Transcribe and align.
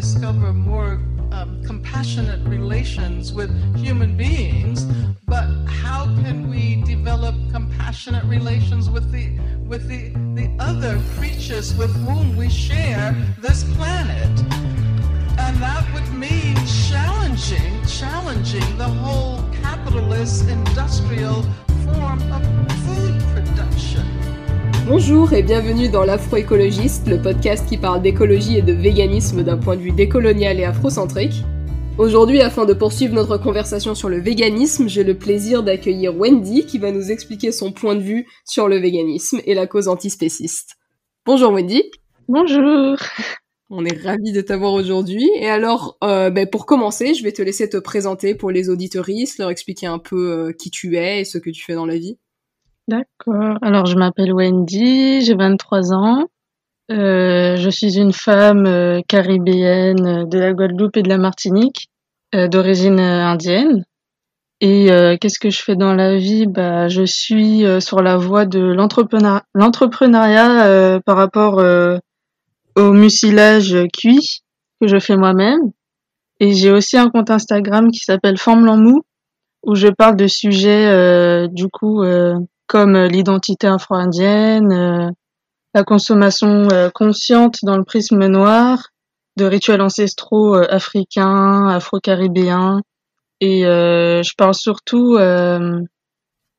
discover 0.00 0.54
more 0.54 0.92
um, 1.30 1.62
compassionate 1.62 2.40
relations 2.48 3.34
with 3.34 3.50
human 3.76 4.16
beings, 4.16 4.84
but 5.26 5.46
how 5.66 6.06
can 6.22 6.48
we 6.48 6.82
develop 6.84 7.34
compassionate 7.52 8.24
relations 8.24 8.88
with 8.88 9.12
the 9.12 9.38
with 9.68 9.86
the, 9.88 10.08
the 10.40 10.48
other 10.58 10.98
creatures 11.18 11.74
with 11.74 11.94
whom 12.06 12.34
we 12.34 12.48
share 12.48 13.14
this 13.40 13.62
planet? 13.74 14.34
And 15.38 15.54
that 15.58 15.84
would 15.92 16.10
mean 16.14 16.56
challenging, 16.88 17.84
challenging 17.84 18.78
the 18.78 18.88
whole 19.02 19.42
capitalist 19.62 20.48
industrial 20.48 21.42
form 21.84 22.20
of 22.32 22.42
food 22.86 23.20
production. 23.34 24.19
Bonjour 24.86 25.32
et 25.34 25.42
bienvenue 25.42 25.88
dans 25.88 26.04
l'Afroécologiste, 26.04 27.06
le 27.06 27.20
podcast 27.20 27.68
qui 27.68 27.76
parle 27.76 28.02
d'écologie 28.02 28.56
et 28.56 28.62
de 28.62 28.72
véganisme 28.72 29.42
d'un 29.42 29.58
point 29.58 29.76
de 29.76 29.82
vue 29.82 29.92
décolonial 29.92 30.58
et 30.58 30.64
afrocentrique. 30.64 31.44
Aujourd'hui, 31.98 32.40
afin 32.40 32.64
de 32.64 32.72
poursuivre 32.72 33.14
notre 33.14 33.36
conversation 33.36 33.94
sur 33.94 34.08
le 34.08 34.18
véganisme, 34.18 34.88
j'ai 34.88 35.04
le 35.04 35.16
plaisir 35.16 35.62
d'accueillir 35.62 36.16
Wendy 36.16 36.64
qui 36.64 36.78
va 36.78 36.92
nous 36.92 37.10
expliquer 37.10 37.52
son 37.52 37.72
point 37.72 37.94
de 37.94 38.00
vue 38.00 38.26
sur 38.44 38.68
le 38.68 38.78
véganisme 38.78 39.40
et 39.44 39.54
la 39.54 39.66
cause 39.66 39.86
antispéciste. 39.86 40.76
Bonjour 41.26 41.52
Wendy. 41.52 41.82
Bonjour. 42.26 42.96
On 43.68 43.84
est 43.84 44.02
ravis 44.02 44.32
de 44.32 44.40
t'avoir 44.40 44.72
aujourd'hui. 44.72 45.30
Et 45.36 45.48
alors, 45.48 45.98
euh, 46.02 46.30
ben, 46.30 46.48
pour 46.48 46.66
commencer, 46.66 47.14
je 47.14 47.22
vais 47.22 47.32
te 47.32 47.42
laisser 47.42 47.68
te 47.68 47.76
présenter 47.76 48.34
pour 48.34 48.50
les 48.50 48.70
auditoristes, 48.70 49.38
leur 49.38 49.50
expliquer 49.50 49.86
un 49.86 49.98
peu 49.98 50.30
euh, 50.32 50.52
qui 50.52 50.70
tu 50.70 50.96
es 50.96 51.20
et 51.20 51.24
ce 51.24 51.38
que 51.38 51.50
tu 51.50 51.62
fais 51.62 51.74
dans 51.74 51.86
la 51.86 51.98
vie. 51.98 52.18
D'accord. 52.90 53.56
Alors, 53.62 53.86
je 53.86 53.94
m'appelle 53.96 54.32
Wendy, 54.32 55.20
j'ai 55.20 55.34
23 55.36 55.92
ans. 55.92 56.26
Euh, 56.90 57.54
je 57.56 57.70
suis 57.70 57.98
une 57.98 58.12
femme 58.12 58.66
euh, 58.66 59.00
caribéenne 59.06 60.28
de 60.28 60.38
la 60.40 60.52
Guadeloupe 60.52 60.96
et 60.96 61.02
de 61.02 61.08
la 61.08 61.18
Martinique, 61.18 61.88
euh, 62.34 62.48
d'origine 62.48 62.98
euh, 62.98 63.24
indienne. 63.26 63.84
Et 64.60 64.90
euh, 64.90 65.16
qu'est-ce 65.20 65.38
que 65.38 65.50
je 65.50 65.62
fais 65.62 65.76
dans 65.76 65.94
la 65.94 66.16
vie? 66.16 66.46
Bah, 66.48 66.88
je 66.88 67.04
suis 67.04 67.64
euh, 67.64 67.78
sur 67.78 68.02
la 68.02 68.16
voie 68.16 68.44
de 68.44 68.58
l'entrepreneur- 68.58 69.42
l'entrepreneuriat 69.54 70.66
euh, 70.66 71.00
par 71.06 71.16
rapport 71.16 71.60
euh, 71.60 71.96
au 72.76 72.92
mucilage 72.92 73.76
cuit 73.96 74.42
que 74.80 74.88
je 74.88 74.98
fais 74.98 75.16
moi-même. 75.16 75.60
Et 76.40 76.54
j'ai 76.54 76.72
aussi 76.72 76.98
un 76.98 77.08
compte 77.08 77.30
Instagram 77.30 77.90
qui 77.92 78.00
s'appelle 78.00 78.38
Forme 78.38 78.64
Mou 78.82 79.02
où 79.64 79.74
je 79.76 79.88
parle 79.88 80.16
de 80.16 80.26
sujets 80.26 80.86
euh, 80.88 81.46
du 81.48 81.68
coup 81.68 82.02
euh, 82.02 82.34
comme 82.70 82.96
l'identité 82.96 83.66
afro-indienne, 83.66 84.72
euh, 84.72 85.10
la 85.74 85.82
consommation 85.82 86.68
euh, 86.70 86.88
consciente 86.88 87.56
dans 87.64 87.76
le 87.76 87.82
prisme 87.82 88.24
noir, 88.28 88.90
de 89.36 89.44
rituels 89.44 89.82
ancestraux 89.82 90.54
euh, 90.54 90.68
africains, 90.70 91.66
afro-caribéens, 91.66 92.80
et 93.40 93.66
euh, 93.66 94.22
je 94.22 94.30
parle 94.38 94.54
surtout 94.54 95.16
euh, 95.16 95.80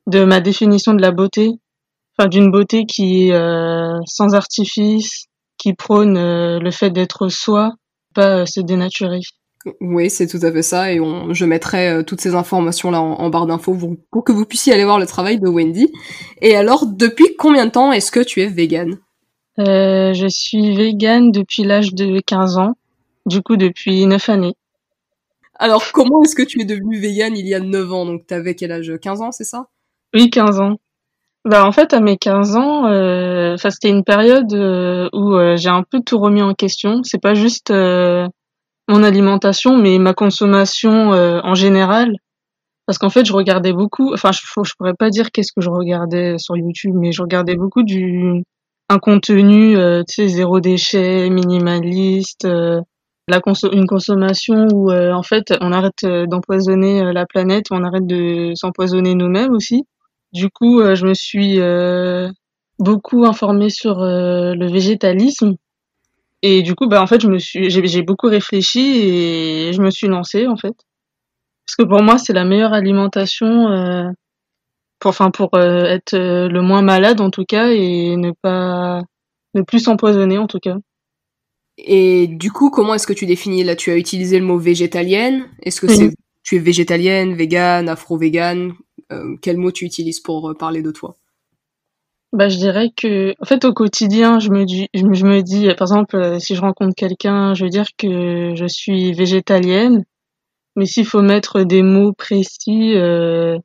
de 0.08 0.23
ma 0.26 0.42
définition 0.42 0.94
de 0.94 1.02
la 1.02 1.12
beauté, 1.12 1.52
enfin 2.18 2.28
d'une 2.28 2.52
beauté 2.52 2.84
qui 2.86 3.30
est 3.30 3.34
euh, 3.34 3.98
sans 4.06 4.36
artifice, 4.36 5.28
qui 5.58 5.73
prône 5.75 6.18
euh, 6.18 6.59
le 6.59 6.72
fait 6.72 6.90
d'être 6.90 7.30
soi, 7.30 7.72
pas 8.14 8.40
euh, 8.40 8.46
se 8.46 8.59
dénaturer. 8.59 9.22
Oui, 9.80 10.09
c'est 10.09 10.28
tout 10.28 10.40
à 10.42 10.52
fait 10.52 10.62
ça. 10.64 10.92
Et 10.92 11.00
on, 11.00 11.34
je 11.34 11.45
mettrai 11.45 11.90
euh, 11.90 12.04
toutes 12.04 12.22
ces 12.22 12.34
informations-là 12.36 13.02
en, 13.02 13.14
en 13.14 13.30
barre 13.30 13.45
d'infos 13.45 13.76
pour, 13.76 13.95
pour 14.12 14.23
que 14.23 14.31
vous 14.31 14.45
puissiez 14.45 14.73
aller 14.73 14.86
voir 14.86 15.00
le 15.00 15.06
travail 15.06 15.40
de 15.40 15.48
Wendy. 15.48 15.92
Et 16.42 16.56
alors, 16.56 16.86
depuis 16.86 17.36
combien 17.38 17.66
de 17.66 17.72
temps 17.72 17.92
est-ce 17.92 18.12
que 18.12 18.20
tu 18.20 18.42
es 18.42 18.48
vegan 18.48 18.98
Euh, 19.59 20.14
je 20.14 20.28
suis 20.28 20.76
végane 20.76 21.31
depuis 21.31 21.64
l'âge 21.64 21.94
de 21.94 22.20
15 22.20 22.58
ans, 22.58 22.76
du 23.26 23.42
coup 23.42 23.56
depuis 23.56 24.06
9 24.06 24.30
années. 24.30 24.56
Alors, 25.59 25.92
comment 25.92 26.23
est-ce 26.23 26.36
que 26.36 26.42
tu 26.42 26.62
es 26.62 26.66
devenue 26.66 27.00
vegan 27.00 27.38
il 27.38 27.48
y 27.48 27.53
a 27.53 27.59
9 27.59 27.94
ans? 27.94 28.06
Donc, 28.06 28.25
t'avais 28.25 28.56
quel 28.56 28.72
âge? 28.72 28.91
15 29.00 29.22
ans, 29.22 29.31
c'est 29.31 29.44
ça? 29.44 29.68
Oui, 30.13 30.30
15 30.30 30.59
ans. 30.59 30.78
Bah 31.44 31.66
en 31.66 31.72
fait 31.72 31.94
à 31.94 32.00
mes 32.02 32.18
15 32.18 32.56
ans, 32.56 32.86
euh, 32.86 33.57
c'était 33.57 33.90
une 33.90 34.03
période 34.03 34.53
euh, 34.53 35.09
où 35.12 35.34
euh, 35.34 35.56
j'ai 35.57 35.69
un 35.69 35.81
peu 35.81 36.00
tout 36.02 36.19
remis 36.19 36.44
en 36.44 36.53
question. 36.53 37.02
C'est 37.03 37.22
pas 37.22 37.34
juste 37.34 37.72
mon 38.88 39.03
alimentation, 39.03 39.78
mais 39.78 40.00
ma 40.00 40.14
consommation 40.14 41.14
euh, 41.14 41.40
en 41.44 41.56
général. 41.56 42.16
Parce 42.86 42.97
qu'en 42.97 43.09
fait 43.09 43.25
je 43.25 43.34
regardais 43.34 43.74
beaucoup. 43.74 44.14
Enfin 44.14 44.31
je, 44.31 44.42
je 44.42 44.74
pourrais 44.78 44.94
pas 44.94 45.09
dire 45.09 45.31
qu'est-ce 45.31 45.53
que 45.53 45.62
je 45.62 45.69
regardais 45.69 46.38
sur 46.38 46.58
YouTube, 46.58 46.94
mais 46.96 47.12
je 47.12 47.22
regardais 47.22 47.56
beaucoup 47.56 47.84
du 47.84 48.44
un 48.90 49.00
contenu, 49.00 49.78
euh, 49.78 50.03
tu 50.08 50.16
sais 50.16 50.28
zéro 50.28 50.59
déchet, 50.59 51.30
minimaliste. 51.30 52.46
euh, 52.46 52.81
la 53.28 53.40
une 53.72 53.88
consommation 53.88 54.68
où 54.74 54.92
euh, 54.92 55.13
en 55.13 55.24
fait 55.24 55.53
on 55.62 55.72
arrête 55.72 56.03
euh, 56.03 56.25
d'empoisonner 56.25 57.02
euh, 57.02 57.13
la 57.13 57.25
planète, 57.25 57.66
on 57.72 57.84
arrête 57.84 58.06
de 58.06 58.52
s'empoisonner 58.56 59.16
nous-mêmes 59.16 59.53
aussi. 59.53 59.86
Du 60.34 60.50
coup, 60.50 60.81
je 60.81 61.06
me 61.06 61.13
suis 61.13 61.59
beaucoup 62.80 63.25
informée 63.25 63.69
sur 63.69 64.00
le 64.00 64.72
végétalisme 64.72 65.56
et 66.41 66.62
du 66.63 66.75
coup, 66.75 66.88
bah 66.88 67.02
en 67.02 67.07
fait, 67.07 67.22
je 67.22 67.28
me 67.28 67.40
suis, 67.40 67.69
j'ai, 67.69 67.85
j'ai 67.88 68.02
beaucoup 68.02 68.28
réfléchi 68.28 68.79
et 68.79 69.74
je 69.74 69.81
me 69.81 69.91
suis 69.91 70.07
lancée 70.07 70.47
en 70.47 70.57
fait, 70.57 70.75
parce 71.66 71.75
que 71.78 71.84
pour 71.84 72.02
moi, 72.02 72.18
c'est 72.18 72.34
la 72.34 72.46
meilleure 72.46 72.74
alimentation, 72.74 73.69
euh, 73.69 74.09
pour, 75.00 75.09
enfin, 75.09 75.31
pour 75.31 75.50
euh, 75.56 75.85
être 75.85 76.13
euh, 76.13 76.47
le 76.47 76.62
moins 76.62 76.81
malade 76.81 77.22
en 77.22 77.31
tout 77.31 77.46
cas 77.46 77.69
et 77.72 78.16
ne 78.18 78.31
pas, 78.41 79.01
ne 79.56 79.62
plus 79.62 79.80
s'empoisonner 79.80 80.38
en 80.38 80.47
tout 80.47 80.59
cas. 80.59 80.78
Et 81.78 82.28
du 82.28 82.51
coup, 82.51 82.69
comment 82.69 82.94
est-ce 82.94 83.07
que 83.07 83.13
tu 83.13 83.25
définis 83.25 83.63
Là, 83.63 83.75
tu 83.75 83.91
as 83.91 83.97
utilisé 83.97 84.40
le 84.40 84.46
mot 84.46 84.57
végétalienne? 84.57 85.47
Est-ce 85.63 85.81
que 85.81 85.88
c'est 85.88 86.12
tu 86.44 86.56
es 86.56 86.59
végétalienne, 86.59 87.35
végane, 87.35 87.88
afro-végane? 87.88 88.74
Euh, 89.12 89.35
Quel 89.41 89.57
mot 89.57 89.72
tu 89.72 89.85
utilises 89.85 90.19
pour 90.19 90.56
parler 90.57 90.81
de 90.81 90.91
toi? 90.91 91.16
Bah, 92.34 92.47
je 92.47 92.58
dirais 92.58 92.92
que, 92.96 93.34
en 93.42 93.46
fait, 93.46 93.66
au 93.66 93.74
quotidien, 93.74 94.40
je 94.40 94.50
me 94.52 94.64
dis, 94.64 94.88
je 94.94 95.03
me 95.03 95.14
je 95.14 95.25
me 95.25 95.42
dis, 95.42 95.68
par 95.75 95.88
exemple, 95.88 96.16
euh, 96.16 96.40
si 96.40 96.56
je 96.56 96.62
rencontre 96.62 96.96
quelqu'un, 96.96 97.53
je 97.53 97.66
veux 97.66 97.69
dire 97.69 97.88
que 97.97 98.53
je 98.56 98.66
suis 98.68 99.12
végétalienne. 99.14 100.06
Mais 100.78 100.86
s'il 100.86 101.06
faut 101.06 101.22
mettre 101.22 101.64
des 101.64 101.84
mots 101.84 102.14
précis, 102.14 102.96
euh, 102.96 103.58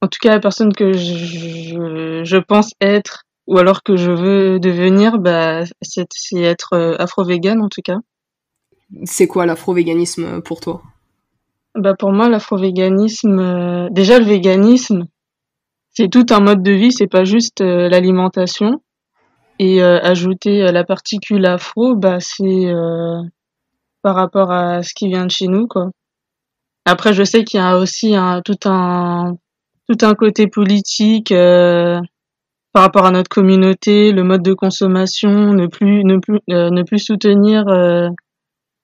en 0.00 0.06
tout 0.06 0.18
cas, 0.20 0.30
la 0.30 0.40
personne 0.40 0.72
que 0.72 0.92
je, 0.92 1.14
je, 1.16 2.20
je 2.24 2.36
pense 2.36 2.70
être, 2.80 3.24
ou 3.48 3.58
alors 3.58 3.82
que 3.82 3.96
je 3.96 4.12
veux 4.12 4.60
devenir, 4.60 5.18
bah, 5.18 5.64
c'est, 5.82 6.06
c'est 6.14 6.40
être 6.40 6.74
euh, 6.74 6.94
afro-végane, 7.00 7.60
en 7.60 7.68
tout 7.68 7.82
cas. 7.82 7.98
C'est 9.04 9.26
quoi 9.26 9.46
l'afro-véganisme 9.46 10.42
pour 10.42 10.60
toi? 10.60 10.82
Bah, 11.74 11.94
pour 11.98 12.12
moi, 12.12 12.28
l'afro-véganisme, 12.28 13.38
euh, 13.40 13.88
déjà, 13.90 14.20
le 14.20 14.24
véganisme, 14.26 15.06
c'est 15.92 16.08
tout 16.08 16.26
un 16.30 16.40
mode 16.40 16.62
de 16.62 16.72
vie, 16.72 16.92
c'est 16.92 17.06
pas 17.06 17.24
juste 17.24 17.60
euh, 17.60 17.88
l'alimentation. 17.88 18.82
Et 19.58 19.82
euh, 19.82 20.00
ajouter 20.00 20.62
euh, 20.62 20.72
la 20.72 20.82
particule 20.82 21.46
afro, 21.46 21.94
bah 21.94 22.18
c'est 22.20 22.66
euh, 22.66 23.22
par 24.02 24.16
rapport 24.16 24.50
à 24.50 24.82
ce 24.82 24.92
qui 24.94 25.06
vient 25.08 25.26
de 25.26 25.30
chez 25.30 25.46
nous, 25.46 25.68
quoi. 25.68 25.90
Après, 26.84 27.12
je 27.12 27.22
sais 27.22 27.44
qu'il 27.44 27.60
y 27.60 27.62
a 27.62 27.78
aussi 27.78 28.16
un, 28.16 28.40
tout 28.42 28.58
un 28.64 29.36
tout 29.88 30.04
un 30.04 30.14
côté 30.14 30.48
politique 30.48 31.30
euh, 31.30 32.00
par 32.72 32.82
rapport 32.82 33.06
à 33.06 33.12
notre 33.12 33.28
communauté, 33.28 34.10
le 34.12 34.24
mode 34.24 34.42
de 34.42 34.54
consommation, 34.54 35.52
ne 35.52 35.66
plus 35.66 36.02
ne 36.04 36.16
plus 36.16 36.40
ne 36.48 36.82
plus 36.82 36.98
soutenir 36.98 37.64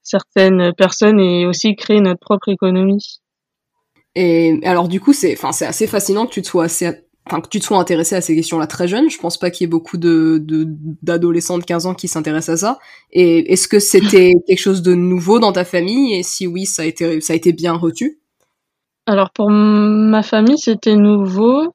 certaines 0.03 0.73
personnes 0.73 1.19
et 1.19 1.45
aussi 1.45 1.75
créer 1.75 1.99
notre 1.99 2.19
propre 2.19 2.49
économie. 2.49 3.19
Et 4.19 4.59
alors 4.63 4.87
du 4.89 4.99
coup, 4.99 5.13
c'est 5.13 5.33
enfin 5.33 5.51
c'est 5.53 5.65
assez 5.65 5.87
fascinant 5.87 6.25
que 6.27 6.31
tu 6.33 6.41
te 6.41 6.47
sois 6.47 6.65
assez 6.65 6.89
enfin 7.27 7.41
que 7.41 7.47
tu 7.49 7.59
te 7.59 7.65
sois 7.65 7.77
intéressé 7.77 8.15
à 8.15 8.21
ces 8.21 8.35
questions-là 8.35 8.67
très 8.67 8.87
jeune. 8.87 9.09
Je 9.09 9.17
pense 9.19 9.37
pas 9.37 9.51
qu'il 9.51 9.65
y 9.65 9.67
ait 9.67 9.69
beaucoup 9.69 9.97
de 9.97 10.39
de- 10.41 10.65
d'adolescents 11.03 11.57
de 11.59 11.63
15 11.63 11.85
ans 11.85 11.93
qui 11.95 12.07
s'intéressent 12.09 12.55
à 12.63 12.67
ça. 12.73 12.79
Et 13.11 13.53
est-ce 13.53 13.67
que 13.69 13.79
c'était 13.79 14.33
quelque 14.47 14.59
chose 14.59 14.81
de 14.81 14.93
nouveau 14.95 15.39
dans 15.39 15.53
ta 15.53 15.65
famille? 15.65 16.15
Et 16.15 16.23
si 16.23 16.47
oui, 16.47 16.65
ça 16.65 16.81
a 16.83 16.85
été 16.85 17.21
ça 17.21 17.33
a 17.33 17.35
été 17.37 17.53
bien 17.53 17.73
reçu? 17.73 18.19
Alors 19.05 19.31
pour 19.31 19.49
ma 19.49 20.23
famille, 20.23 20.57
c'était 20.57 20.95
nouveau, 20.95 21.73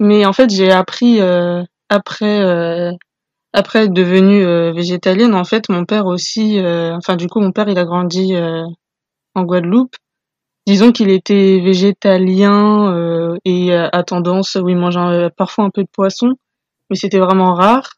mais 0.00 0.26
en 0.26 0.32
fait, 0.32 0.50
j'ai 0.50 0.70
appris 0.72 1.20
euh, 1.20 1.62
après 1.90 2.40
euh, 2.42 2.92
après 3.52 3.84
être 3.86 3.92
devenue 3.94 4.44
euh, 4.44 4.72
végétalienne. 4.72 5.34
En 5.34 5.44
fait, 5.44 5.68
mon 5.70 5.84
père 5.86 6.06
aussi, 6.06 6.58
euh, 6.60 6.96
enfin 6.96 7.16
du 7.16 7.28
coup, 7.28 7.40
mon 7.40 7.52
père, 7.52 7.68
il 7.68 7.78
a 7.78 7.84
grandi 7.84 8.34
euh, 8.36 8.64
en 9.34 9.44
Guadeloupe. 9.44 9.96
Disons 10.66 10.92
qu'il 10.92 11.10
était 11.10 11.58
végétalien 11.60 12.92
euh, 12.94 13.36
et 13.44 13.72
euh, 13.72 13.88
à 13.92 14.02
tendance 14.02 14.56
où 14.56 14.68
il 14.68 14.76
mangeait 14.76 15.00
euh, 15.00 15.28
parfois 15.34 15.64
un 15.64 15.70
peu 15.70 15.82
de 15.82 15.88
poisson, 15.88 16.34
mais 16.90 16.96
c'était 16.96 17.18
vraiment 17.18 17.54
rare. 17.54 17.94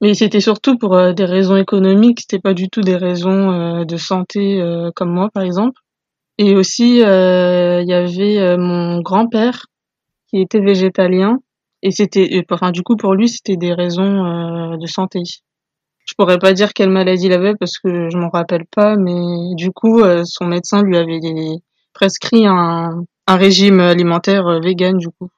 Mais 0.00 0.14
c'était 0.14 0.40
surtout 0.40 0.78
pour 0.78 1.12
des 1.12 1.24
raisons 1.26 1.56
économiques, 1.56 2.20
c'était 2.22 2.38
pas 2.38 2.54
du 2.54 2.70
tout 2.70 2.80
des 2.80 2.96
raisons 2.96 3.84
de 3.84 3.96
santé 3.98 4.58
comme 4.96 5.10
moi, 5.12 5.28
par 5.28 5.42
exemple. 5.42 5.78
Et 6.38 6.54
aussi, 6.56 7.00
il 7.00 7.84
y 7.86 7.92
avait 7.92 8.56
mon 8.56 9.02
grand-père 9.02 9.66
qui 10.28 10.40
était 10.40 10.60
végétalien. 10.60 11.36
Et 11.82 11.90
c'était, 11.90 12.42
enfin, 12.50 12.70
du 12.70 12.82
coup, 12.82 12.96
pour 12.96 13.14
lui, 13.14 13.28
c'était 13.28 13.58
des 13.58 13.74
raisons 13.74 14.74
de 14.78 14.86
santé. 14.86 15.20
Je 16.06 16.14
pourrais 16.16 16.38
pas 16.38 16.54
dire 16.54 16.72
quelle 16.72 16.88
maladie 16.88 17.26
il 17.26 17.34
avait 17.34 17.54
parce 17.54 17.78
que 17.78 18.08
je 18.08 18.16
m'en 18.16 18.30
rappelle 18.30 18.64
pas, 18.74 18.96
mais 18.96 19.54
du 19.54 19.70
coup, 19.70 20.00
son 20.24 20.46
médecin 20.46 20.82
lui 20.82 20.96
avait 20.96 21.20
prescrit 22.00 22.46
un, 22.46 23.04
un 23.26 23.36
régime 23.36 23.78
alimentaire 23.78 24.60
vegan 24.62 24.96
du 24.96 25.08
coup. 25.08 25.28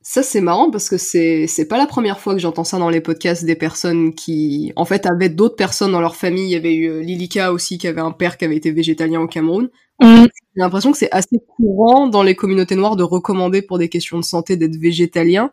Ça 0.00 0.22
c'est 0.22 0.40
marrant 0.40 0.70
parce 0.70 0.88
que 0.88 0.96
c'est 0.96 1.46
c'est 1.46 1.68
pas 1.68 1.76
la 1.76 1.86
première 1.86 2.18
fois 2.18 2.32
que 2.32 2.40
j'entends 2.40 2.64
ça 2.64 2.78
dans 2.78 2.88
les 2.88 3.02
podcasts 3.02 3.44
des 3.44 3.56
personnes 3.56 4.14
qui 4.14 4.72
en 4.76 4.86
fait 4.86 5.04
avaient 5.04 5.28
d'autres 5.28 5.56
personnes 5.56 5.92
dans 5.92 6.00
leur 6.00 6.16
famille. 6.16 6.44
Il 6.44 6.50
y 6.50 6.56
avait 6.56 6.74
eu 6.74 7.02
Lilika 7.02 7.52
aussi 7.52 7.76
qui 7.76 7.86
avait 7.86 8.00
un 8.00 8.12
père 8.12 8.38
qui 8.38 8.46
avait 8.46 8.56
été 8.56 8.70
végétalien 8.70 9.20
au 9.20 9.26
Cameroun. 9.26 9.68
Mm. 10.00 10.22
J'ai 10.22 10.62
l'impression 10.62 10.92
que 10.92 10.98
c'est 10.98 11.12
assez 11.12 11.38
courant 11.56 12.06
dans 12.06 12.22
les 12.22 12.34
communautés 12.34 12.74
noires 12.74 12.96
de 12.96 13.02
recommander 13.02 13.60
pour 13.60 13.76
des 13.76 13.90
questions 13.90 14.18
de 14.18 14.24
santé 14.24 14.56
d'être 14.56 14.76
végétalien. 14.76 15.50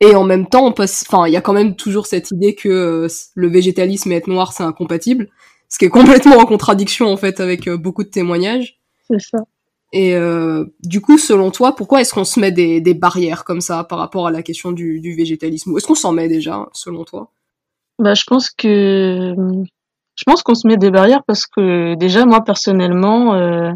Et 0.00 0.14
en 0.14 0.24
même 0.24 0.46
temps, 0.46 0.66
on 0.66 0.72
passe, 0.72 1.04
enfin, 1.08 1.26
il 1.26 1.32
y 1.32 1.36
a 1.36 1.40
quand 1.40 1.54
même 1.54 1.74
toujours 1.74 2.06
cette 2.06 2.30
idée 2.30 2.54
que 2.54 2.68
euh, 2.68 3.08
le 3.34 3.48
végétalisme 3.48 4.12
et 4.12 4.16
être 4.16 4.28
noir, 4.28 4.52
c'est 4.52 4.62
incompatible. 4.62 5.28
Ce 5.68 5.78
qui 5.78 5.86
est 5.86 5.90
complètement 5.90 6.36
en 6.36 6.46
contradiction, 6.46 7.08
en 7.10 7.16
fait, 7.16 7.40
avec 7.40 7.66
euh, 7.66 7.76
beaucoup 7.76 8.04
de 8.04 8.08
témoignages. 8.08 8.78
C'est 9.08 9.20
ça. 9.20 9.38
Et 9.92 10.14
euh, 10.14 10.66
du 10.80 11.00
coup, 11.00 11.16
selon 11.16 11.50
toi, 11.50 11.74
pourquoi 11.74 12.00
est-ce 12.00 12.12
qu'on 12.12 12.24
se 12.24 12.38
met 12.38 12.52
des, 12.52 12.80
des, 12.80 12.94
barrières 12.94 13.44
comme 13.44 13.62
ça 13.62 13.84
par 13.84 13.98
rapport 13.98 14.26
à 14.26 14.30
la 14.30 14.42
question 14.42 14.72
du, 14.72 15.00
du 15.00 15.14
végétalisme? 15.14 15.74
Est-ce 15.76 15.86
qu'on 15.86 15.94
s'en 15.94 16.12
met 16.12 16.28
déjà, 16.28 16.68
selon 16.72 17.04
toi? 17.04 17.32
Bah, 17.98 18.14
je 18.14 18.24
pense 18.24 18.50
que 18.50 19.34
je 20.18 20.24
pense 20.24 20.42
qu'on 20.42 20.54
se 20.54 20.66
met 20.66 20.76
des 20.76 20.90
barrières 20.90 21.22
parce 21.26 21.46
que 21.46 21.94
déjà 21.94 22.26
moi 22.26 22.42
personnellement, 22.44 23.34
euh, 23.34 23.70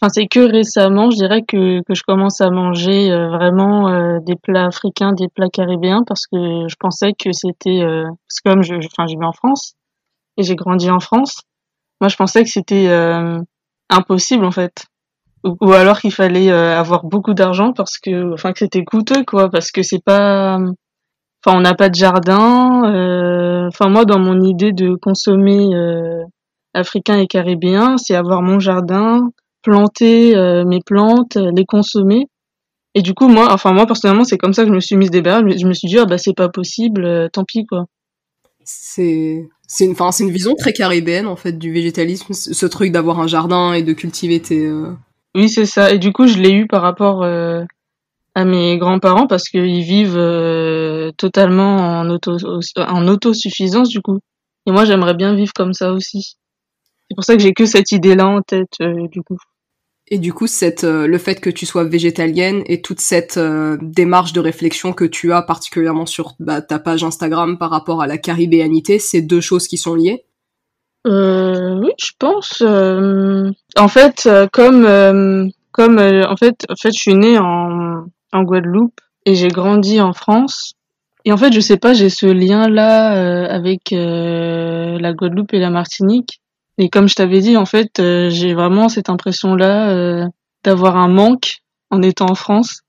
enfin 0.00 0.08
c'est 0.12 0.26
que 0.26 0.40
récemment, 0.40 1.10
je 1.10 1.16
dirais 1.16 1.42
que 1.42 1.80
que 1.82 1.94
je 1.94 2.02
commence 2.02 2.40
à 2.40 2.50
manger 2.50 3.12
euh, 3.12 3.28
vraiment 3.28 3.88
euh, 3.88 4.18
des 4.20 4.36
plats 4.36 4.66
africains, 4.66 5.12
des 5.12 5.28
plats 5.28 5.48
caribéens 5.48 6.02
parce 6.06 6.26
que 6.26 6.66
je 6.68 6.74
pensais 6.78 7.12
que 7.12 7.32
c'était 7.32 7.82
parce 7.82 8.40
que 8.40 8.48
comme 8.48 8.62
je, 8.62 8.74
enfin 8.74 9.06
j'ai 9.06 9.16
vu 9.16 9.24
en 9.24 9.32
France 9.32 9.74
et 10.36 10.42
j'ai 10.42 10.56
grandi 10.56 10.90
en 10.90 11.00
France, 11.00 11.42
moi 12.00 12.08
je 12.08 12.16
pensais 12.16 12.42
que 12.42 12.50
c'était 12.50 12.88
impossible 13.90 14.44
en 14.44 14.52
fait 14.52 14.86
ou, 15.44 15.72
alors 15.72 16.00
qu'il 16.00 16.12
fallait 16.12 16.50
euh, 16.50 16.78
avoir 16.78 17.04
beaucoup 17.04 17.34
d'argent 17.34 17.72
parce 17.72 17.98
que 17.98 18.32
enfin 18.32 18.52
que 18.52 18.60
c'était 18.60 18.84
coûteux 18.84 19.24
quoi 19.24 19.50
parce 19.50 19.70
que 19.70 19.82
c'est 19.82 20.02
pas 20.02 20.58
enfin 21.44 21.56
on 21.58 21.60
n'a 21.60 21.74
pas 21.74 21.88
de 21.88 21.94
jardin 21.94 22.84
euh, 22.84 23.66
enfin 23.66 23.88
moi 23.88 24.04
dans 24.04 24.20
mon 24.20 24.40
idée 24.40 24.72
de 24.72 24.94
consommer 24.94 25.74
euh, 25.74 26.22
africain 26.74 27.18
et 27.18 27.26
caribéen 27.26 27.96
c'est 27.98 28.14
avoir 28.14 28.42
mon 28.42 28.60
jardin 28.60 29.30
planter 29.62 30.34
mes 30.66 30.80
plantes 30.84 31.36
les 31.36 31.64
consommer. 31.64 32.26
Et 32.94 33.02
du 33.02 33.14
coup 33.14 33.28
moi 33.28 33.52
enfin 33.52 33.72
moi 33.72 33.86
personnellement 33.86 34.24
c'est 34.24 34.38
comme 34.38 34.52
ça 34.52 34.62
que 34.62 34.68
je 34.68 34.74
me 34.74 34.80
suis 34.80 34.96
mise 34.96 35.10
des 35.10 35.22
barres 35.22 35.42
je 35.48 35.66
me 35.66 35.72
suis 35.72 35.88
dit 35.88 35.98
ah 35.98 36.04
bah 36.04 36.18
c'est 36.18 36.34
pas 36.34 36.48
possible 36.48 37.30
tant 37.32 37.44
pis 37.44 37.64
quoi. 37.66 37.86
C'est 38.64 39.48
c'est 39.66 39.86
une, 39.86 39.94
c'est 40.10 40.24
une 40.24 40.30
vision 40.30 40.54
très 40.54 40.72
caribéenne 40.72 41.26
en 41.26 41.36
fait 41.36 41.58
du 41.58 41.72
végétalisme, 41.72 42.32
ce 42.32 42.66
truc 42.66 42.92
d'avoir 42.92 43.20
un 43.20 43.26
jardin 43.26 43.72
et 43.72 43.82
de 43.82 43.92
cultiver 43.92 44.40
tes, 44.40 44.70
oui, 45.34 45.48
c'est 45.48 45.66
ça. 45.66 45.92
Et 45.92 45.98
du 45.98 46.12
coup, 46.12 46.26
je 46.26 46.38
l'ai 46.38 46.52
eu 46.52 46.66
par 46.66 46.82
rapport 46.82 47.22
euh, 47.22 47.64
à 48.34 48.44
mes 48.44 48.76
grands-parents 48.78 49.26
parce 49.26 49.44
qu'ils 49.44 49.82
vivent 49.82 50.18
euh, 50.18 51.10
totalement 51.16 51.76
en, 51.76 52.10
auto, 52.10 52.36
en 52.76 53.08
autosuffisance 53.08 53.88
du 53.88 54.02
coup. 54.02 54.18
Et 54.66 54.72
moi, 54.72 54.84
j'aimerais 54.84 55.14
bien 55.14 55.34
vivre 55.34 55.52
comme 55.54 55.72
ça 55.72 55.92
aussi. 55.92 56.36
C'est 57.08 57.14
pour 57.14 57.24
ça 57.24 57.36
que 57.36 57.42
j'ai 57.42 57.52
que 57.52 57.66
cette 57.66 57.92
idée-là 57.92 58.28
en 58.28 58.42
tête 58.42 58.74
euh, 58.82 59.08
du 59.08 59.22
coup. 59.22 59.38
Et 60.08 60.18
du 60.18 60.34
coup, 60.34 60.46
cette, 60.46 60.82
le 60.82 61.16
fait 61.16 61.40
que 61.40 61.48
tu 61.48 61.64
sois 61.64 61.84
végétalienne 61.84 62.62
et 62.66 62.82
toute 62.82 63.00
cette 63.00 63.38
démarche 63.80 64.34
de 64.34 64.40
réflexion 64.40 64.92
que 64.92 65.04
tu 65.04 65.32
as 65.32 65.40
particulièrement 65.40 66.04
sur 66.04 66.34
bah, 66.38 66.60
ta 66.60 66.78
page 66.78 67.02
Instagram 67.02 67.56
par 67.56 67.70
rapport 67.70 68.02
à 68.02 68.06
la 68.06 68.18
caribéanité, 68.18 68.98
c'est 68.98 69.22
deux 69.22 69.40
choses 69.40 69.68
qui 69.68 69.78
sont 69.78 69.94
liées? 69.94 70.26
Euh, 71.06 71.74
oui, 71.80 71.90
je 71.98 72.12
pense. 72.18 72.62
Euh, 72.62 73.50
en 73.76 73.88
fait, 73.88 74.24
euh, 74.26 74.46
comme 74.52 74.84
euh, 74.86 75.46
comme 75.72 75.98
en 75.98 76.36
fait, 76.36 76.64
en 76.68 76.76
fait, 76.76 76.92
je 76.94 77.00
suis 77.00 77.14
née 77.14 77.38
en 77.38 78.04
en 78.32 78.42
Guadeloupe 78.42 79.00
et 79.26 79.34
j'ai 79.34 79.48
grandi 79.48 80.00
en 80.00 80.12
France. 80.12 80.74
Et 81.24 81.32
en 81.32 81.36
fait, 81.36 81.52
je 81.52 81.60
sais 81.60 81.76
pas, 81.76 81.94
j'ai 81.94 82.10
ce 82.10 82.26
lien-là 82.26 83.46
avec 83.48 83.90
la 83.92 85.12
Guadeloupe 85.12 85.54
et 85.54 85.60
la 85.60 85.70
Martinique. 85.70 86.40
Et 86.78 86.88
comme 86.88 87.08
je 87.08 87.14
t'avais 87.14 87.40
dit, 87.40 87.56
en 87.56 87.66
fait, 87.66 87.90
j'ai 87.98 88.54
vraiment 88.54 88.88
cette 88.88 89.08
impression-là 89.08 90.26
d'avoir 90.64 90.96
un 90.96 91.08
manque 91.08 91.58
en 91.90 92.02
étant 92.02 92.26
en 92.30 92.34
France 92.34 92.80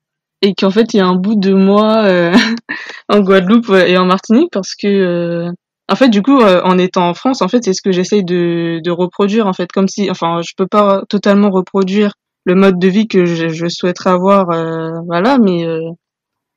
et 0.42 0.54
qu'en 0.54 0.70
fait, 0.70 0.94
il 0.94 0.96
y 0.96 1.00
a 1.00 1.06
un 1.06 1.14
bout 1.14 1.36
de 1.36 1.54
moi 1.54 2.04
en 3.08 3.20
Guadeloupe 3.20 3.70
et 3.70 3.96
en 3.98 4.06
Martinique 4.06 4.50
parce 4.52 4.74
que 4.74 5.52
en 5.88 5.96
fait, 5.96 6.08
du 6.08 6.22
coup, 6.22 6.40
euh, 6.40 6.62
en 6.64 6.78
étant 6.78 7.08
en 7.08 7.14
France, 7.14 7.42
en 7.42 7.48
fait, 7.48 7.64
c'est 7.64 7.74
ce 7.74 7.82
que 7.82 7.92
j'essaye 7.92 8.24
de, 8.24 8.90
reproduire, 8.90 9.46
en 9.46 9.52
fait, 9.52 9.70
comme 9.70 9.88
si, 9.88 10.10
enfin, 10.10 10.40
je 10.42 10.52
peux 10.56 10.66
pas 10.66 11.02
totalement 11.08 11.50
reproduire 11.50 12.14
le 12.44 12.54
mode 12.54 12.78
de 12.78 12.88
vie 12.88 13.06
que 13.08 13.24
je, 13.26 13.48
je 13.48 13.68
souhaiterais 13.68 14.10
avoir, 14.10 14.50
euh, 14.50 15.00
voilà, 15.06 15.38
mais 15.38 15.66
euh, 15.66 15.80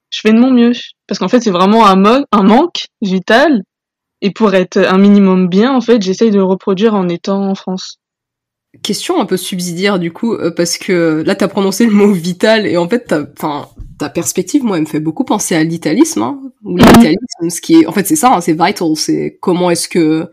je 0.10 0.20
fais 0.22 0.34
de 0.34 0.40
mon 0.40 0.52
mieux, 0.52 0.72
parce 1.08 1.20
qu'en 1.20 1.28
fait, 1.28 1.42
c'est 1.42 1.52
vraiment 1.52 1.86
un, 1.88 2.24
un 2.32 2.44
manque 2.44 2.88
vital, 3.02 3.64
et 4.22 4.32
pour 4.32 4.54
être 4.54 4.78
un 4.78 4.98
minimum 4.98 5.48
bien, 5.50 5.74
en 5.74 5.82
fait, 5.82 6.02
j'essaye 6.02 6.32
de 6.32 6.38
le 6.38 6.44
reproduire 6.44 6.96
en 6.96 7.10
étant 7.10 7.50
en 7.50 7.56
France 7.56 8.00
question 8.82 9.20
un 9.20 9.26
peu 9.26 9.38
subsidiaire 9.38 10.00
du 10.00 10.12
coup 10.12 10.34
euh, 10.34 10.52
parce 10.52 10.78
que 10.78 11.24
là 11.26 11.36
t'as 11.36 11.48
prononcé 11.48 11.86
le 11.86 11.92
mot 11.92 12.12
vital 12.12 12.66
et 12.66 12.78
en 12.78 12.88
fait 12.88 13.14
enfin 13.34 13.68
ta 13.98 14.10
perspective 14.10 14.64
moi 14.64 14.78
elle 14.78 14.84
me 14.84 14.88
fait 14.88 15.00
beaucoup 15.00 15.24
penser 15.24 15.56
à 15.56 15.64
l'italisme 15.64 16.22
hein, 16.22 16.40
ou 16.64 16.78
l'italisme 16.78 17.50
ce 17.50 17.62
qui 17.62 17.76
est 17.76 17.86
en 17.88 17.92
fait 17.92 18.06
c'est 18.06 18.16
ça 18.16 18.34
hein, 18.34 18.42
c'est 18.42 18.54
vital 18.54 18.96
c'est 18.96 19.38
comment 19.42 19.70
est-ce 19.70 19.90
que 19.90 20.32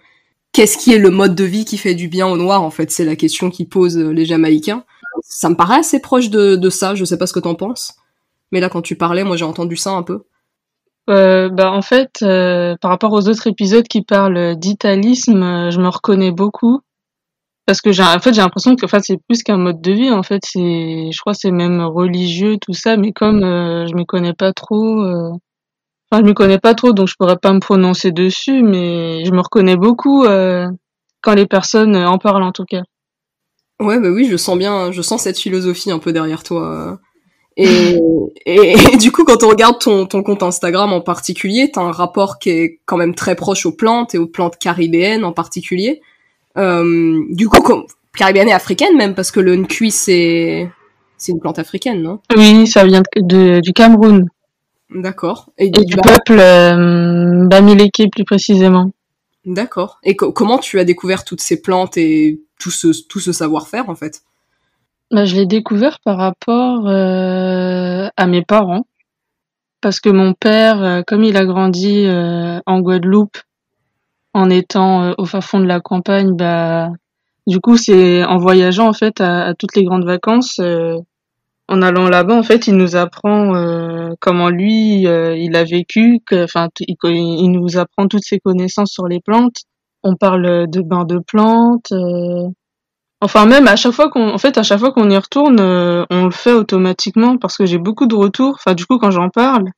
qu'est-ce 0.52 0.78
qui 0.78 0.92
est 0.92 0.98
le 0.98 1.10
mode 1.10 1.34
de 1.34 1.44
vie 1.44 1.64
qui 1.64 1.78
fait 1.78 1.94
du 1.94 2.08
bien 2.08 2.26
aux 2.26 2.36
noirs 2.36 2.62
en 2.62 2.70
fait 2.70 2.90
c'est 2.90 3.04
la 3.04 3.16
question 3.16 3.50
qui 3.50 3.64
posent 3.64 3.98
les 3.98 4.24
Jamaïcains. 4.24 4.84
Ça 5.22 5.48
me 5.48 5.54
paraît 5.54 5.78
assez 5.78 6.00
proche 6.00 6.30
de, 6.30 6.56
de 6.56 6.70
ça 6.70 6.94
je 6.94 7.04
sais 7.04 7.18
pas 7.18 7.26
ce 7.26 7.32
que 7.32 7.40
t'en 7.40 7.54
penses 7.54 7.94
mais 8.52 8.60
là 8.60 8.68
quand 8.68 8.82
tu 8.82 8.96
parlais 8.96 9.24
moi 9.24 9.36
j'ai 9.36 9.44
entendu 9.44 9.76
ça 9.76 9.90
un 9.90 10.02
peu. 10.02 10.22
Euh, 11.10 11.50
bah 11.50 11.70
en 11.70 11.82
fait 11.82 12.20
euh, 12.22 12.76
par 12.80 12.90
rapport 12.90 13.12
aux 13.12 13.28
autres 13.28 13.46
épisodes 13.46 13.86
qui 13.86 14.02
parlent 14.02 14.56
d'italisme 14.56 15.70
je 15.70 15.78
me 15.78 15.88
reconnais 15.88 16.32
beaucoup 16.32 16.80
parce 17.66 17.80
que 17.80 17.92
j'ai 17.92 18.02
en 18.02 18.18
fait 18.20 18.34
j'ai 18.34 18.42
l'impression 18.42 18.76
que 18.76 18.86
fait 18.86 19.00
c'est 19.02 19.18
plus 19.28 19.42
qu'un 19.42 19.56
mode 19.56 19.80
de 19.80 19.92
vie 19.92 20.10
en 20.10 20.22
fait 20.22 20.42
c'est 20.44 21.10
je 21.10 21.18
crois 21.18 21.34
c'est 21.34 21.50
même 21.50 21.80
religieux 21.80 22.56
tout 22.60 22.74
ça 22.74 22.96
mais 22.96 23.12
comme 23.12 23.42
euh, 23.42 23.86
je 23.86 23.94
m'y 23.94 24.04
connais 24.04 24.34
pas 24.34 24.52
trop 24.52 25.00
euh, 25.02 25.30
enfin 26.10 26.22
je 26.22 26.26
m'y 26.26 26.34
connais 26.34 26.58
pas 26.58 26.74
trop 26.74 26.92
donc 26.92 27.08
je 27.08 27.14
pourrais 27.18 27.38
pas 27.38 27.52
me 27.52 27.60
prononcer 27.60 28.12
dessus 28.12 28.62
mais 28.62 29.24
je 29.24 29.30
me 29.32 29.40
reconnais 29.40 29.76
beaucoup 29.76 30.24
euh, 30.24 30.66
quand 31.22 31.34
les 31.34 31.46
personnes 31.46 31.96
en 31.96 32.18
parlent 32.18 32.42
en 32.42 32.52
tout 32.52 32.64
cas 32.64 32.82
ouais 33.80 33.98
bah 33.98 34.10
oui 34.10 34.28
je 34.30 34.36
sens 34.36 34.58
bien 34.58 34.92
je 34.92 35.00
sens 35.00 35.22
cette 35.22 35.38
philosophie 35.38 35.90
un 35.90 35.98
peu 35.98 36.12
derrière 36.12 36.42
toi 36.42 36.98
et, 37.56 37.96
et, 38.46 38.72
et, 38.72 38.96
du 38.96 39.12
coup, 39.12 39.22
quand 39.22 39.44
on 39.44 39.48
regarde 39.48 39.78
ton, 39.78 40.06
ton 40.06 40.24
compte 40.24 40.42
Instagram 40.42 40.92
en 40.92 41.00
particulier, 41.00 41.70
t'as 41.72 41.82
un 41.82 41.92
rapport 41.92 42.40
qui 42.40 42.50
est 42.50 42.80
quand 42.84 42.96
même 42.96 43.14
très 43.14 43.36
proche 43.36 43.64
aux 43.64 43.70
plantes 43.70 44.12
et 44.12 44.18
aux 44.18 44.26
plantes 44.26 44.58
caribéennes 44.58 45.24
en 45.24 45.30
particulier. 45.30 46.00
Euh, 46.56 47.20
du 47.30 47.48
coup, 47.48 47.60
comme, 47.60 47.84
caribéenne 48.16 48.48
et 48.48 48.52
africaine 48.52 48.96
même, 48.96 49.14
parce 49.14 49.30
que 49.30 49.40
le 49.40 49.56
nkui, 49.56 49.90
c'est, 49.90 50.70
c'est 51.16 51.32
une 51.32 51.40
plante 51.40 51.58
africaine, 51.58 52.02
non? 52.02 52.20
Oui, 52.36 52.66
ça 52.66 52.84
vient 52.84 53.02
de, 53.16 53.60
du 53.60 53.72
Cameroun. 53.72 54.28
D'accord. 54.90 55.50
Et, 55.58 55.70
du 55.70 55.96
peuple 55.96 56.38
euh, 56.38 57.46
Bamileke 57.46 58.10
plus 58.12 58.24
précisément. 58.24 58.92
D'accord. 59.44 59.98
Et 60.04 60.16
comment 60.16 60.58
tu 60.58 60.78
as 60.78 60.84
découvert 60.84 61.24
toutes 61.24 61.40
ces 61.40 61.60
plantes 61.60 61.96
et 61.96 62.40
tout 62.58 62.70
ce, 62.70 62.88
tout 63.08 63.20
ce 63.20 63.32
savoir-faire 63.32 63.90
en 63.90 63.94
fait? 63.94 64.22
Bah, 65.10 65.24
Je 65.24 65.36
l'ai 65.36 65.46
découvert 65.46 65.98
par 66.00 66.16
rapport 66.16 66.88
euh, 66.88 68.08
à 68.16 68.26
mes 68.26 68.42
parents. 68.42 68.86
Parce 69.80 70.00
que 70.00 70.08
mon 70.08 70.32
père, 70.32 70.82
euh, 70.82 71.02
comme 71.06 71.24
il 71.24 71.36
a 71.36 71.44
grandi 71.44 72.06
euh, 72.06 72.58
en 72.64 72.80
Guadeloupe 72.80 73.36
en 74.34 74.50
étant 74.50 75.04
euh, 75.04 75.14
au 75.16 75.24
fin 75.24 75.40
fond 75.40 75.60
de 75.60 75.66
la 75.66 75.80
campagne, 75.80 76.36
bah, 76.36 76.88
du 77.46 77.60
coup, 77.60 77.76
c'est 77.76 78.24
en 78.24 78.38
voyageant 78.38 78.88
en 78.88 78.92
fait 78.92 79.20
à, 79.20 79.54
toutes 79.54 79.76
les 79.76 79.84
grandes 79.84 80.04
vacances, 80.04 80.58
euh, 80.60 80.96
en 81.68 81.80
allant 81.82 82.08
là-bas, 82.08 82.36
en 82.36 82.42
fait, 82.42 82.66
il 82.66 82.74
nous 82.76 82.96
apprend 82.96 83.54
euh, 83.54 84.10
comment 84.20 84.50
lui, 84.50 85.02
il 85.04 85.56
a 85.56 85.64
vécu, 85.64 86.20
enfin, 86.32 86.68
il, 86.80 86.96
il, 87.04 87.50
nous 87.50 87.78
apprend 87.78 88.06
toutes 88.06 88.24
ses 88.24 88.38
connaissances 88.38 88.92
sur 88.92 89.08
les 89.08 89.20
plantes. 89.20 89.62
On 90.02 90.16
parle 90.16 90.68
de 90.68 90.82
bains 90.82 91.06
de 91.06 91.18
plantes. 91.18 91.92
Enfin, 93.22 93.46
même 93.46 93.66
à 93.66 93.76
chaque 93.76 93.92
fois 93.92 94.10
qu'on, 94.10 94.28
en 94.28 94.38
fait, 94.38 94.58
à 94.58 94.62
chaque 94.62 94.80
fois 94.80 94.92
qu'on 94.92 95.08
y 95.08 95.16
retourne, 95.16 95.58
on 95.58 96.24
le 96.24 96.30
fait 96.30 96.52
automatiquement 96.52 97.38
parce 97.38 97.56
que 97.56 97.64
j'ai 97.64 97.78
beaucoup 97.78 98.06
de 98.06 98.14
retours. 98.14 98.56
Enfin, 98.56 98.74
du 98.74 98.84
coup, 98.84 98.98
quand 98.98 99.10
j'en 99.10 99.30
parle, 99.30 99.70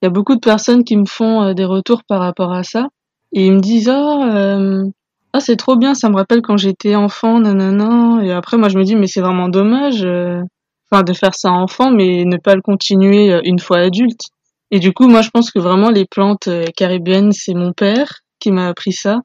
il 0.00 0.06
y 0.06 0.08
a 0.08 0.10
beaucoup 0.10 0.36
de 0.36 0.40
personnes 0.40 0.84
qui 0.84 0.96
me 0.96 1.04
font 1.04 1.52
des 1.52 1.66
retours 1.66 2.04
par 2.08 2.20
rapport 2.20 2.52
à 2.54 2.62
ça. 2.62 2.88
Et 3.34 3.46
ils 3.46 3.52
me 3.52 3.60
disent 3.60 3.88
ah, 3.88 4.84
ah 5.32 5.40
c'est 5.40 5.56
trop 5.56 5.76
bien, 5.76 5.94
ça 5.94 6.08
me 6.08 6.14
rappelle 6.14 6.42
quand 6.42 6.56
j'étais 6.56 6.94
enfant, 6.94 7.40
nanana. 7.40 8.24
Et 8.24 8.30
après 8.32 8.56
moi 8.56 8.68
je 8.68 8.78
me 8.78 8.84
dis 8.84 8.94
mais 8.94 9.08
c'est 9.08 9.20
vraiment 9.20 9.48
dommage, 9.48 10.04
euh, 10.04 10.40
enfin 10.90 11.02
de 11.02 11.12
faire 11.12 11.34
ça 11.34 11.50
enfant, 11.50 11.90
mais 11.90 12.24
ne 12.24 12.36
pas 12.36 12.54
le 12.54 12.62
continuer 12.62 13.32
euh, 13.32 13.40
une 13.44 13.58
fois 13.58 13.78
adulte. 13.78 14.20
Et 14.70 14.78
du 14.78 14.92
coup 14.92 15.08
moi 15.08 15.22
je 15.22 15.30
pense 15.30 15.50
que 15.50 15.58
vraiment 15.58 15.90
les 15.90 16.04
plantes 16.06 16.48
caribéennes 16.76 17.32
c'est 17.32 17.54
mon 17.54 17.72
père 17.72 18.20
qui 18.38 18.52
m'a 18.52 18.68
appris 18.68 18.92
ça. 18.92 19.20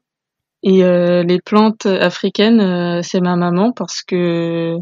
Et 0.64 0.82
les 0.82 1.40
plantes 1.42 1.86
africaines, 1.86 3.02
c'est 3.02 3.20
ma 3.22 3.34
maman 3.36 3.72
parce 3.72 4.02
que 4.02 4.76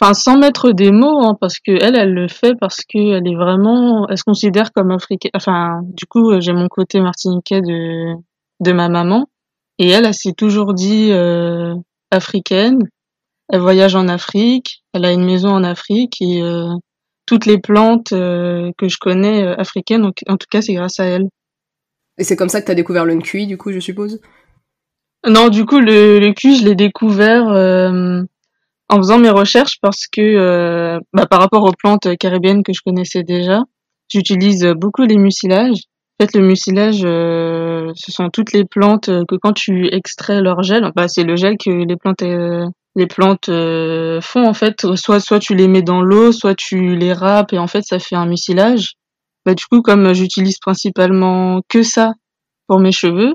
enfin 0.00 0.14
sans 0.14 0.38
mettre 0.38 0.70
des 0.72 0.92
mots 0.92 1.24
hein, 1.24 1.36
parce 1.40 1.58
que 1.58 1.72
elle 1.72 1.96
elle 1.96 2.12
le 2.14 2.28
fait 2.28 2.54
parce 2.60 2.82
que 2.82 3.16
elle 3.16 3.26
est 3.26 3.34
vraiment 3.34 4.06
elle 4.08 4.18
se 4.18 4.22
considère 4.24 4.72
comme 4.72 4.92
africaine 4.92 5.32
enfin 5.34 5.80
du 5.84 6.06
coup 6.06 6.40
j'ai 6.40 6.52
mon 6.52 6.68
côté 6.68 7.00
martiniquais 7.00 7.62
de 7.62 8.14
de 8.64 8.72
ma 8.72 8.88
maman 8.88 9.28
et 9.78 9.88
elle 9.88 10.06
elle 10.06 10.14
s'est 10.14 10.32
toujours 10.32 10.74
dit 10.74 11.10
euh, 11.12 11.74
africaine. 12.10 12.80
Elle 13.52 13.60
voyage 13.60 13.94
en 13.94 14.08
Afrique 14.08 14.82
elle 14.92 15.04
a 15.04 15.12
une 15.12 15.24
maison 15.24 15.50
en 15.50 15.64
Afrique 15.64 16.20
et 16.20 16.42
euh, 16.42 16.72
toutes 17.26 17.46
les 17.46 17.58
plantes 17.58 18.12
euh, 18.12 18.70
que 18.78 18.88
je 18.88 18.96
connais 18.98 19.46
africaines 19.46 20.02
donc 20.02 20.16
en 20.28 20.36
tout 20.36 20.46
cas 20.50 20.62
c'est 20.62 20.74
grâce 20.74 20.98
à 20.98 21.04
elle. 21.04 21.28
Et 22.18 22.24
c'est 22.24 22.36
comme 22.36 22.48
ça 22.48 22.60
que 22.60 22.66
tu 22.66 22.72
as 22.72 22.76
découvert 22.76 23.04
le 23.04 23.14
nkui 23.14 23.46
du 23.46 23.58
coup 23.58 23.72
je 23.72 23.80
suppose? 23.80 24.20
Non 25.26 25.48
du 25.48 25.64
coup 25.64 25.78
le, 25.78 26.18
le 26.18 26.32
je 26.36 26.64
l'ai 26.64 26.74
découvert 26.74 27.48
en 28.88 28.96
faisant 28.98 29.18
mes 29.18 29.30
recherches 29.30 29.78
parce 29.80 30.06
que 30.06 30.20
euh, 30.20 31.00
bah, 31.12 31.26
par 31.26 31.40
rapport 31.40 31.64
aux 31.64 31.72
plantes 31.72 32.16
caribéennes 32.18 32.62
que 32.62 32.72
je 32.72 32.80
connaissais 32.84 33.22
déjà, 33.22 33.62
j'utilise 34.08 34.64
beaucoup 34.76 35.02
les 35.02 35.16
mucilages. 35.16 35.82
En 36.18 36.24
fait, 36.24 36.34
le 36.36 36.46
mucilage, 36.46 37.02
euh, 37.04 37.90
ce 37.96 38.12
sont 38.12 38.28
toutes 38.30 38.52
les 38.52 38.64
plantes 38.64 39.06
que 39.06 39.34
quand 39.36 39.52
tu 39.52 39.92
extrais 39.92 40.40
leur 40.40 40.62
gel, 40.62 40.90
bah, 40.94 41.08
c'est 41.08 41.24
le 41.24 41.36
gel 41.36 41.56
que 41.58 41.70
les 41.70 41.96
plantes 41.96 42.22
euh, 42.22 42.66
les 42.94 43.06
plantes 43.06 43.46
font 43.46 44.46
en 44.46 44.54
fait. 44.54 44.94
Soit 44.94 45.20
soit 45.20 45.40
tu 45.40 45.54
les 45.54 45.66
mets 45.66 45.82
dans 45.82 46.02
l'eau, 46.02 46.30
soit 46.30 46.54
tu 46.54 46.94
les 46.96 47.12
râpes 47.12 47.52
et 47.52 47.58
en 47.58 47.66
fait 47.66 47.82
ça 47.82 47.98
fait 47.98 48.14
un 48.16 48.26
mucilage. 48.26 48.92
Bah, 49.44 49.54
du 49.54 49.64
coup, 49.64 49.82
comme 49.82 50.14
j'utilise 50.14 50.58
principalement 50.58 51.60
que 51.68 51.82
ça 51.82 52.12
pour 52.68 52.78
mes 52.78 52.92
cheveux, 52.92 53.34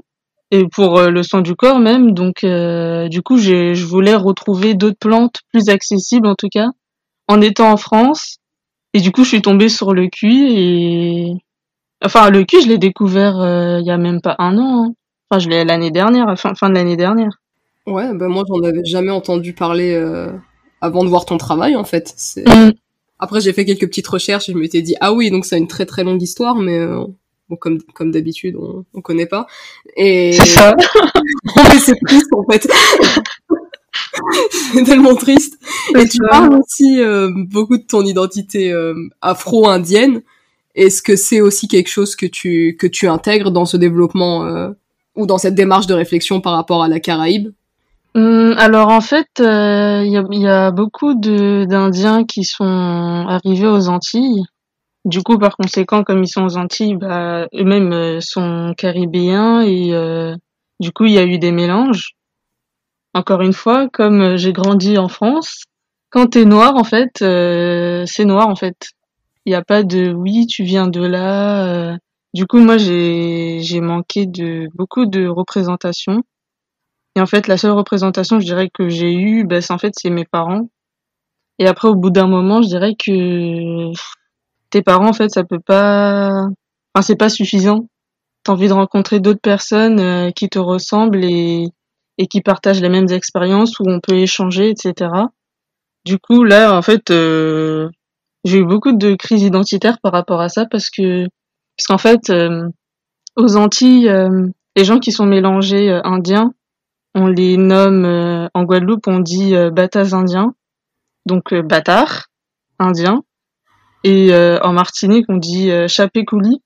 et 0.52 0.68
pour 0.68 0.98
euh, 0.98 1.10
le 1.10 1.24
sang 1.24 1.42
du 1.42 1.56
corps 1.56 1.80
même. 1.80 2.14
Donc, 2.14 2.44
euh, 2.44 3.08
du 3.08 3.22
coup, 3.22 3.38
je 3.38 3.84
voulais 3.86 4.16
retrouver 4.16 4.74
d'autres 4.74 4.98
plantes 5.00 5.42
plus 5.52 5.70
accessibles, 5.70 6.28
en 6.28 6.36
tout 6.36 6.50
cas, 6.50 6.68
en 7.28 7.42
étant 7.42 7.72
en 7.72 7.78
France. 7.78 8.38
Et 8.94 9.02
du 9.02 9.12
coup, 9.12 9.24
je 9.24 9.30
suis 9.30 9.42
tombée 9.42 9.70
sur 9.70 9.94
le 9.94 10.08
cuit 10.08 10.58
et, 10.58 11.34
enfin, 12.04 12.30
le 12.30 12.44
cuit, 12.44 12.62
je 12.62 12.68
l'ai 12.68 12.78
découvert 12.78 13.40
euh, 13.40 13.80
il 13.80 13.86
y 13.86 13.92
a 13.92 13.98
même 13.98 14.22
pas 14.22 14.36
un 14.40 14.58
an. 14.58 14.86
Hein. 14.86 14.94
Enfin, 15.30 15.40
je 15.40 15.50
l'ai 15.50 15.64
l'année 15.64 15.92
dernière, 15.92 16.38
fin, 16.40 16.56
fin 16.56 16.70
de 16.70 16.76
l'année 16.76 16.98
dernière. 16.98 17.40
Ouais, 17.86 18.14
ben 18.14 18.28
moi, 18.28 18.44
j'en 18.48 18.64
avais 18.64 18.84
jamais 18.84 19.12
entendu 19.12 19.54
parler 19.54 19.96
avant 20.82 21.04
de 21.04 21.10
voir 21.10 21.26
ton 21.26 21.38
travail, 21.38 21.76
en 21.76 21.84
fait. 21.84 22.16
Mm. 22.38 22.72
Après, 23.20 23.42
j'ai 23.42 23.54
fait 23.54 23.66
quelques 23.66 23.88
petites 23.88 24.08
recherches 24.08 24.50
et 24.50 24.54
je 24.54 24.58
m'étais 24.58 24.82
dit, 24.82 24.96
ah 25.02 25.14
oui, 25.14 25.30
donc 25.30 25.46
c'est 25.46 25.58
une 25.58 25.68
très 25.68 25.86
très 25.86 26.04
longue 26.04 26.22
histoire, 26.22 26.56
mais 26.56 26.80
comme 27.58 27.82
comme 27.94 28.12
d'habitude, 28.12 28.56
on, 28.56 28.86
on 28.94 29.02
connaît 29.02 29.26
pas. 29.26 29.48
Et 29.96 30.34
c'est 30.40 30.46
ça. 30.46 30.76
c'est 31.80 31.98
triste 32.06 32.30
en 32.34 32.44
fait. 32.50 32.70
c'est 34.74 34.84
tellement 34.84 35.16
triste. 35.16 35.58
Et 35.98 36.08
tu 36.08 36.20
parles 36.30 36.54
aussi 36.54 37.02
euh, 37.02 37.30
beaucoup 37.36 37.78
de 37.78 37.84
ton 37.84 38.06
identité 38.06 38.72
euh, 38.72 38.94
afro-indienne. 39.22 40.22
Est-ce 40.80 41.02
que 41.02 41.16
c'est 41.16 41.42
aussi 41.42 41.68
quelque 41.68 41.90
chose 41.90 42.16
que 42.16 42.26
tu 42.26 42.76
que 42.80 42.88
tu 42.88 43.08
intègres 43.08 43.52
dans 43.52 43.66
ce 43.66 43.78
développement 43.78 44.46
euh, 44.46 44.70
ou 45.16 45.26
dans 45.26 45.38
cette 45.38 45.56
démarche 45.56 45.88
de 45.88 45.94
réflexion 45.94 46.42
par 46.42 46.54
rapport 46.54 46.84
à 46.84 46.88
la 46.88 47.00
Caraïbe? 47.00 47.52
Hum, 48.16 48.56
alors 48.58 48.90
en 48.90 49.02
fait, 49.02 49.28
il 49.38 49.44
y 49.44 50.18
a, 50.18 50.24
y, 50.32 50.48
a, 50.48 50.72
beaucoup 50.72 51.14
d'Indiens 51.14 52.24
qui 52.26 52.44
sont 52.44 53.26
arrivés 53.28 53.68
aux 53.68 53.88
Antilles 53.88 54.44
du 55.06 55.24
coup, 55.24 55.38
par 55.38 55.56
conséquent, 55.56 56.04
comme 56.04 56.24
ils 56.24 56.28
sont 56.28 56.44
aux 56.44 56.58
Antilles, 56.58 56.96
bah, 56.96 57.48
eux-mêmes 57.54 57.94
euh, 57.94 58.20
sont 58.22 58.74
caribéens 58.78 59.62
et 59.62 59.94
euh, 59.94 60.36
du 60.80 60.92
coup, 60.92 61.06
il 61.06 61.14
y 61.14 61.18
a 61.18 61.26
eu 61.26 61.40
des 61.40 61.52
mélanges. 61.52 62.16
Encore 63.14 63.42
une 63.42 63.54
fois, 63.54 63.88
comme 63.90 64.22
euh, 64.22 64.38
j'ai 64.38 64.54
grandi 64.54 64.98
en 64.98 65.08
France, 65.08 65.64
quand 66.10 66.28
t'es 66.28 66.46
noir, 66.46 66.76
en 66.76 66.84
fait, 66.84 67.12
c'est 67.20 68.26
noir, 68.26 68.48
en 68.48 68.56
fait. 68.56 68.90
Il 69.50 69.54
n'y 69.54 69.56
a 69.56 69.64
pas 69.64 69.82
de 69.82 70.14
oui, 70.14 70.46
tu 70.46 70.64
viens 70.64 70.86
de 70.88 71.04
là. 71.04 71.98
Du 72.36 72.46
coup, 72.46 72.60
moi, 72.60 72.78
j'ai 72.78 73.82
manqué 73.82 74.28
de 74.28 74.68
beaucoup 74.76 75.08
de 75.08 75.26
représentations. 75.26 76.22
Et 77.16 77.20
en 77.20 77.26
fait, 77.26 77.48
la 77.48 77.58
seule 77.58 77.72
représentation, 77.72 78.40
je 78.40 78.46
dirais 78.46 78.70
que 78.72 78.90
j'ai 78.90 79.12
eue, 79.12 79.46
bah, 79.46 79.60
c'est 79.60 79.74
en 79.74 79.80
fait, 79.80 79.94
c'est 79.98 80.12
mes 80.12 80.26
parents. 80.26 80.70
Et 81.58 81.66
après, 81.66 81.88
au 81.88 81.96
bout 81.96 82.12
d'un 82.12 82.28
moment, 82.28 82.62
je 82.62 82.68
dirais 82.68 82.94
que 82.94 83.92
tes 84.70 84.84
parents, 84.84 85.10
en 85.10 85.14
fait, 85.14 85.32
ça 85.32 85.44
peut 85.44 85.60
pas, 85.60 86.30
enfin, 86.94 87.02
c'est 87.02 87.18
pas 87.18 87.30
suffisant. 87.30 87.88
T'as 88.44 88.52
envie 88.52 88.68
de 88.68 88.74
rencontrer 88.74 89.20
d'autres 89.20 89.42
personnes 89.42 90.00
euh, 90.00 90.30
qui 90.30 90.48
te 90.50 90.60
ressemblent 90.60 91.26
et, 91.26 91.70
et 92.20 92.28
qui 92.28 92.42
partagent 92.42 92.82
les 92.82 92.90
mêmes 92.90 93.10
expériences 93.10 93.80
où 93.80 93.86
on 93.88 94.00
peut 94.00 94.14
échanger, 94.14 94.70
etc. 94.70 95.10
Du 96.06 96.20
coup, 96.20 96.44
là, 96.44 96.78
en 96.78 96.84
fait, 96.84 97.10
euh, 97.10 97.90
j'ai 98.44 98.60
eu 98.60 98.66
beaucoup 98.66 98.92
de 98.92 99.16
crises 99.16 99.44
identitaires 99.44 100.00
par 100.02 100.12
rapport 100.12 100.42
à 100.42 100.50
ça 100.50 100.66
parce 100.66 100.90
que, 100.90 101.24
parce 101.78 101.88
qu'en 101.88 101.98
fait, 101.98 102.30
euh, 102.30 102.68
aux 103.36 103.56
Antilles, 103.56 104.12
les 104.76 104.84
gens 104.84 105.00
qui 105.00 105.12
sont 105.12 105.26
mélangés 105.26 105.90
indiens, 106.04 106.54
on 107.16 107.28
les 107.28 107.58
nomme 107.58 108.50
en 108.54 108.64
Guadeloupe, 108.64 109.08
on 109.08 109.20
dit 109.20 109.54
batas 109.72 110.14
indiens, 110.14 110.54
donc 111.26 111.54
bâtard 111.54 112.28
indien. 112.80 113.24
Et 114.04 114.34
euh, 114.34 114.60
en 114.62 114.74
Martinique, 114.74 115.26
on 115.30 115.38
dit 115.38 115.72
euh, 115.72 115.88
chapé-coulis. 115.88 116.62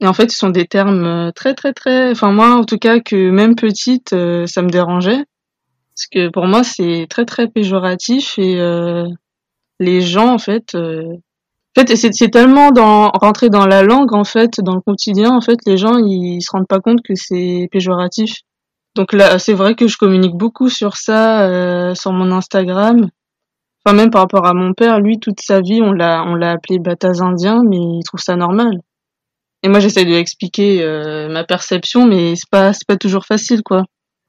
Et 0.00 0.06
en 0.06 0.12
fait, 0.12 0.30
ce 0.30 0.38
sont 0.38 0.50
des 0.50 0.66
termes 0.66 1.04
euh, 1.04 1.30
très, 1.32 1.54
très, 1.54 1.72
très... 1.72 2.10
Enfin, 2.10 2.32
moi, 2.32 2.50
en 2.50 2.64
tout 2.64 2.78
cas, 2.78 3.00
que 3.00 3.30
même 3.30 3.56
petite, 3.56 4.10
ça 4.10 4.62
me 4.62 4.68
dérangeait. 4.68 5.24
Parce 5.96 6.06
que 6.10 6.28
pour 6.30 6.46
moi, 6.46 6.64
c'est 6.64 7.06
très, 7.08 7.24
très 7.24 7.48
péjoratif. 7.48 8.38
Et 8.38 8.56
les 9.84 10.00
gens, 10.00 10.32
en 10.32 10.38
fait... 10.38 10.74
En 11.76 11.80
fait, 11.80 11.96
c'est 11.96 12.30
tellement 12.30 12.70
dans, 12.70 13.10
rentré 13.10 13.50
dans 13.50 13.66
la 13.66 13.82
langue, 13.82 14.14
en 14.14 14.22
fait, 14.22 14.60
dans 14.60 14.76
le 14.76 14.80
quotidien, 14.80 15.32
en 15.32 15.40
fait, 15.40 15.58
les 15.66 15.76
gens, 15.76 15.96
ils, 15.98 16.40
se 16.40 16.52
rendent 16.52 16.68
pas 16.68 16.78
compte 16.78 17.02
que 17.02 17.14
c'est 17.16 17.68
péjoratif. 17.72 18.32
Donc 18.94 19.12
là, 19.12 19.40
c'est 19.40 19.54
vrai 19.54 19.74
que 19.74 19.88
je 19.88 19.96
communique 19.96 20.36
beaucoup 20.36 20.68
sur 20.68 20.96
ça, 20.96 21.94
sur 21.96 22.12
mon 22.12 22.30
Instagram. 22.30 23.08
Enfin, 23.84 23.96
même 23.96 24.10
par 24.10 24.22
rapport 24.22 24.46
à 24.46 24.54
mon 24.54 24.72
père, 24.72 25.00
lui, 25.00 25.18
toute 25.18 25.40
sa 25.40 25.60
vie, 25.60 25.82
on 25.82 25.92
l'a, 25.92 26.24
on 26.24 26.36
l'a 26.36 26.52
appelé 26.52 26.78
Bataz 26.78 27.20
indien, 27.20 27.62
mais 27.68 27.76
il 27.76 28.02
trouve 28.04 28.20
ça 28.20 28.34
normal. 28.34 28.80
Et 29.62 29.68
moi, 29.68 29.80
j'essaie 29.80 30.04
de 30.04 30.10
lui 30.10 30.16
expliquer 30.16 30.82
euh, 30.82 31.28
ma 31.28 31.44
perception, 31.44 32.06
mais 32.06 32.34
c'est 32.36 32.48
pas, 32.50 32.72
c'est 32.72 32.86
pas 32.86 32.96
toujours 32.96 33.26
facile, 33.26 33.62
quoi. 33.62 33.84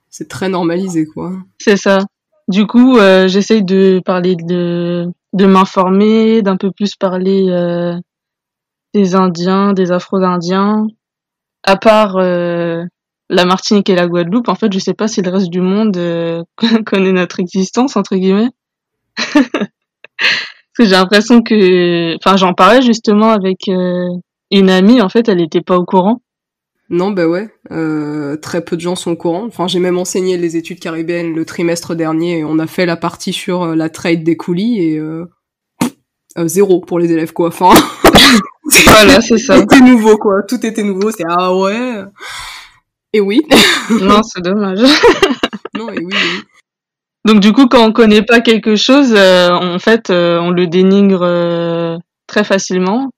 C'est 0.09 0.27
très 0.27 0.49
normalisé, 0.49 1.05
quoi. 1.05 1.31
C'est 1.57 1.77
ça. 1.77 1.99
Du 2.47 2.67
coup, 2.67 2.97
euh, 2.97 3.27
j'essaye 3.27 3.63
de 3.63 4.01
parler 4.05 4.35
de, 4.35 5.07
de 5.35 5.45
m'informer, 5.45 6.41
d'un 6.41 6.55
peu 6.55 6.71
plus 6.71 6.95
parler 6.95 7.47
euh, 7.49 7.95
des 8.93 9.15
Indiens, 9.15 9.73
des 9.73 9.91
Afro-Indiens. 9.91 10.87
À 11.63 11.75
part 11.75 12.15
euh, 12.17 12.83
la 13.29 13.45
Martinique 13.45 13.89
et 13.89 13.95
la 13.95 14.07
Guadeloupe, 14.07 14.47
en 14.47 14.55
fait, 14.55 14.71
je 14.71 14.79
sais 14.79 14.93
pas 14.93 15.09
si 15.09 15.21
le 15.21 15.29
reste 15.29 15.49
du 15.49 15.59
monde 15.59 15.97
euh, 15.97 16.41
connaît 16.85 17.11
notre 17.11 17.41
existence, 17.41 17.97
entre 17.97 18.15
guillemets. 18.15 18.49
Parce 19.17 20.77
que 20.77 20.85
j'ai 20.85 20.91
l'impression 20.91 21.41
que, 21.41 22.15
enfin, 22.15 22.37
j'en 22.37 22.53
parlais 22.53 22.81
justement 22.81 23.31
avec 23.31 23.67
euh, 23.67 24.07
une 24.51 24.69
amie. 24.69 25.01
En 25.01 25.09
fait, 25.09 25.27
elle 25.27 25.39
n'était 25.39 25.61
pas 25.61 25.77
au 25.77 25.83
courant. 25.83 26.21
Non, 26.89 27.11
bah 27.11 27.27
ouais, 27.27 27.49
euh, 27.71 28.35
très 28.37 28.63
peu 28.63 28.75
de 28.75 28.81
gens 28.81 28.95
sont 28.95 29.11
au 29.11 29.15
courant. 29.15 29.45
Enfin, 29.45 29.67
j'ai 29.67 29.79
même 29.79 29.97
enseigné 29.97 30.37
les 30.37 30.55
études 30.55 30.79
caribéennes 30.79 31.33
le 31.33 31.45
trimestre 31.45 31.95
dernier. 31.95 32.39
Et 32.39 32.43
on 32.43 32.59
a 32.59 32.67
fait 32.67 32.85
la 32.85 32.95
partie 32.95 33.33
sur 33.33 33.63
euh, 33.63 33.75
la 33.75 33.89
trade 33.89 34.23
des 34.23 34.37
coulis 34.37 34.81
et 34.81 34.99
euh, 34.99 35.25
zéro 36.45 36.81
pour 36.81 36.99
les 36.99 37.11
élèves 37.11 37.33
quoi. 37.33 37.47
Enfin, 37.47 37.73
voilà, 38.85 39.21
c'est 39.21 39.37
ça. 39.37 39.57
Tout 39.57 39.63
était 39.63 39.81
nouveau 39.81 40.17
quoi. 40.17 40.43
Tout 40.47 40.63
était 40.65 40.83
nouveau. 40.83 41.11
C'est 41.11 41.23
ah 41.27 41.55
ouais. 41.55 42.03
Et 43.13 43.19
oui. 43.19 43.41
non, 43.89 44.21
c'est 44.23 44.43
dommage. 44.43 44.81
non, 45.73 45.89
et 45.89 45.99
oui, 45.99 46.11
oui. 46.11 46.43
Donc 47.25 47.39
du 47.39 47.53
coup, 47.53 47.67
quand 47.67 47.83
on 47.83 47.91
connaît 47.91 48.21
pas 48.21 48.39
quelque 48.39 48.75
chose, 48.75 49.13
euh, 49.15 49.49
en 49.49 49.79
fait, 49.79 50.11
euh, 50.11 50.39
on 50.39 50.51
le 50.51 50.67
dénigre 50.67 51.23
euh, 51.23 51.97
très 52.27 52.43
facilement. 52.43 53.09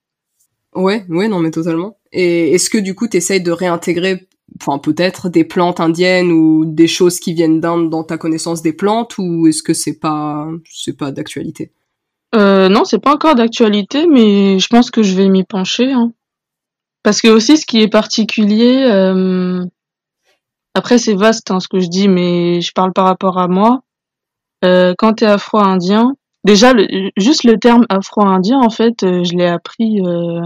Ouais, 0.78 1.06
ouais, 1.10 1.28
non, 1.28 1.40
mais 1.40 1.52
totalement. 1.52 1.98
Et 2.12 2.54
est-ce 2.54 2.70
que 2.70 2.78
du 2.78 2.96
coup, 2.96 3.08
t'essayes 3.08 3.42
de 3.42 3.52
réintégrer, 3.52 4.28
enfin 4.62 4.78
peut-être 4.78 5.30
des 5.30 5.44
plantes 5.44 5.80
indiennes 5.80 6.32
ou 6.32 6.66
des 6.66 6.88
choses 6.88 7.20
qui 7.20 7.34
viennent 7.34 7.60
d'Inde 7.60 7.90
dans 7.90 8.04
ta 8.04 8.18
connaissance 8.18 8.62
des 8.62 8.74
plantes, 8.74 9.18
ou 9.18 9.48
est-ce 9.48 9.64
que 9.64 9.74
c'est 9.74 10.00
pas, 10.00 10.48
c'est 10.72 10.98
pas 10.98 11.12
d'actualité? 11.12 11.72
Euh, 12.36 12.70
Non, 12.70 12.86
c'est 12.86 13.00
pas 13.00 13.14
encore 13.14 13.36
d'actualité, 13.36 14.08
mais 14.08 14.60
je 14.60 14.68
pense 14.68 14.92
que 14.92 15.04
je 15.04 15.16
vais 15.16 15.30
m'y 15.30 15.44
pencher. 15.44 15.92
Hein. 15.92 16.14
Parce 17.04 17.22
que 17.22 17.28
aussi, 17.28 17.58
ce 17.58 17.66
qui 17.66 17.82
est 17.82 17.88
particulier, 17.88 18.84
après 20.78 21.00
c'est 21.00 21.16
vaste 21.16 21.50
hein, 21.50 21.60
ce 21.60 21.68
que 21.68 21.80
je 21.80 21.88
dis, 21.88 22.08
mais 22.08 22.62
je 22.62 22.72
parle 22.72 22.94
par 22.94 23.06
rapport 23.06 23.40
à 23.40 23.48
moi. 23.48 23.82
Euh, 24.64 24.94
quand 24.98 25.16
tu 25.16 25.24
es 25.24 25.28
afro-indien, 25.28 26.14
déjà 26.44 26.74
juste 27.18 27.44
le 27.44 27.58
terme 27.58 27.86
afro-indien 27.90 28.60
en 28.60 28.70
fait, 28.70 29.04
euh, 29.04 29.24
je 29.24 29.34
l'ai 29.36 29.48
appris 29.48 30.02
euh, 30.02 30.42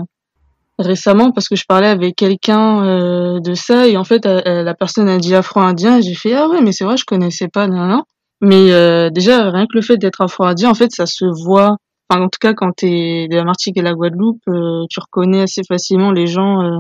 récemment 0.82 1.32
parce 1.32 1.48
que 1.48 1.56
je 1.56 1.66
parlais 1.68 1.88
avec 1.88 2.16
quelqu'un 2.16 2.84
euh, 2.84 3.40
de 3.40 3.54
ça 3.54 3.88
et 3.88 3.98
en 3.98 4.04
fait 4.04 4.26
la 4.26 4.74
personne 4.74 5.10
a 5.10 5.18
dit 5.18 5.36
afro-indien 5.36 5.98
et 5.98 6.02
j'ai 6.02 6.16
fait 6.16 6.34
ah 6.34 6.48
ouais 6.48 6.62
mais 6.62 6.72
c'est 6.72 6.84
vrai 6.84 6.98
je 6.98 7.06
connaissais 7.06 7.48
pas 7.48 7.68
non 7.68 7.86
non 7.86 8.04
mais 8.42 8.72
euh, 8.72 9.10
déjà 9.12 9.50
rien 9.52 9.66
que 9.68 9.76
le 9.76 9.82
fait 9.82 9.98
d'être 9.98 10.22
afro-indien 10.22 10.72
en 10.72 10.74
fait 10.74 10.92
ça 10.92 11.06
se 11.06 11.26
voit. 11.26 11.78
Enfin 12.10 12.24
en 12.24 12.28
tout 12.28 12.40
cas 12.42 12.54
quand 12.54 12.72
t'es 12.76 13.28
de 13.30 13.36
la 13.36 13.44
Martinique 13.44 13.78
et 13.78 13.84
la 13.84 13.94
Guadeloupe 13.94 14.42
euh, 14.50 14.84
tu 14.90 15.00
reconnais 15.00 15.42
assez 15.42 15.62
facilement 15.66 16.12
les 16.12 16.28
gens 16.28 16.62
euh, 16.62 16.80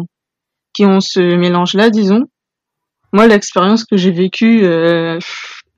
qui 0.73 0.85
ont 0.85 0.99
ce 0.99 1.19
mélange 1.19 1.75
là 1.75 1.89
disons. 1.89 2.25
Moi 3.13 3.27
l'expérience 3.27 3.85
que 3.85 3.95
j'ai 3.95 4.11
vécue 4.11 4.65
en 4.65 5.19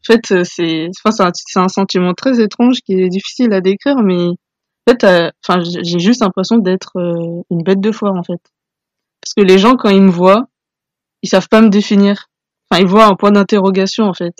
fait 0.06 0.44
c'est 0.46 0.90
enfin 1.06 1.32
c'est 1.34 1.60
un, 1.60 1.64
un 1.64 1.68
sentiment 1.68 2.14
très 2.14 2.42
étrange 2.42 2.78
qui 2.86 2.94
est 2.94 3.10
difficile 3.10 3.54
à 3.54 3.62
décrire 3.62 3.98
mais 4.04 4.30
en 4.86 4.92
fait, 4.92 5.04
euh, 5.06 5.32
enfin, 5.48 5.64
j'ai 5.64 6.00
juste 6.00 6.22
l'impression 6.22 6.58
d'être 6.58 6.98
euh, 6.98 7.42
une 7.50 7.64
bête 7.64 7.80
de 7.80 7.92
foire 7.92 8.16
en 8.16 8.24
fait. 8.24 8.42
Parce 9.22 9.34
que 9.36 9.42
les 9.42 9.58
gens, 9.58 9.76
quand 9.76 9.90
ils 9.90 10.02
me 10.02 10.12
voient, 10.12 10.48
ils 11.22 11.30
savent 11.30 11.48
pas 11.48 11.62
me 11.62 11.70
définir. 11.70 12.28
Enfin, 12.70 12.82
ils 12.82 12.88
voient 12.88 13.06
un 13.06 13.16
point 13.16 13.32
d'interrogation 13.32 14.06
en 14.06 14.14
fait. 14.14 14.36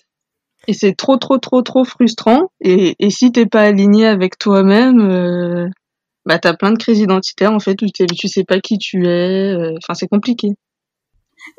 Et 0.68 0.74
c'est 0.74 0.94
trop, 0.94 1.18
trop, 1.18 1.38
trop, 1.38 1.62
trop 1.62 1.84
frustrant. 1.86 2.52
Et, 2.62 2.96
si 3.10 3.32
t'es 3.32 3.46
pas 3.46 3.62
aligné 3.64 4.06
avec 4.08 4.38
toi-même, 4.38 5.00
euh, 5.02 5.70
bah 6.26 6.40
t'as 6.40 6.56
plein 6.56 6.72
de 6.72 6.78
crises 6.78 7.00
identitaires 7.00 7.52
en 7.52 7.60
fait 7.60 7.82
où 7.82 7.86
tu 7.88 8.28
sais 8.28 8.44
pas 8.44 8.60
qui 8.60 8.78
tu 8.78 9.08
es. 9.08 9.54
Euh, 9.54 9.76
enfin, 9.78 9.94
c'est 9.94 10.08
compliqué. 10.08 10.50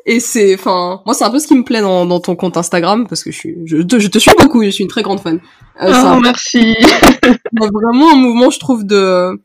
Et 0.05 0.19
c'est, 0.19 0.53
enfin, 0.55 1.01
moi 1.05 1.15
c'est 1.15 1.23
un 1.23 1.31
peu 1.31 1.39
ce 1.39 1.47
qui 1.47 1.55
me 1.55 1.63
plaît 1.63 1.81
dans, 1.81 2.05
dans 2.05 2.19
ton 2.19 2.35
compte 2.35 2.57
Instagram 2.57 3.07
parce 3.07 3.23
que 3.23 3.31
je 3.31 3.37
suis, 3.37 3.55
je 3.65 3.77
te, 3.77 3.99
je 3.99 4.07
te 4.07 4.19
suis 4.19 4.31
beaucoup, 4.39 4.63
je 4.63 4.69
suis 4.69 4.83
une 4.83 4.89
très 4.89 5.01
grande 5.01 5.19
fan. 5.19 5.39
Euh, 5.81 5.91
oh, 5.91 6.19
merci. 6.21 6.75
vraiment 7.51 8.11
un 8.11 8.15
mouvement, 8.15 8.49
je 8.49 8.59
trouve, 8.59 8.85
de 8.85 9.41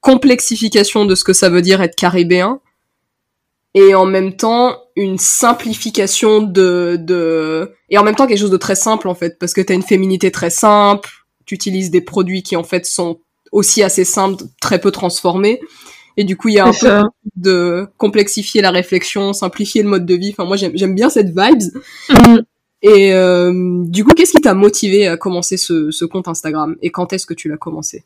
complexification 0.00 1.04
de 1.04 1.14
ce 1.14 1.24
que 1.24 1.32
ça 1.32 1.48
veut 1.50 1.62
dire 1.62 1.82
être 1.82 1.96
caribéen 1.96 2.60
et 3.74 3.94
en 3.94 4.06
même 4.06 4.36
temps 4.36 4.76
une 4.96 5.18
simplification 5.18 6.40
de, 6.40 6.96
de 7.00 7.72
et 7.90 7.98
en 7.98 8.04
même 8.04 8.14
temps 8.14 8.26
quelque 8.26 8.38
chose 8.38 8.50
de 8.50 8.56
très 8.56 8.76
simple 8.76 9.08
en 9.08 9.14
fait 9.14 9.38
parce 9.38 9.52
que 9.52 9.60
t'as 9.60 9.74
une 9.74 9.82
féminité 9.82 10.30
très 10.30 10.50
simple, 10.50 11.10
tu 11.44 11.54
utilises 11.54 11.90
des 11.90 12.00
produits 12.00 12.42
qui 12.42 12.56
en 12.56 12.64
fait 12.64 12.86
sont 12.86 13.20
aussi 13.52 13.82
assez 13.82 14.04
simples, 14.04 14.44
très 14.60 14.80
peu 14.80 14.90
transformés 14.90 15.60
et 16.18 16.24
du 16.24 16.36
coup, 16.36 16.48
il 16.48 16.56
y 16.56 16.58
a 16.58 16.66
un 16.66 16.72
peu 16.72 17.08
de 17.36 17.86
complexifier 17.96 18.60
la 18.60 18.72
réflexion, 18.72 19.32
simplifier 19.32 19.84
le 19.84 19.88
mode 19.88 20.04
de 20.04 20.16
vie. 20.16 20.30
Enfin, 20.32 20.44
moi, 20.44 20.56
j'aime 20.56 20.94
bien 20.96 21.08
cette 21.08 21.28
vibes. 21.28 21.62
Mm. 22.10 22.40
Et 22.82 23.14
euh, 23.14 23.84
du 23.84 24.04
coup, 24.04 24.10
qu'est-ce 24.14 24.32
qui 24.32 24.40
t'a 24.40 24.54
motivé 24.54 25.06
à 25.06 25.16
commencer 25.16 25.56
ce, 25.56 25.92
ce 25.92 26.04
compte 26.04 26.26
Instagram? 26.26 26.74
Et 26.82 26.90
quand 26.90 27.12
est-ce 27.12 27.24
que 27.24 27.34
tu 27.34 27.48
l'as 27.48 27.56
commencé? 27.56 28.04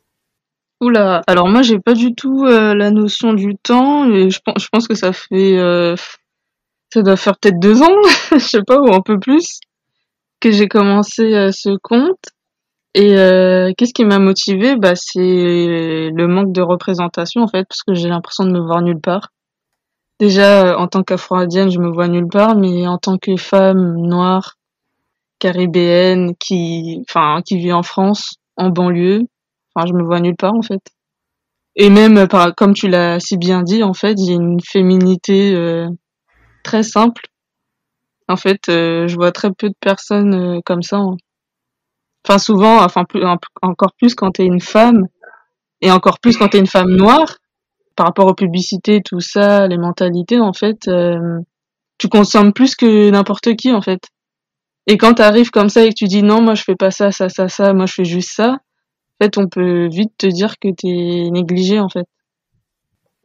Oula, 0.83 1.23
alors 1.26 1.49
moi, 1.49 1.62
j'ai 1.62 1.78
pas 1.78 1.95
du 1.95 2.14
tout 2.14 2.45
euh, 2.45 2.75
la 2.75 2.90
notion 2.90 3.33
du 3.33 3.57
temps. 3.57 4.12
Et 4.12 4.28
je, 4.28 4.40
pense, 4.45 4.62
je 4.62 4.69
pense 4.71 4.87
que 4.87 4.95
ça 4.95 5.14
fait... 5.14 5.57
Euh, 5.57 5.97
ça 6.92 7.00
doit 7.00 7.16
faire 7.16 7.38
peut-être 7.38 7.59
deux 7.59 7.81
ans, 7.81 7.97
je 8.33 8.38
sais 8.38 8.62
pas, 8.66 8.78
ou 8.78 8.92
un 8.92 9.00
peu 9.00 9.19
plus, 9.19 9.61
que 10.38 10.50
j'ai 10.50 10.69
commencé 10.69 11.33
euh, 11.33 11.50
ce 11.50 11.78
compte. 11.83 12.28
Et 12.95 13.17
euh, 13.17 13.73
qu'est-ce 13.77 13.95
qui 13.95 14.05
m'a 14.05 14.19
motivée? 14.19 14.77
Bah, 14.77 14.95
C'est 14.95 15.19
le 15.19 16.27
manque 16.27 16.53
de 16.53 16.61
représentation, 16.61 17.43
en 17.43 17.49
fait, 17.49 17.65
parce 17.67 17.83
que 17.83 17.95
j'ai 17.95 18.09
l'impression 18.09 18.45
de 18.45 18.51
me 18.53 18.61
voir 18.61 18.83
nulle 18.83 19.01
part. 19.01 19.31
Déjà, 20.21 20.79
en 20.79 20.89
tant 20.89 21.03
qu'afro-indienne, 21.03 21.71
je 21.71 21.79
me 21.79 21.91
vois 21.91 22.07
nulle 22.09 22.29
part, 22.29 22.55
mais 22.55 22.87
en 22.87 22.99
tant 22.99 23.17
que 23.17 23.37
femme 23.37 23.97
noire, 23.97 24.57
caribéenne, 25.39 26.35
qui, 26.39 27.03
enfin, 27.09 27.41
qui 27.45 27.57
vit 27.57 27.73
en 27.73 27.83
France, 27.83 28.35
en 28.57 28.69
banlieue, 28.69 29.23
enfin, 29.75 29.87
je 29.87 29.95
me 29.95 30.05
vois 30.05 30.21
nulle 30.21 30.37
part, 30.37 30.55
en 30.55 30.63
fait. 30.63 30.83
Et 31.77 31.89
même, 31.89 32.29
par, 32.29 32.55
comme 32.55 32.75
tu 32.75 32.89
l'as 32.89 33.19
si 33.21 33.39
bien 33.39 33.63
dit, 33.63 33.83
en 33.83 33.95
fait, 33.95 34.19
j'ai 34.19 34.35
une 34.35 34.61
féminité 34.61 35.55
euh, 35.55 35.89
très 36.63 36.83
simple. 36.83 37.23
En 38.29 38.37
fait, 38.37 38.69
euh, 38.69 39.09
je 39.09 39.17
vois 39.17 39.33
très 39.33 39.51
peu 39.51 39.71
de 39.71 39.75
personnes 39.81 40.61
comme 40.65 40.83
ça. 40.83 40.99
Hein 40.99 41.17
enfin 42.26 42.38
souvent, 42.38 42.83
enfin 42.83 43.05
plus, 43.05 43.23
encore 43.63 43.93
plus 43.99 44.15
quand 44.15 44.32
t'es 44.32 44.45
une 44.45 44.61
femme 44.61 45.06
et 45.80 45.91
encore 45.91 46.21
plus 46.21 46.37
quand 46.37 46.49
t'es 46.49 46.58
une 46.58 46.67
femme 46.67 46.91
noire, 46.91 47.39
par 47.97 48.06
rapport 48.06 48.26
aux 48.26 48.35
publicités, 48.35 49.02
tout 49.02 49.21
ça, 49.21 49.67
les 49.67 49.78
mentalités, 49.78 50.39
en 50.39 50.52
fait, 50.52 50.89
euh, 50.89 51.39
tu 51.99 52.08
consommes 52.08 52.52
plus 52.52 52.75
que 52.75 53.11
n'importe 53.11 53.54
qui, 53.56 53.73
en 53.73 53.82
fait. 53.82 54.02
Et 54.87 54.99
quand 54.99 55.15
t'arrives 55.15 55.50
comme 55.50 55.69
ça 55.69 55.85
et 55.85 55.91
que 55.91 55.95
tu 55.95 56.06
dis 56.06 56.23
non, 56.23 56.43
moi 56.43 56.54
je 56.54 56.63
fais 56.65 56.75
pas 56.75 56.91
ça, 56.91 57.13
ça, 57.13 57.28
ça, 57.28 57.49
ça, 57.49 57.73
moi 57.73 57.87
je 57.87 57.95
fais 57.95 58.04
juste 58.04 58.30
ça, 58.30 58.52
en 58.52 59.25
fait, 59.25 59.39
on 59.39 59.49
peut 59.49 59.89
vite 59.89 60.13
te 60.19 60.26
dire 60.26 60.58
que 60.58 60.69
t'es 60.69 61.30
négligé, 61.30 61.78
en 61.78 61.89
fait. 61.89 62.06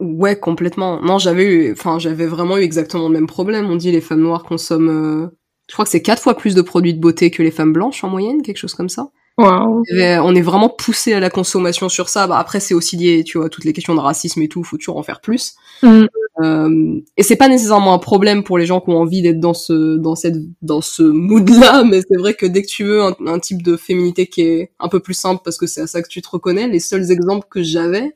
Ouais, 0.00 0.38
complètement. 0.38 1.00
Non, 1.00 1.18
j'avais 1.18 1.44
eu, 1.44 1.72
enfin, 1.72 1.98
j'avais 1.98 2.26
vraiment 2.26 2.56
eu 2.56 2.62
exactement 2.62 3.08
le 3.08 3.14
même 3.14 3.26
problème. 3.26 3.68
On 3.68 3.74
dit 3.74 3.90
les 3.90 4.00
femmes 4.00 4.20
noires 4.20 4.44
consomment 4.44 4.90
euh, 4.90 5.37
je 5.68 5.74
crois 5.74 5.84
que 5.84 5.90
c'est 5.90 6.02
quatre 6.02 6.22
fois 6.22 6.36
plus 6.36 6.54
de 6.54 6.62
produits 6.62 6.94
de 6.94 7.00
beauté 7.00 7.30
que 7.30 7.42
les 7.42 7.50
femmes 7.50 7.72
blanches 7.72 8.02
en 8.02 8.08
moyenne, 8.08 8.42
quelque 8.42 8.56
chose 8.56 8.74
comme 8.74 8.88
ça. 8.88 9.10
Wow. 9.38 9.84
on 9.92 10.34
est 10.34 10.42
vraiment 10.42 10.68
poussé 10.68 11.12
à 11.12 11.20
la 11.20 11.30
consommation 11.30 11.88
sur 11.88 12.08
ça. 12.08 12.26
Bah, 12.26 12.38
après, 12.38 12.58
c'est 12.58 12.74
aussi 12.74 12.96
lié, 12.96 13.22
tu 13.22 13.38
vois, 13.38 13.48
toutes 13.48 13.64
les 13.64 13.72
questions 13.72 13.94
de 13.94 14.00
racisme 14.00 14.42
et 14.42 14.48
tout, 14.48 14.64
faut 14.64 14.78
toujours 14.78 14.96
en 14.96 15.04
faire 15.04 15.20
plus. 15.20 15.54
Mm. 15.84 16.06
Euh, 16.42 17.00
et 17.16 17.22
c'est 17.22 17.36
pas 17.36 17.48
nécessairement 17.48 17.94
un 17.94 17.98
problème 17.98 18.42
pour 18.42 18.58
les 18.58 18.66
gens 18.66 18.80
qui 18.80 18.90
ont 18.90 18.98
envie 18.98 19.22
d'être 19.22 19.40
dans 19.40 19.54
ce, 19.54 19.96
dans 19.96 20.16
cette, 20.16 20.36
dans 20.62 20.80
ce 20.80 21.02
mood-là, 21.02 21.84
mais 21.88 22.00
c'est 22.00 22.18
vrai 22.18 22.34
que 22.34 22.46
dès 22.46 22.62
que 22.62 22.68
tu 22.68 22.84
veux 22.84 23.02
un, 23.02 23.14
un, 23.26 23.38
type 23.38 23.62
de 23.62 23.76
féminité 23.76 24.26
qui 24.26 24.42
est 24.42 24.72
un 24.78 24.88
peu 24.88 25.00
plus 25.00 25.14
simple 25.14 25.42
parce 25.44 25.56
que 25.56 25.66
c'est 25.66 25.80
à 25.80 25.86
ça 25.86 26.02
que 26.02 26.08
tu 26.08 26.22
te 26.22 26.28
reconnais, 26.28 26.68
les 26.68 26.80
seuls 26.80 27.10
exemples 27.10 27.46
que 27.50 27.62
j'avais, 27.62 28.14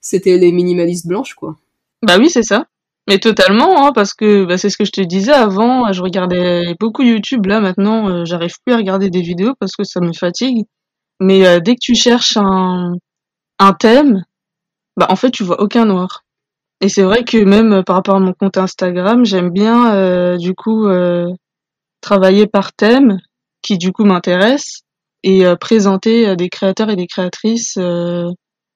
c'était 0.00 0.36
les 0.36 0.52
minimalistes 0.52 1.06
blanches, 1.06 1.34
quoi. 1.34 1.56
Bah 2.02 2.16
oui, 2.18 2.30
c'est 2.30 2.42
ça. 2.42 2.66
Mais 3.08 3.18
totalement, 3.18 3.86
hein, 3.86 3.92
parce 3.92 4.14
que 4.14 4.44
bah, 4.44 4.58
c'est 4.58 4.70
ce 4.70 4.76
que 4.76 4.84
je 4.84 4.92
te 4.92 5.00
disais 5.00 5.32
avant, 5.32 5.92
je 5.92 6.02
regardais 6.02 6.74
beaucoup 6.78 7.02
YouTube, 7.02 7.46
là 7.46 7.60
maintenant 7.60 8.08
euh, 8.08 8.24
j'arrive 8.24 8.54
plus 8.64 8.74
à 8.74 8.76
regarder 8.76 9.10
des 9.10 9.22
vidéos 9.22 9.54
parce 9.58 9.72
que 9.72 9.84
ça 9.84 10.00
me 10.00 10.12
fatigue. 10.12 10.66
Mais 11.20 11.46
euh, 11.46 11.60
dès 11.60 11.74
que 11.74 11.80
tu 11.80 11.94
cherches 11.94 12.36
un, 12.36 12.92
un 13.58 13.72
thème, 13.74 14.24
bah 14.96 15.06
en 15.10 15.16
fait 15.16 15.30
tu 15.30 15.44
vois 15.44 15.60
aucun 15.60 15.86
noir. 15.86 16.24
Et 16.80 16.88
c'est 16.88 17.02
vrai 17.02 17.24
que 17.24 17.38
même 17.38 17.72
euh, 17.72 17.82
par 17.82 17.96
rapport 17.96 18.16
à 18.16 18.20
mon 18.20 18.32
compte 18.34 18.58
Instagram, 18.58 19.24
j'aime 19.24 19.50
bien 19.50 20.36
du 20.36 20.54
coup 20.54 20.86
travailler 22.00 22.46
par 22.46 22.72
thème 22.72 23.18
qui 23.62 23.78
du 23.78 23.92
coup 23.92 24.04
m'intéresse 24.04 24.82
et 25.22 25.44
présenter 25.60 26.36
des 26.36 26.48
créateurs 26.48 26.90
et 26.90 26.96
des 26.96 27.06
créatrices 27.06 27.78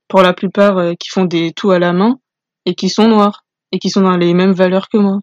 pour 0.09 0.23
la 0.23 0.33
plupart 0.35 0.93
qui 0.99 1.09
font 1.09 1.25
des 1.25 1.53
tout 1.53 1.71
à 1.71 1.79
la 1.79 1.93
main 1.93 2.19
et 2.67 2.75
qui 2.75 2.89
sont 2.89 3.09
noirs 3.09 3.44
et 3.75 3.79
qui 3.79 3.91
sont 3.91 4.03
dans 4.03 4.17
les 4.17 4.35
mêmes 4.35 4.53
valeurs 4.53 4.89
que 4.89 4.99
moi. 4.99 5.21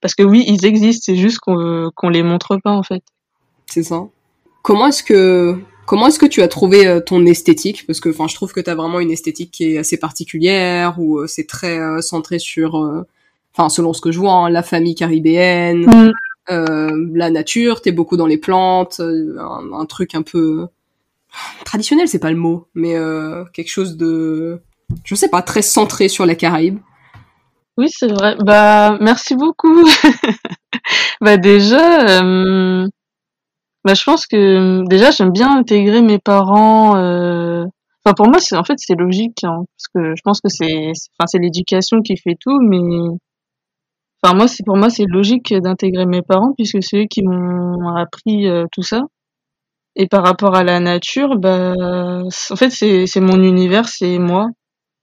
Parce 0.00 0.14
que 0.14 0.22
oui, 0.22 0.44
ils 0.46 0.64
existent, 0.64 1.02
c'est 1.04 1.16
juste 1.16 1.38
qu'on 1.40 1.90
qu'on 1.94 2.08
les 2.08 2.22
montre 2.22 2.56
pas 2.62 2.70
en 2.70 2.82
fait. 2.82 3.02
C'est 3.66 3.82
ça. 3.82 4.04
Comment 4.62 4.86
est-ce 4.86 5.02
que 5.02 5.58
comment 5.86 6.06
est-ce 6.06 6.20
que 6.20 6.26
tu 6.26 6.40
as 6.40 6.48
trouvé 6.48 6.86
euh, 6.86 7.00
ton 7.00 7.26
esthétique? 7.26 7.86
Parce 7.86 8.00
que 8.00 8.08
enfin, 8.08 8.28
je 8.28 8.34
trouve 8.34 8.52
que 8.52 8.60
tu 8.60 8.70
as 8.70 8.74
vraiment 8.74 9.00
une 9.00 9.10
esthétique 9.10 9.50
qui 9.50 9.74
est 9.74 9.78
assez 9.78 9.98
particulière 9.98 10.94
où 10.98 11.18
euh, 11.18 11.26
c'est 11.26 11.46
très 11.46 11.78
euh, 11.78 12.00
centré 12.00 12.38
sur 12.38 12.76
enfin 13.52 13.68
selon 13.68 13.92
ce 13.92 14.00
que 14.00 14.12
je 14.12 14.20
vois, 14.20 14.32
hein, 14.32 14.50
la 14.50 14.62
famille 14.62 14.94
caribéenne, 14.94 15.86
mm. 16.48 17.14
la 17.14 17.30
nature, 17.30 17.82
t'es 17.82 17.92
beaucoup 17.92 18.16
dans 18.16 18.26
les 18.26 18.38
plantes, 18.38 19.00
un, 19.00 19.72
un, 19.72 19.86
truc 19.86 20.14
un 20.14 20.22
peu 20.22 20.68
traditionnel, 21.64 22.06
c'est 22.06 22.20
pas 22.20 22.30
le 22.30 22.36
mot, 22.36 22.68
mais 22.74 22.94
quelque 23.52 23.68
chose 23.68 23.96
de 23.96 24.62
je 25.04 25.14
sais 25.14 25.28
pas, 25.28 25.42
très 25.42 25.62
centré 25.62 26.08
sur 26.08 26.26
la 26.26 26.34
Caraïbe. 26.34 26.78
Oui, 27.76 27.88
c'est 27.90 28.12
vrai. 28.12 28.36
Bah, 28.40 28.98
merci 29.00 29.34
beaucoup. 29.36 29.84
bah 31.20 31.36
déjà, 31.36 32.20
euh, 32.22 32.86
bah 33.84 33.94
je 33.94 34.04
pense 34.04 34.26
que 34.26 34.86
déjà 34.88 35.10
j'aime 35.10 35.32
bien 35.32 35.56
intégrer 35.56 36.02
mes 36.02 36.18
parents. 36.18 36.96
Euh... 36.96 37.64
Enfin 38.04 38.14
pour 38.14 38.28
moi, 38.28 38.38
c'est 38.40 38.56
en 38.56 38.64
fait 38.64 38.74
c'est 38.78 38.94
logique 38.94 39.44
hein, 39.44 39.64
parce 39.76 39.88
que 39.94 40.14
je 40.16 40.22
pense 40.24 40.40
que 40.40 40.48
c'est, 40.48 40.92
enfin 41.18 41.26
c'est 41.26 41.38
l'éducation 41.38 42.00
qui 42.02 42.16
fait 42.16 42.36
tout, 42.40 42.58
mais 42.60 42.78
enfin 44.22 44.34
moi 44.36 44.48
c'est 44.48 44.64
pour 44.64 44.76
moi 44.76 44.90
c'est 44.90 45.06
logique 45.06 45.54
d'intégrer 45.54 46.06
mes 46.06 46.22
parents 46.22 46.52
puisque 46.56 46.82
c'est 46.82 47.02
eux 47.04 47.06
qui 47.10 47.22
m'ont 47.22 47.94
appris 47.96 48.46
euh, 48.48 48.66
tout 48.72 48.82
ça. 48.82 49.02
Et 49.96 50.06
par 50.08 50.24
rapport 50.24 50.54
à 50.56 50.64
la 50.64 50.80
nature, 50.80 51.36
bah 51.38 51.74
en 51.76 52.56
fait 52.56 52.70
c'est 52.70 53.06
c'est 53.06 53.20
mon 53.20 53.42
univers, 53.42 53.88
c'est 53.88 54.18
moi, 54.18 54.48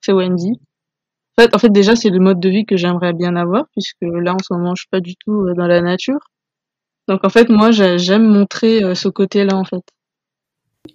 c'est 0.01 0.13
Wendy. 0.13 0.53
En 1.39 1.59
fait, 1.59 1.71
déjà, 1.71 1.95
c'est 1.95 2.09
le 2.09 2.19
mode 2.19 2.39
de 2.39 2.49
vie 2.49 2.65
que 2.65 2.77
j'aimerais 2.77 3.13
bien 3.13 3.35
avoir, 3.35 3.65
puisque 3.71 4.01
là, 4.01 4.33
en 4.33 4.39
ce 4.39 4.53
moment, 4.53 4.73
je 4.75 4.85
pas 4.89 5.01
du 5.01 5.15
tout 5.15 5.45
euh, 5.45 5.53
dans 5.53 5.67
la 5.67 5.81
nature. 5.81 6.19
Donc, 7.07 7.23
en 7.23 7.29
fait, 7.29 7.49
moi, 7.49 7.69
j'aime 7.71 8.27
montrer 8.27 8.83
euh, 8.83 8.95
ce 8.95 9.07
côté-là, 9.07 9.55
en 9.55 9.63
fait. 9.63 9.83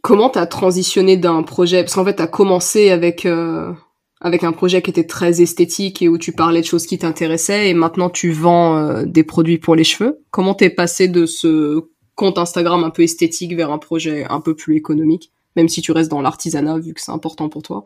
Comment 0.00 0.30
t'as 0.30 0.46
transitionné 0.46 1.16
d'un 1.16 1.44
projet? 1.44 1.84
Parce 1.84 1.94
qu'en 1.94 2.04
fait, 2.04 2.14
t'as 2.14 2.26
commencé 2.26 2.90
avec 2.90 3.24
euh, 3.24 3.72
avec 4.20 4.42
un 4.42 4.52
projet 4.52 4.82
qui 4.82 4.90
était 4.90 5.06
très 5.06 5.40
esthétique 5.42 6.02
et 6.02 6.08
où 6.08 6.18
tu 6.18 6.32
parlais 6.32 6.60
de 6.60 6.66
choses 6.66 6.86
qui 6.86 6.98
t'intéressaient, 6.98 7.68
et 7.68 7.74
maintenant 7.74 8.08
tu 8.08 8.30
vends 8.30 9.02
des 9.02 9.24
produits 9.24 9.58
pour 9.58 9.74
les 9.74 9.84
cheveux. 9.84 10.20
Comment 10.30 10.54
t'es 10.54 10.70
passé 10.70 11.08
de 11.08 11.26
ce 11.26 11.80
compte 12.14 12.38
Instagram 12.38 12.84
un 12.84 12.90
peu 12.90 13.02
esthétique 13.02 13.54
vers 13.54 13.70
un 13.70 13.78
projet 13.78 14.24
un 14.30 14.40
peu 14.40 14.54
plus 14.54 14.76
économique, 14.76 15.32
même 15.56 15.68
si 15.68 15.82
tu 15.82 15.92
restes 15.92 16.10
dans 16.10 16.22
l'artisanat 16.22 16.78
vu 16.78 16.94
que 16.94 17.00
c'est 17.00 17.12
important 17.12 17.48
pour 17.48 17.62
toi? 17.62 17.84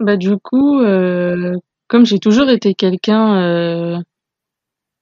Bah 0.00 0.16
du 0.16 0.36
coup, 0.38 0.80
euh, 0.80 1.54
comme 1.88 2.06
j'ai 2.06 2.18
toujours 2.18 2.48
été 2.50 2.74
quelqu'un, 2.74 3.36
euh, 3.42 3.98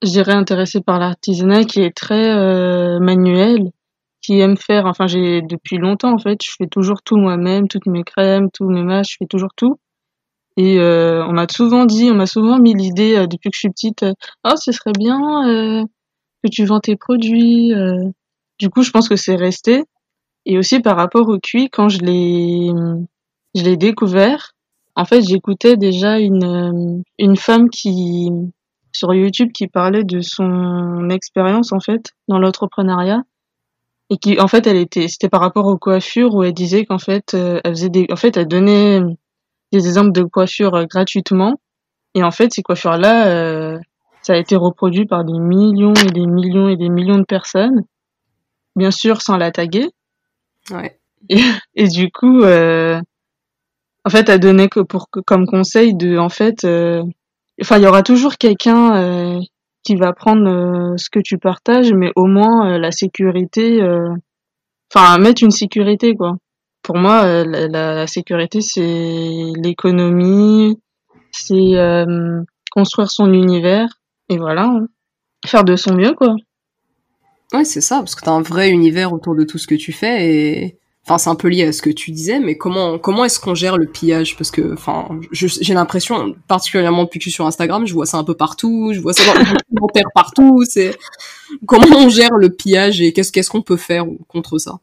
je 0.02 0.10
dirais 0.10 0.32
intéressé 0.32 0.80
par 0.80 0.98
l'artisanat, 0.98 1.64
qui 1.64 1.80
est 1.80 1.96
très 1.96 2.30
euh, 2.34 2.98
manuel, 3.00 3.70
qui 4.22 4.40
aime 4.40 4.56
faire, 4.56 4.86
enfin 4.86 5.06
j'ai 5.06 5.42
depuis 5.42 5.78
longtemps 5.78 6.14
en 6.14 6.18
fait, 6.18 6.38
je 6.44 6.52
fais 6.56 6.66
toujours 6.66 7.02
tout 7.02 7.16
moi-même, 7.16 7.68
toutes 7.68 7.86
mes 7.86 8.04
crèmes, 8.04 8.50
tous 8.52 8.68
mes 8.68 8.82
masques, 8.82 9.12
je 9.12 9.16
fais 9.20 9.26
toujours 9.26 9.54
tout. 9.56 9.78
Et 10.56 10.78
euh, 10.80 11.24
on 11.26 11.32
m'a 11.32 11.46
souvent 11.50 11.84
dit, 11.84 12.10
on 12.10 12.14
m'a 12.14 12.26
souvent 12.26 12.58
mis 12.58 12.74
l'idée 12.74 13.16
euh, 13.16 13.26
depuis 13.26 13.50
que 13.50 13.56
je 13.56 13.60
suis 13.60 13.70
petite, 13.70 14.04
oh 14.44 14.54
ce 14.56 14.72
serait 14.72 14.92
bien 14.98 15.86
que 16.42 16.50
tu 16.50 16.64
vends 16.64 16.80
tes 16.80 16.96
produits. 16.96 17.72
Du 18.58 18.70
coup, 18.70 18.82
je 18.82 18.90
pense 18.90 19.08
que 19.08 19.16
c'est 19.16 19.36
resté. 19.36 19.84
Et 20.46 20.58
aussi 20.58 20.80
par 20.80 20.96
rapport 20.96 21.28
au 21.28 21.38
cuit, 21.38 21.68
quand 21.70 21.88
je 21.88 21.98
l'ai, 21.98 22.70
je 23.54 23.62
l'ai 23.62 23.76
découvert, 23.76 24.52
en 24.96 25.04
fait, 25.04 25.22
j'écoutais 25.22 25.76
déjà 25.76 26.18
une 26.18 27.02
une 27.18 27.36
femme 27.36 27.70
qui 27.70 28.30
sur 28.92 29.14
YouTube 29.14 29.50
qui 29.52 29.68
parlait 29.68 30.04
de 30.04 30.20
son 30.20 31.10
expérience 31.10 31.72
en 31.72 31.80
fait 31.80 32.12
dans 32.28 32.38
l'entrepreneuriat 32.38 33.22
et 34.08 34.16
qui 34.16 34.40
en 34.40 34.48
fait 34.48 34.66
elle 34.66 34.76
était 34.76 35.08
c'était 35.08 35.28
par 35.28 35.40
rapport 35.40 35.66
aux 35.66 35.76
coiffures 35.76 36.34
où 36.34 36.42
elle 36.42 36.54
disait 36.54 36.86
qu'en 36.86 36.98
fait 36.98 37.34
elle 37.34 37.60
faisait 37.64 37.90
des 37.90 38.06
en 38.10 38.16
fait 38.16 38.36
elle 38.36 38.48
donnait 38.48 39.02
des 39.72 39.86
exemples 39.86 40.12
de 40.12 40.22
coiffures 40.22 40.74
euh, 40.74 40.84
gratuitement. 40.86 41.60
Et 42.14 42.22
en 42.22 42.30
fait, 42.30 42.52
ces 42.52 42.62
coiffures-là, 42.62 43.28
euh, 43.28 43.78
ça 44.22 44.34
a 44.34 44.36
été 44.36 44.56
reproduit 44.56 45.06
par 45.06 45.24
des 45.24 45.38
millions 45.38 45.94
et 45.94 46.10
des 46.10 46.26
millions 46.26 46.68
et 46.68 46.76
des 46.76 46.88
millions 46.88 47.18
de 47.18 47.24
personnes. 47.24 47.84
Bien 48.74 48.90
sûr, 48.90 49.22
sans 49.22 49.36
la 49.36 49.50
taguer. 49.50 49.90
Ouais. 50.70 50.98
Et, 51.28 51.40
et 51.74 51.88
du 51.88 52.10
coup, 52.10 52.42
euh, 52.42 53.00
en 54.06 54.08
fait, 54.08 54.26
que 54.70 54.80
pour 54.80 55.08
comme 55.10 55.46
conseil 55.46 55.94
de, 55.94 56.16
en 56.16 56.28
fait, 56.28 56.64
euh, 56.64 57.02
enfin, 57.60 57.78
il 57.78 57.82
y 57.82 57.88
aura 57.88 58.04
toujours 58.04 58.36
quelqu'un 58.36 58.94
euh, 58.94 59.40
qui 59.82 59.96
va 59.96 60.12
prendre 60.12 60.48
euh, 60.48 60.96
ce 60.96 61.10
que 61.10 61.18
tu 61.18 61.38
partages, 61.38 61.92
mais 61.92 62.12
au 62.14 62.26
moins 62.26 62.78
la 62.78 62.92
sécurité, 62.92 63.82
enfin, 64.94 65.18
mettre 65.18 65.42
une 65.42 65.50
sécurité 65.50 66.14
quoi 66.14 66.36
pour 66.82 66.98
moi, 66.98 67.44
la, 67.44 68.06
sécurité, 68.06 68.60
c'est 68.60 69.52
l'économie, 69.60 70.78
c'est 71.32 71.74
construire 72.70 73.10
son 73.10 73.32
univers, 73.32 73.88
et 74.28 74.38
voilà, 74.38 74.66
hein. 74.66 74.86
faire 75.44 75.64
de 75.64 75.74
son 75.74 75.94
mieux, 75.96 76.14
quoi. 76.14 76.36
Ouais, 77.52 77.64
c'est 77.64 77.80
ça, 77.80 77.98
parce 77.98 78.14
que 78.14 78.24
t'as 78.24 78.30
un 78.30 78.42
vrai 78.42 78.70
univers 78.70 79.12
autour 79.12 79.34
de 79.34 79.42
tout 79.42 79.58
ce 79.58 79.66
que 79.66 79.74
tu 79.74 79.90
fais, 79.90 80.30
et 80.30 80.78
enfin, 81.06 81.18
c'est 81.18 81.30
un 81.30 81.36
peu 81.36 81.48
lié 81.48 81.64
à 81.64 81.72
ce 81.72 81.82
que 81.82 81.90
tu 81.90 82.10
disais, 82.10 82.40
mais 82.40 82.56
comment 82.56 82.98
comment 82.98 83.24
est-ce 83.24 83.38
qu'on 83.38 83.54
gère 83.54 83.76
le 83.76 83.86
pillage? 83.86 84.36
Parce 84.36 84.50
que, 84.50 84.72
enfin, 84.72 85.08
j'ai 85.30 85.74
l'impression, 85.74 86.34
particulièrement 86.48 87.04
depuis 87.04 87.18
que 87.20 87.24
je 87.24 87.30
suis 87.30 87.34
sur 87.34 87.46
Instagram, 87.46 87.86
je 87.86 87.94
vois 87.94 88.06
ça 88.06 88.18
un 88.18 88.24
peu 88.24 88.34
partout, 88.34 88.90
je 88.92 89.00
vois 89.00 89.12
ça 89.12 89.24
dans 89.32 89.38
les 89.38 89.46
commentaires 89.76 90.10
partout. 90.14 90.64
C'est 90.68 90.98
comment 91.66 91.96
on 91.96 92.08
gère 92.08 92.34
le 92.34 92.50
pillage 92.50 93.00
et 93.00 93.12
qu'est-ce 93.12 93.30
qu'est-ce 93.30 93.50
qu'on 93.50 93.62
peut 93.62 93.76
faire 93.76 94.04
contre 94.26 94.58
ça? 94.58 94.78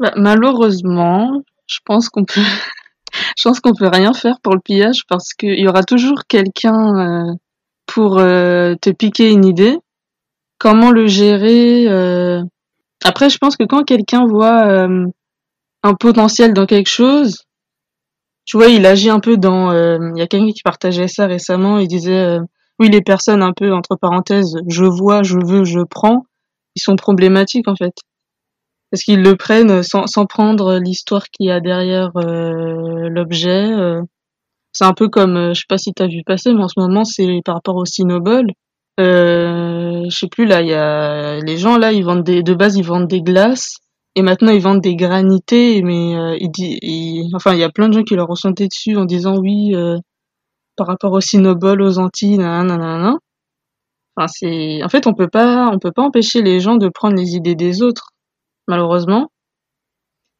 Bah, 0.00 0.12
malheureusement, 0.16 1.42
je 1.66 1.78
pense 1.84 2.08
qu'on 2.08 2.24
peut, 2.24 2.40
je 3.36 3.44
pense 3.44 3.60
qu'on 3.60 3.74
peut 3.74 3.88
rien 3.88 4.14
faire 4.14 4.40
pour 4.42 4.54
le 4.54 4.60
pillage 4.60 5.02
parce 5.06 5.34
qu'il 5.34 5.60
y 5.60 5.68
aura 5.68 5.82
toujours 5.84 6.24
quelqu'un 6.26 6.96
euh, 6.96 7.34
pour 7.86 8.18
euh, 8.18 8.74
te 8.80 8.88
piquer 8.88 9.30
une 9.30 9.44
idée. 9.44 9.78
Comment 10.58 10.92
le 10.92 11.08
gérer 11.08 11.88
euh... 11.88 12.42
Après, 13.04 13.28
je 13.28 13.36
pense 13.36 13.56
que 13.56 13.64
quand 13.64 13.82
quelqu'un 13.82 14.24
voit 14.26 14.86
un 15.82 15.94
potentiel 15.94 16.54
dans 16.54 16.66
quelque 16.66 16.88
chose, 16.88 17.44
tu 18.44 18.56
vois, 18.56 18.68
il 18.68 18.86
agit 18.86 19.10
un 19.10 19.20
peu 19.20 19.36
dans. 19.36 19.70
Euh, 19.70 19.98
il 20.14 20.18
y 20.18 20.22
a 20.22 20.26
quelqu'un 20.26 20.52
qui 20.52 20.62
partageait 20.62 21.08
ça 21.08 21.26
récemment. 21.26 21.78
Il 21.78 21.88
disait, 21.88 22.38
oui, 22.78 22.88
les 22.88 23.02
personnes 23.02 23.42
un 23.42 23.52
peu 23.52 23.72
entre 23.72 23.96
parenthèses, 23.96 24.56
je 24.68 24.84
vois, 24.84 25.22
je 25.22 25.38
veux, 25.38 25.64
je 25.64 25.80
prends, 25.80 26.26
ils 26.76 26.82
sont 26.82 26.96
problématiques 26.96 27.68
en 27.68 27.76
fait 27.76 27.94
parce 28.92 29.04
qu'ils 29.04 29.22
le 29.22 29.36
prennent 29.36 29.82
sans, 29.82 30.06
sans 30.06 30.26
prendre 30.26 30.78
l'histoire 30.78 31.24
qu'il 31.30 31.46
y 31.46 31.50
a 31.50 31.60
derrière 31.60 32.10
euh, 32.16 33.08
l'objet. 33.08 33.72
Euh. 33.72 34.02
C'est 34.72 34.84
un 34.84 34.92
peu 34.92 35.08
comme, 35.08 35.36
euh, 35.36 35.54
je 35.54 35.60
sais 35.60 35.66
pas 35.68 35.78
si 35.78 35.92
tu 35.94 36.02
as 36.02 36.06
vu 36.06 36.22
passer, 36.24 36.52
mais 36.52 36.62
en 36.62 36.68
ce 36.68 36.78
moment 36.78 37.04
c'est 37.04 37.40
par 37.44 37.56
rapport 37.56 37.76
au 37.76 37.86
Cinobol. 37.86 38.48
Euh, 39.00 40.04
je 40.10 40.14
sais 40.14 40.28
plus 40.28 40.44
là, 40.46 40.60
il 40.60 40.68
y 40.68 40.74
a 40.74 41.40
les 41.40 41.56
gens 41.56 41.78
là, 41.78 41.92
ils 41.92 42.04
vendent 42.04 42.22
des, 42.22 42.42
de 42.42 42.54
base 42.54 42.76
ils 42.76 42.84
vendent 42.84 43.08
des 43.08 43.22
glaces 43.22 43.78
et 44.14 44.22
maintenant 44.22 44.52
ils 44.52 44.60
vendent 44.60 44.80
des 44.80 44.96
granités, 44.96 45.82
mais 45.82 46.16
euh, 46.16 46.36
ils, 46.40 47.30
enfin 47.34 47.54
il 47.54 47.60
y 47.60 47.64
a 47.64 47.70
plein 47.70 47.88
de 47.88 47.94
gens 47.94 48.02
qui 48.02 48.14
leur 48.14 48.30
ont 48.30 48.34
sauté 48.34 48.68
dessus 48.68 48.96
en 48.96 49.04
disant 49.04 49.38
oui 49.38 49.74
par 50.76 50.86
rapport 50.86 51.12
au 51.12 51.20
Cinobol 51.20 51.82
aux 51.82 51.98
Antilles, 51.98 52.38
nanana. 52.38 53.18
Enfin 54.16 54.28
c'est, 54.28 54.82
en 54.82 54.88
fait 54.88 55.06
on 55.06 55.14
peut 55.14 55.28
pas, 55.28 55.68
on 55.72 55.78
peut 55.78 55.92
pas 55.92 56.02
empêcher 56.02 56.42
les 56.42 56.60
gens 56.60 56.76
de 56.76 56.88
prendre 56.88 57.16
les 57.16 57.34
idées 57.36 57.54
des 57.54 57.82
autres 57.82 58.12
malheureusement. 58.68 59.30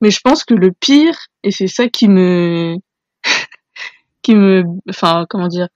Mais 0.00 0.10
je 0.10 0.20
pense 0.20 0.44
que 0.44 0.54
le 0.54 0.72
pire, 0.72 1.16
et 1.44 1.50
c'est 1.52 1.68
ça 1.68 1.88
qui 1.88 2.08
me, 2.08 2.76
qui 4.22 4.34
me, 4.34 4.64
enfin, 4.88 5.26
comment 5.28 5.48
dire, 5.48 5.68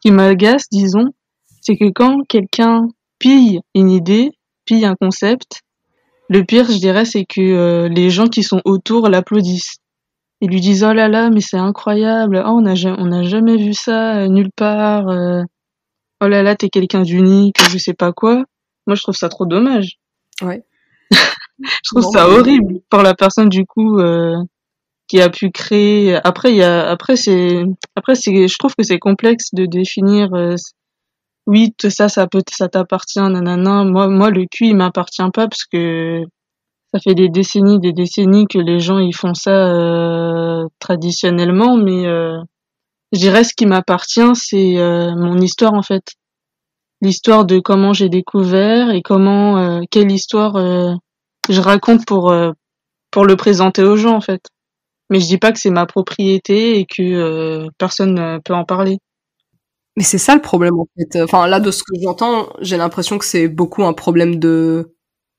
qui 0.00 0.10
m'agace, 0.10 0.68
disons, 0.70 1.12
c'est 1.60 1.76
que 1.76 1.90
quand 1.90 2.22
quelqu'un 2.28 2.88
pille 3.18 3.60
une 3.74 3.90
idée, 3.90 4.30
pille 4.64 4.86
un 4.86 4.94
concept, 4.94 5.62
le 6.28 6.44
pire, 6.44 6.66
je 6.70 6.78
dirais, 6.78 7.04
c'est 7.04 7.24
que 7.24 7.40
euh, 7.40 7.88
les 7.88 8.10
gens 8.10 8.28
qui 8.28 8.42
sont 8.42 8.60
autour 8.64 9.08
l'applaudissent. 9.08 9.76
Ils 10.40 10.50
lui 10.50 10.60
disent, 10.60 10.84
oh 10.84 10.92
là 10.92 11.08
là, 11.08 11.30
mais 11.30 11.40
c'est 11.40 11.58
incroyable, 11.58 12.42
oh, 12.44 12.50
on 12.50 12.60
n'a 12.62 12.74
on 12.98 13.12
a 13.12 13.22
jamais 13.22 13.56
vu 13.56 13.72
ça 13.72 14.16
euh, 14.16 14.28
nulle 14.28 14.50
part, 14.54 15.08
euh, 15.08 15.42
oh 16.20 16.28
là 16.28 16.42
là, 16.42 16.56
t'es 16.56 16.68
quelqu'un 16.68 17.02
d'unique, 17.02 17.56
je 17.70 17.78
sais 17.78 17.94
pas 17.94 18.12
quoi. 18.12 18.44
Moi, 18.86 18.96
je 18.96 19.02
trouve 19.02 19.14
ça 19.14 19.28
trop 19.28 19.46
dommage. 19.46 19.98
Ouais 20.42 20.64
je 21.60 21.90
trouve 21.90 22.10
ça 22.12 22.28
horrible 22.28 22.80
pour 22.90 23.02
la 23.02 23.14
personne 23.14 23.48
du 23.48 23.64
coup 23.64 23.98
euh, 23.98 24.36
qui 25.06 25.20
a 25.20 25.28
pu 25.28 25.50
créer 25.50 26.16
après 26.24 26.50
il 26.50 26.56
y 26.56 26.62
a 26.62 26.88
après 26.88 27.16
c'est 27.16 27.62
après 27.94 28.14
c'est 28.14 28.48
je 28.48 28.58
trouve 28.58 28.74
que 28.74 28.82
c'est 28.82 28.98
complexe 28.98 29.50
de 29.52 29.66
définir 29.66 30.34
euh, 30.34 30.56
oui 31.46 31.74
ça 31.88 32.08
ça 32.08 32.26
peut 32.26 32.42
ça 32.50 32.68
t'appartient 32.68 33.20
nanana 33.20 33.84
moi 33.84 34.08
moi 34.08 34.30
le 34.30 34.46
cul 34.50 34.68
il 34.68 34.76
m'appartient 34.76 35.22
pas 35.32 35.48
parce 35.48 35.64
que 35.64 36.22
ça 36.92 37.00
fait 37.00 37.14
des 37.14 37.28
décennies 37.28 37.80
des 37.80 37.92
décennies 37.92 38.46
que 38.46 38.58
les 38.58 38.80
gens 38.80 38.98
ils 38.98 39.14
font 39.14 39.34
ça 39.34 39.50
euh, 39.50 40.66
traditionnellement 40.78 41.76
mais 41.76 42.06
euh, 42.06 42.38
je 43.12 43.18
dirais 43.18 43.44
ce 43.44 43.54
qui 43.54 43.66
m'appartient 43.66 44.34
c'est 44.34 44.78
euh, 44.78 45.14
mon 45.16 45.38
histoire 45.38 45.74
en 45.74 45.82
fait 45.82 46.14
l'histoire 47.02 47.44
de 47.44 47.58
comment 47.58 47.92
j'ai 47.92 48.08
découvert 48.08 48.90
et 48.90 49.02
comment 49.02 49.58
euh, 49.58 49.80
quelle 49.90 50.10
histoire 50.10 50.54
je 51.50 51.60
raconte 51.60 52.06
pour 52.06 52.32
pour 53.10 53.26
le 53.26 53.36
présenter 53.36 53.82
aux 53.84 53.96
gens 53.96 54.16
en 54.16 54.20
fait. 54.20 54.48
Mais 55.08 55.20
je 55.20 55.26
dis 55.26 55.38
pas 55.38 55.52
que 55.52 55.58
c'est 55.58 55.70
ma 55.70 55.86
propriété 55.86 56.80
et 56.80 56.86
que 56.86 57.68
personne 57.78 58.14
ne 58.14 58.38
peut 58.38 58.54
en 58.54 58.64
parler. 58.64 58.98
Mais 59.96 60.02
c'est 60.02 60.18
ça 60.18 60.34
le 60.34 60.40
problème 60.40 60.78
en 60.78 60.86
fait. 60.96 61.22
Enfin 61.22 61.46
là 61.46 61.60
de 61.60 61.70
ce 61.70 61.82
que 61.82 61.94
j'entends, 62.02 62.48
j'ai 62.60 62.76
l'impression 62.76 63.18
que 63.18 63.24
c'est 63.24 63.48
beaucoup 63.48 63.84
un 63.84 63.92
problème 63.92 64.38
de 64.38 64.94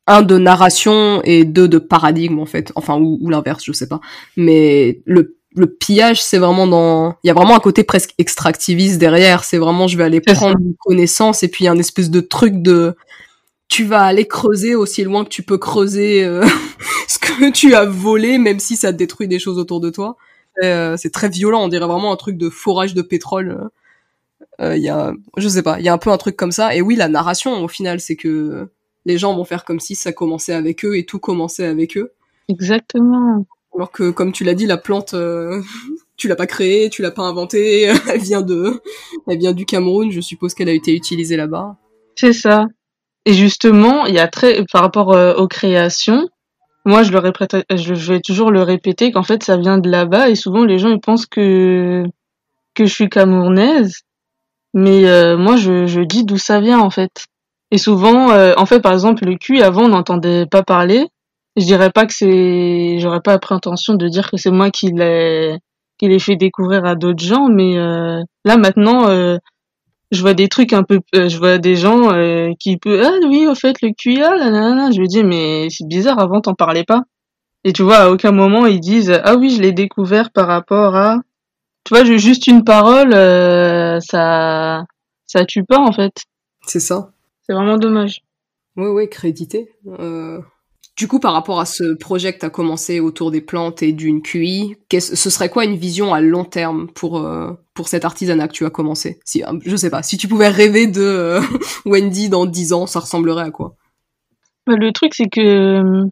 un 0.08 0.22
de 0.22 0.38
narration 0.38 1.22
et 1.24 1.46
deux 1.46 1.68
de 1.68 1.78
paradigme 1.78 2.40
en 2.40 2.46
fait. 2.46 2.72
Enfin 2.76 2.98
ou, 2.98 3.18
ou 3.22 3.30
l'inverse, 3.30 3.64
je 3.66 3.74
sais 3.74 3.88
pas. 3.88 4.00
Mais 4.38 5.02
le 5.06 5.38
le 5.56 5.68
pillage, 5.68 6.22
c'est 6.22 6.38
vraiment 6.38 6.68
dans, 6.68 7.16
il 7.24 7.28
y 7.28 7.30
a 7.30 7.34
vraiment 7.34 7.56
un 7.56 7.60
côté 7.60 7.84
presque 7.84 8.14
extractiviste 8.18 9.00
derrière. 9.00 9.44
C'est 9.44 9.58
vraiment, 9.58 9.88
je 9.88 9.98
vais 9.98 10.04
aller 10.04 10.20
prendre 10.22 10.58
une 10.60 10.76
connaissance 10.80 11.44
et 11.44 11.48
puis 11.48 11.64
il 11.64 11.66
y 11.66 11.70
a 11.70 11.72
un 11.72 11.78
espèce 11.78 12.10
de 12.10 12.20
truc 12.20 12.62
de, 12.62 12.96
tu 13.68 13.86
vas 13.86 14.04
aller 14.04 14.28
creuser 14.28 14.76
aussi 14.76 15.04
loin 15.04 15.24
que 15.24 15.30
tu 15.30 15.44
peux 15.44 15.58
creuser 15.58 16.24
euh, 16.26 16.46
ce 17.08 17.18
que 17.18 17.52
tu 17.52 17.74
as 17.74 17.86
volé, 17.86 18.38
même 18.38 18.60
si 18.60 18.76
ça 18.76 18.92
détruit 18.92 19.28
des 19.28 19.40
choses 19.40 19.58
autour 19.58 19.80
de 19.80 19.90
toi. 19.90 20.18
Euh, 20.64 20.96
c'est 20.98 21.12
très 21.12 21.30
violent, 21.30 21.64
on 21.64 21.68
dirait 21.68 21.88
vraiment 21.88 22.12
un 22.12 22.16
truc 22.18 22.38
de 22.38 22.50
forage 22.50 22.94
de 22.94 23.02
pétrole. 23.02 23.70
Il 24.60 24.66
euh, 24.66 24.78
y 24.78 24.90
a, 24.90 25.14
je 25.38 25.48
sais 25.48 25.64
pas, 25.64 25.80
il 25.80 25.86
y 25.86 25.90
a 25.90 25.94
un 25.94 25.98
peu 25.98 26.12
un 26.12 26.18
truc 26.18 26.36
comme 26.36 26.52
ça. 26.52 26.76
Et 26.76 26.82
oui, 26.82 26.96
la 26.96 27.08
narration, 27.08 27.64
au 27.64 27.68
final, 27.68 28.00
c'est 28.00 28.16
que 28.16 28.68
les 29.06 29.18
gens 29.18 29.36
vont 29.36 29.44
faire 29.44 29.66
comme 29.66 29.80
si 29.80 29.96
ça 29.96 30.12
commençait 30.12 30.54
avec 30.54 30.86
eux 30.86 30.98
et 30.98 31.06
tout 31.06 31.20
commençait 31.20 31.66
avec 31.66 31.98
eux. 31.98 32.14
Exactement. 32.48 33.46
Alors 33.76 33.92
que, 33.92 34.10
comme 34.10 34.32
tu 34.32 34.44
l'as 34.44 34.54
dit, 34.54 34.66
la 34.66 34.78
plante, 34.78 35.14
euh, 35.14 35.62
tu 36.18 36.28
l'as 36.28 36.36
pas 36.36 36.48
créée, 36.48 36.90
tu 36.90 37.02
l'as 37.02 37.12
pas 37.12 37.24
inventée, 37.24 37.84
elle 38.10 38.22
vient 38.22 38.42
de, 38.42 38.82
elle 39.28 39.40
vient 39.40 39.54
du 39.54 39.66
Cameroun. 39.66 40.12
Je 40.12 40.22
suppose 40.22 40.54
qu'elle 40.54 40.70
a 40.70 40.74
été 40.74 40.96
utilisée 40.96 41.38
là-bas. 41.38 41.76
C'est 42.16 42.34
ça. 42.34 42.66
Et 43.26 43.34
justement, 43.34 44.06
il 44.06 44.14
y 44.14 44.20
a 44.20 44.28
très, 44.28 44.64
par 44.72 44.82
rapport 44.82 45.12
euh, 45.12 45.34
aux 45.36 45.48
créations, 45.48 46.30
moi 46.86 47.02
je 47.02 47.12
le 47.12 47.18
répète, 47.18 47.58
je 47.72 48.14
vais 48.14 48.22
toujours 48.22 48.52
le 48.52 48.62
répéter 48.62 49.12
qu'en 49.12 49.24
fait 49.24 49.44
ça 49.44 49.58
vient 49.58 49.80
de 49.80 49.90
là-bas 49.90 50.30
et 50.30 50.36
souvent 50.36 50.64
les 50.64 50.78
gens 50.78 50.90
ils 50.90 51.00
pensent 51.00 51.26
que 51.26 52.04
que 52.76 52.86
je 52.86 52.94
suis 52.94 53.10
camerounaise, 53.10 54.02
mais 54.76 55.08
euh, 55.10 55.38
moi 55.38 55.56
je, 55.56 55.88
je 55.88 56.02
dis 56.02 56.26
d'où 56.26 56.38
ça 56.38 56.60
vient 56.60 56.80
en 56.80 56.92
fait. 56.92 57.26
Et 57.72 57.80
souvent, 57.80 58.32
euh, 58.32 58.54
en 58.58 58.66
fait 58.68 58.82
par 58.82 58.94
exemple 58.94 59.26
le 59.26 59.38
cul 59.38 59.62
avant 59.62 59.86
on 59.86 59.90
n'entendait 59.90 60.46
pas 60.46 60.62
parler. 60.64 61.08
Je 61.58 61.66
dirais 61.66 61.90
pas 61.92 62.06
que 62.06 62.14
c'est, 62.14 63.00
j'aurais 63.00 63.22
pas 63.22 63.40
pris 63.40 63.56
intention 63.56 63.96
de 63.96 64.08
dire 64.10 64.30
que 64.30 64.38
c'est 64.38 64.52
moi 64.52 64.70
qui 64.72 64.92
l'ai 64.92 65.58
qui 65.98 66.08
les 66.10 66.20
fait 66.20 66.36
découvrir 66.36 66.86
à 66.86 66.96
d'autres 66.96 67.24
gens. 67.24 67.48
Mais 67.50 67.78
euh, 67.78 68.22
là 68.44 68.58
maintenant, 68.58 69.08
euh, 69.10 69.38
je 70.12 70.22
vois 70.22 70.34
des 70.34 70.50
trucs 70.50 70.74
un 70.74 70.84
peu, 70.84 71.00
euh, 71.16 71.30
je 71.30 71.38
vois 71.38 71.58
des 71.58 71.76
gens 71.76 72.10
qui 72.60 72.78
peuvent, 72.78 73.02
ah 73.04 73.26
oui, 73.28 73.48
au 73.48 73.56
fait 73.56 73.82
le 73.82 73.92
QI, 73.98 74.22
ah, 74.22 74.36
là, 74.36 74.50
là, 74.50 74.76
là. 74.76 74.92
je 74.92 75.02
me 75.02 75.08
dis 75.08 75.24
mais 75.24 75.68
c'est 75.70 75.88
bizarre, 75.88 76.20
avant 76.20 76.42
t'en 76.42 76.54
parlais 76.54 76.84
pas. 76.84 77.04
Et 77.64 77.74
tu 77.74 77.84
vois, 77.84 77.98
à 77.98 78.10
aucun 78.10 78.32
moment 78.32 78.66
ils 78.66 78.80
disent 78.80 79.20
ah 79.24 79.36
oui, 79.36 79.50
je 79.50 79.62
l'ai 79.62 79.72
découvert 79.72 80.32
par 80.32 80.48
rapport 80.48 80.96
à, 80.96 81.20
tu 81.86 81.94
vois, 81.94 82.04
juste 82.04 82.48
une 82.48 82.64
parole, 82.64 83.14
ça, 84.02 84.84
ça 85.26 85.46
tue 85.46 85.64
pas 85.64 85.80
en 85.80 85.94
fait. 85.94 86.24
C'est 86.66 86.80
ça. 86.80 87.12
C'est 87.44 87.54
vraiment 87.54 87.78
dommage. 87.78 88.22
Oui, 88.76 88.88
oui, 88.88 89.10
crédité. 89.10 89.70
Euh... 90.00 90.42
Du 90.98 91.10
coup, 91.10 91.20
par 91.20 91.34
rapport 91.34 91.60
à 91.60 91.66
ce 91.66 91.94
projet 91.94 92.34
que 92.34 92.40
tu 92.40 92.46
as 92.46 92.50
commencé 92.50 93.02
autour 93.02 93.30
des 93.30 93.42
plantes 93.42 93.84
et 93.84 93.92
d'une 93.92 94.22
QI, 94.22 94.78
ce 94.98 95.30
serait 95.30 95.50
quoi 95.50 95.66
une 95.66 95.76
vision 95.76 96.14
à 96.14 96.22
long 96.22 96.46
terme 96.46 96.88
pour, 96.88 97.18
euh, 97.18 97.52
pour 97.74 97.90
cet 97.90 98.06
artisanat 98.06 98.48
que 98.48 98.54
tu 98.54 98.66
as 98.66 98.70
commencé? 98.70 99.20
Si, 99.26 99.44
euh, 99.44 99.60
Je 99.66 99.76
sais 99.76 99.90
pas, 99.90 100.04
si 100.04 100.16
tu 100.16 100.30
pouvais 100.30 100.48
rêver 100.48 100.88
de 100.88 101.02
euh, 101.02 101.42
Wendy 101.86 102.30
dans 102.30 102.46
10 102.46 102.72
ans, 102.72 102.88
ça 102.88 103.02
ressemblerait 103.02 103.44
à 103.44 103.52
quoi? 103.52 103.76
Bah, 104.68 104.76
Le 104.78 104.94
truc, 104.94 105.14
c'est 105.16 105.28
que 105.28 106.06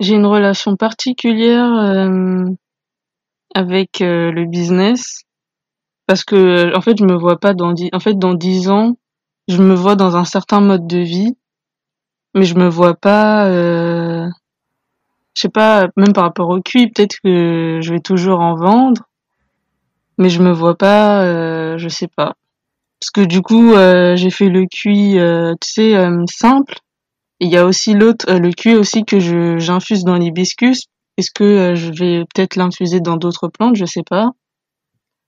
j'ai 0.00 0.14
une 0.14 0.26
relation 0.26 0.76
particulière 0.76 1.72
avec 3.54 4.00
le 4.00 4.44
business. 4.46 5.22
Parce 6.06 6.24
que 6.24 6.76
en 6.76 6.80
fait, 6.80 6.98
je 6.98 7.04
me 7.04 7.16
vois 7.16 7.38
pas 7.38 7.54
dans 7.54 7.72
10, 7.72 7.90
en 7.92 8.00
fait, 8.00 8.18
dans 8.18 8.34
10 8.34 8.68
ans, 8.70 8.96
je 9.48 9.62
me 9.62 9.74
vois 9.74 9.96
dans 9.96 10.16
un 10.16 10.24
certain 10.24 10.60
mode 10.60 10.86
de 10.86 10.98
vie 10.98 11.34
mais 12.34 12.44
je 12.44 12.54
me 12.54 12.68
vois 12.68 12.94
pas 12.94 13.46
euh, 13.48 14.28
je 15.34 15.42
sais 15.42 15.48
pas 15.48 15.88
même 15.96 16.12
par 16.12 16.24
rapport 16.24 16.48
au 16.48 16.60
cuit 16.60 16.90
peut-être 16.90 17.16
que 17.22 17.80
je 17.82 17.92
vais 17.92 18.00
toujours 18.00 18.40
en 18.40 18.54
vendre 18.54 19.02
mais 20.18 20.28
je 20.28 20.42
me 20.42 20.52
vois 20.52 20.76
pas 20.76 21.24
euh, 21.24 21.78
je 21.78 21.88
sais 21.88 22.08
pas. 22.08 22.34
Parce 23.00 23.10
que 23.10 23.22
du 23.22 23.40
coup 23.40 23.72
euh, 23.72 24.16
j'ai 24.16 24.30
fait 24.30 24.50
le 24.50 24.66
cuit 24.66 25.18
euh, 25.18 25.54
tu 25.60 25.70
sais 25.70 25.96
euh, 25.96 26.24
simple. 26.30 26.74
Il 27.40 27.48
y 27.48 27.56
a 27.56 27.64
aussi 27.64 27.94
l'autre 27.94 28.30
le 28.30 28.52
cuit 28.52 28.74
aussi 28.74 29.04
que 29.04 29.18
je 29.18 29.58
j'infuse 29.58 30.04
dans 30.04 30.16
l'hibiscus 30.16 30.84
est-ce 31.20 31.30
que 31.30 31.74
je 31.74 31.92
vais 31.92 32.24
peut-être 32.34 32.56
l'infuser 32.56 33.00
dans 33.00 33.16
d'autres 33.16 33.48
plantes? 33.48 33.76
Je 33.76 33.84
sais 33.84 34.04
pas 34.08 34.32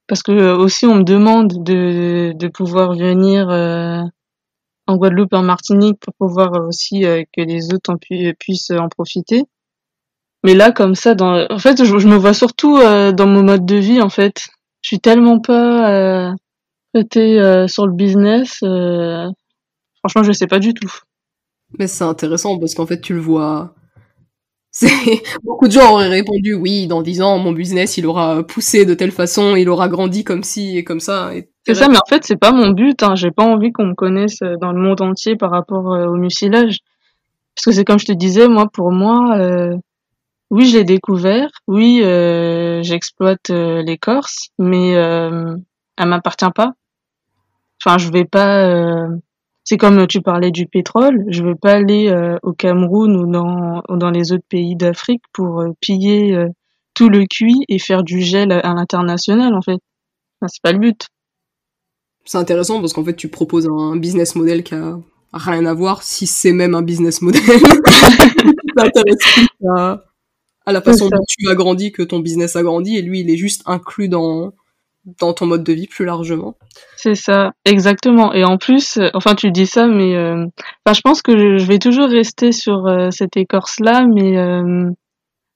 parce 0.08 0.22
que 0.22 0.52
aussi 0.52 0.84
on 0.84 0.96
me 0.96 1.04
demande 1.04 1.64
de 1.64 2.32
de 2.34 2.48
pouvoir 2.48 2.94
venir 2.94 3.48
en 4.86 4.96
Guadeloupe 4.96 5.32
en 5.32 5.42
Martinique 5.42 5.98
pour 6.00 6.14
pouvoir 6.14 6.52
aussi 6.66 7.04
euh, 7.04 7.22
que 7.36 7.42
les 7.42 7.72
autres 7.72 7.92
en 7.92 7.96
puissent 7.96 8.70
en 8.70 8.88
profiter. 8.88 9.44
Mais 10.44 10.54
là, 10.54 10.72
comme 10.72 10.96
ça, 10.96 11.14
en 11.20 11.58
fait, 11.58 11.84
je, 11.84 12.08
me 12.08 12.16
vois 12.16 12.34
surtout 12.34 12.76
euh, 12.76 13.12
dans 13.12 13.28
mon 13.28 13.44
mode 13.44 13.64
de 13.64 13.76
vie, 13.76 14.00
en 14.00 14.08
fait. 14.08 14.48
Je 14.80 14.88
suis 14.88 15.00
tellement 15.00 15.38
pas 15.38 15.92
euh, 15.92 16.32
euh 16.96 17.68
sur 17.68 17.86
le 17.86 17.92
business. 17.92 18.58
franchement, 20.00 20.24
je 20.24 20.32
sais 20.32 20.48
pas 20.48 20.58
du 20.58 20.74
tout. 20.74 20.92
Mais 21.78 21.86
c'est 21.86 22.04
intéressant 22.04 22.58
parce 22.58 22.74
qu'en 22.74 22.86
fait, 22.86 23.00
tu 23.00 23.14
le 23.14 23.20
vois. 23.20 23.74
Beaucoup 25.44 25.68
de 25.68 25.72
gens 25.72 25.92
auraient 25.92 26.08
répondu 26.08 26.54
oui, 26.54 26.86
dans 26.86 27.02
dix 27.02 27.20
ans, 27.20 27.38
mon 27.38 27.52
business, 27.52 27.98
il 27.98 28.06
aura 28.06 28.42
poussé 28.42 28.86
de 28.86 28.94
telle 28.94 29.12
façon, 29.12 29.54
il 29.56 29.68
aura 29.68 29.88
grandi 29.88 30.24
comme 30.24 30.42
ci 30.42 30.78
et 30.78 30.84
comme 30.84 31.00
ça. 31.00 31.34
Et 31.34 31.52
c'est 31.66 31.74
ça, 31.74 31.88
mais 31.88 31.96
en 31.96 32.08
fait, 32.08 32.24
c'est 32.24 32.36
pas 32.36 32.52
mon 32.52 32.70
but. 32.70 33.02
Hein. 33.02 33.14
J'ai 33.14 33.30
pas 33.30 33.44
envie 33.44 33.72
qu'on 33.72 33.86
me 33.86 33.94
connaisse 33.94 34.42
euh, 34.42 34.56
dans 34.60 34.72
le 34.72 34.80
monde 34.80 35.00
entier 35.00 35.36
par 35.36 35.50
rapport 35.50 35.92
euh, 35.92 36.06
au 36.06 36.16
mucilage. 36.16 36.78
Parce 37.54 37.66
que 37.66 37.72
c'est 37.72 37.84
comme 37.84 37.98
je 37.98 38.06
te 38.06 38.12
disais, 38.12 38.48
moi, 38.48 38.66
pour 38.72 38.90
moi, 38.90 39.36
euh, 39.36 39.76
oui, 40.50 40.66
je 40.66 40.78
l'ai 40.78 40.84
découvert. 40.84 41.50
Oui, 41.68 42.00
euh, 42.02 42.82
j'exploite 42.82 43.50
l'écorce, 43.50 44.48
mais 44.58 44.90
elle 44.92 46.06
m'appartient 46.06 46.50
pas. 46.54 46.72
Enfin, 47.84 47.98
je 47.98 48.10
vais 48.10 48.24
pas. 48.24 49.08
C'est 49.64 49.76
comme 49.76 50.06
tu 50.06 50.20
parlais 50.20 50.50
du 50.50 50.66
pétrole. 50.66 51.24
Je 51.28 51.42
veux 51.42 51.54
pas 51.54 51.74
aller 51.74 52.12
au 52.42 52.52
Cameroun 52.52 53.16
ou 53.16 53.30
dans, 53.30 53.82
ou 53.88 53.96
dans 53.96 54.10
les 54.10 54.32
autres 54.32 54.46
pays 54.48 54.76
d'Afrique 54.76 55.22
pour 55.32 55.64
piller 55.80 56.46
tout 56.94 57.08
le 57.08 57.24
cuit 57.26 57.64
et 57.68 57.78
faire 57.78 58.02
du 58.02 58.20
gel 58.20 58.52
à, 58.52 58.74
l'international, 58.74 59.54
en 59.54 59.62
fait. 59.62 59.78
Enfin, 60.40 60.48
c'est 60.48 60.62
pas 60.62 60.72
le 60.72 60.78
but. 60.78 61.06
C'est 62.24 62.38
intéressant 62.38 62.80
parce 62.80 62.92
qu'en 62.92 63.04
fait, 63.04 63.16
tu 63.16 63.28
proposes 63.28 63.68
un 63.68 63.96
business 63.96 64.34
model 64.34 64.62
qui 64.62 64.74
a 64.74 64.98
rien 65.32 65.64
à 65.66 65.74
voir, 65.74 66.02
si 66.02 66.26
c'est 66.26 66.52
même 66.52 66.74
un 66.74 66.82
business 66.82 67.22
model. 67.22 67.40
ça 68.76 68.84
intéresse 68.84 69.48
à, 69.76 70.04
à 70.66 70.72
la 70.72 70.82
façon 70.82 71.08
dont 71.08 71.24
tu 71.26 71.48
as 71.48 71.54
grandi 71.54 71.92
que 71.92 72.02
ton 72.02 72.20
business 72.20 72.56
a 72.56 72.62
grandi 72.62 72.96
et 72.96 73.02
lui, 73.02 73.20
il 73.20 73.30
est 73.30 73.36
juste 73.36 73.62
inclus 73.66 74.08
dans 74.08 74.52
dans 75.18 75.32
ton 75.32 75.46
mode 75.46 75.64
de 75.64 75.72
vie 75.72 75.88
plus 75.88 76.04
largement. 76.04 76.56
C'est 76.96 77.14
ça, 77.14 77.52
exactement. 77.64 78.32
Et 78.32 78.44
en 78.44 78.58
plus, 78.58 78.96
euh, 78.96 79.10
enfin 79.14 79.34
tu 79.34 79.50
dis 79.50 79.66
ça, 79.66 79.88
mais 79.88 80.14
euh, 80.14 80.46
enfin 80.84 80.94
je 80.94 81.00
pense 81.00 81.20
que 81.20 81.58
je, 81.58 81.64
vais 81.64 81.78
toujours 81.78 82.08
rester 82.08 82.52
sur 82.52 82.86
euh, 82.86 83.10
cette 83.10 83.36
écorce-là, 83.36 84.06
mais 84.06 84.38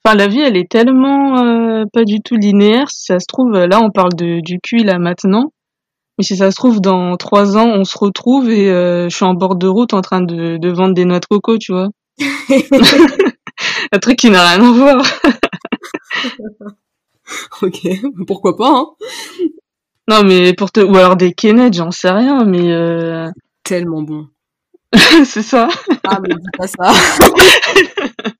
enfin 0.04 0.16
la 0.16 0.26
vie 0.26 0.40
elle 0.40 0.56
est 0.56 0.68
tellement 0.68 1.84
pas 1.92 2.04
du 2.04 2.20
tout 2.20 2.36
linéaire. 2.36 2.90
Si 2.90 3.06
ça 3.06 3.20
se 3.20 3.26
trouve, 3.26 3.52
là 3.52 3.80
on 3.80 3.90
parle 3.90 4.14
de, 4.14 4.40
du 4.40 4.58
cul 4.60 4.78
là 4.78 4.98
maintenant, 4.98 5.52
mais 6.18 6.24
si 6.24 6.36
ça 6.36 6.50
se 6.50 6.56
trouve, 6.56 6.80
dans 6.80 7.16
trois 7.16 7.56
ans, 7.56 7.68
on 7.68 7.84
se 7.84 7.96
retrouve 7.96 8.50
et 8.50 8.66
je 8.66 9.14
suis 9.14 9.24
en 9.24 9.34
bord 9.34 9.56
de 9.56 9.68
route 9.68 9.94
en 9.94 10.00
train 10.00 10.22
de, 10.22 10.56
de 10.56 10.68
vendre 10.70 10.94
des 10.94 11.04
noix 11.04 11.20
de 11.20 11.26
coco, 11.26 11.58
tu 11.58 11.72
vois. 11.72 11.88
Un 13.92 13.98
truc 14.00 14.16
qui 14.16 14.30
n'a 14.30 14.48
rien 14.48 14.64
à 14.64 14.72
voir. 14.72 15.06
ok, 17.62 17.88
pourquoi 18.26 18.56
pas, 18.56 18.70
hein 18.70 18.86
Non, 20.08 20.22
mais 20.24 20.54
pour 20.54 20.70
te... 20.70 20.80
Ou 20.80 20.96
alors 20.96 21.16
des 21.16 21.32
Kenneth, 21.32 21.74
j'en 21.74 21.90
sais 21.90 22.10
rien, 22.10 22.44
mais... 22.44 22.72
Euh... 22.72 23.28
Tellement 23.64 24.02
bon. 24.02 24.28
c'est 25.24 25.42
ça. 25.42 25.68
Ah, 26.04 26.20
mais 26.20 26.34
dis 26.34 26.50
pas 26.56 26.66
ça. 26.66 26.92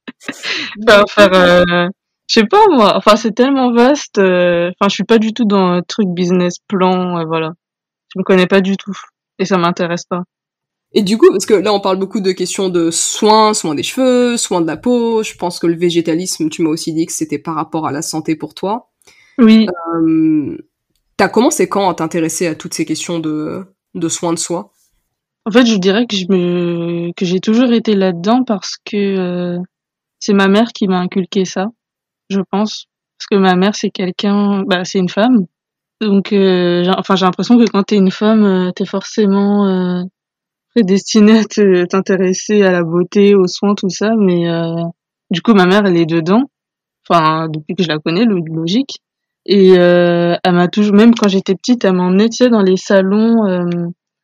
Bah, 0.78 1.04
faire... 1.08 1.32
Euh... 1.32 1.88
Je 2.28 2.40
sais 2.40 2.46
pas, 2.46 2.66
moi. 2.70 2.96
Enfin, 2.96 3.16
c'est 3.16 3.32
tellement 3.32 3.72
vaste. 3.72 4.18
Euh, 4.18 4.70
enfin, 4.80 4.88
je 4.88 4.94
suis 4.94 5.04
pas 5.04 5.18
du 5.18 5.32
tout 5.32 5.44
dans 5.44 5.68
un 5.68 5.82
truc 5.82 6.08
business 6.08 6.56
plan, 6.68 7.24
voilà 7.24 7.52
je 8.16 8.18
me 8.18 8.24
connais 8.24 8.46
pas 8.46 8.60
du 8.60 8.76
tout 8.76 8.96
et 9.38 9.44
ça 9.44 9.58
m'intéresse 9.58 10.04
pas. 10.04 10.24
Et 10.92 11.02
du 11.02 11.18
coup, 11.18 11.30
parce 11.30 11.44
que 11.44 11.52
là 11.54 11.72
on 11.74 11.80
parle 11.80 11.98
beaucoup 11.98 12.20
de 12.20 12.32
questions 12.32 12.70
de 12.70 12.90
soins, 12.90 13.52
soins 13.52 13.74
des 13.74 13.82
cheveux, 13.82 14.38
soins 14.38 14.62
de 14.62 14.66
la 14.66 14.78
peau. 14.78 15.22
Je 15.22 15.34
pense 15.34 15.58
que 15.58 15.66
le 15.66 15.76
végétalisme, 15.76 16.48
tu 16.48 16.62
m'as 16.62 16.70
aussi 16.70 16.94
dit 16.94 17.04
que 17.04 17.12
c'était 17.12 17.38
par 17.38 17.54
rapport 17.54 17.86
à 17.86 17.92
la 17.92 18.00
santé 18.00 18.36
pour 18.36 18.54
toi. 18.54 18.90
Oui. 19.38 19.66
Euh, 19.96 20.56
T'as 21.16 21.28
commencé 21.28 21.68
quand 21.68 21.88
à 21.88 21.94
t'intéresser 21.94 22.46
à 22.46 22.54
toutes 22.54 22.74
ces 22.74 22.84
questions 22.84 23.18
de, 23.18 23.64
de 23.94 24.08
soins 24.08 24.32
de 24.32 24.38
soi? 24.38 24.72
En 25.44 25.50
fait, 25.50 25.66
je 25.66 25.76
dirais 25.76 26.06
que 26.06 26.16
je 26.16 26.26
me 26.28 27.12
que 27.12 27.24
j'ai 27.24 27.40
toujours 27.40 27.72
été 27.72 27.94
là-dedans 27.94 28.42
parce 28.44 28.76
que 28.84 28.96
euh, 28.96 29.58
c'est 30.18 30.34
ma 30.34 30.48
mère 30.48 30.72
qui 30.72 30.88
m'a 30.88 30.98
inculqué 30.98 31.44
ça, 31.44 31.68
je 32.30 32.40
pense. 32.50 32.86
Parce 33.18 33.28
que 33.30 33.36
ma 33.36 33.54
mère, 33.54 33.74
c'est 33.74 33.90
quelqu'un, 33.90 34.62
bah, 34.64 34.84
c'est 34.84 34.98
une 34.98 35.08
femme 35.08 35.46
donc, 36.00 36.32
euh, 36.32 36.84
j'ai, 36.84 36.90
enfin, 36.90 37.16
j'ai 37.16 37.24
l'impression 37.24 37.58
que 37.58 37.64
quand 37.70 37.82
t'es 37.84 37.96
une 37.96 38.10
femme, 38.10 38.44
euh, 38.44 38.70
t'es 38.72 38.84
forcément 38.84 39.66
euh, 39.66 40.02
prédestinée 40.74 41.40
à 41.40 41.86
t'intéresser 41.86 42.62
à 42.62 42.72
la 42.72 42.82
beauté, 42.82 43.34
aux 43.34 43.46
soins, 43.46 43.74
tout 43.74 43.88
ça. 43.88 44.10
Mais 44.18 44.48
euh, 44.48 44.82
du 45.30 45.40
coup, 45.40 45.54
ma 45.54 45.66
mère, 45.66 45.86
elle 45.86 45.96
est 45.96 46.06
dedans. 46.06 46.44
Enfin, 47.08 47.48
depuis 47.48 47.74
que 47.74 47.82
je 47.82 47.88
la 47.88 47.98
connais, 47.98 48.24
logique. 48.26 48.98
Et 49.46 49.70
elle 49.70 50.52
m'a 50.52 50.68
toujours, 50.68 50.94
même 50.94 51.14
quand 51.14 51.28
j'étais 51.28 51.54
petite, 51.54 51.84
elle 51.84 51.94
m'emmenait, 51.94 52.28
tu 52.28 52.44
sais, 52.44 52.50
dans 52.50 52.62
les 52.62 52.76
salons, 52.76 53.64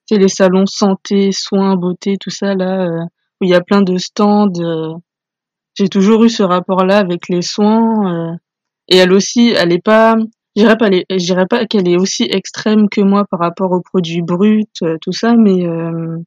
tu 0.08 0.14
sais, 0.14 0.20
les 0.20 0.28
salons 0.28 0.66
santé, 0.66 1.30
soins, 1.32 1.76
beauté, 1.76 2.16
tout 2.20 2.30
ça 2.30 2.54
là, 2.54 2.88
où 3.40 3.44
il 3.44 3.50
y 3.50 3.54
a 3.54 3.60
plein 3.60 3.82
de 3.82 3.98
stands. 3.98 4.52
j'ai 5.74 5.88
toujours 5.88 6.24
eu 6.24 6.28
ce 6.28 6.42
rapport-là 6.42 6.98
avec 6.98 7.28
les 7.28 7.42
soins. 7.42 8.36
et 8.88 8.96
elle 8.96 9.12
aussi, 9.12 9.54
elle 9.56 9.72
est 9.72 9.82
pas 9.82 10.16
je 10.56 10.62
dirais 10.62 10.76
pas, 10.76 10.90
je 10.90 11.16
dirais 11.24 11.46
pas 11.46 11.66
qu'elle 11.66 11.88
est 11.88 11.96
aussi 11.96 12.24
extrême 12.24 12.88
que 12.88 13.00
moi 13.00 13.24
par 13.30 13.40
rapport 13.40 13.72
aux 13.72 13.80
produits 13.80 14.22
bruts, 14.22 14.64
euh, 14.82 14.98
tout 15.00 15.12
ça, 15.12 15.34
mais 15.34 15.66
euh, 15.66 16.18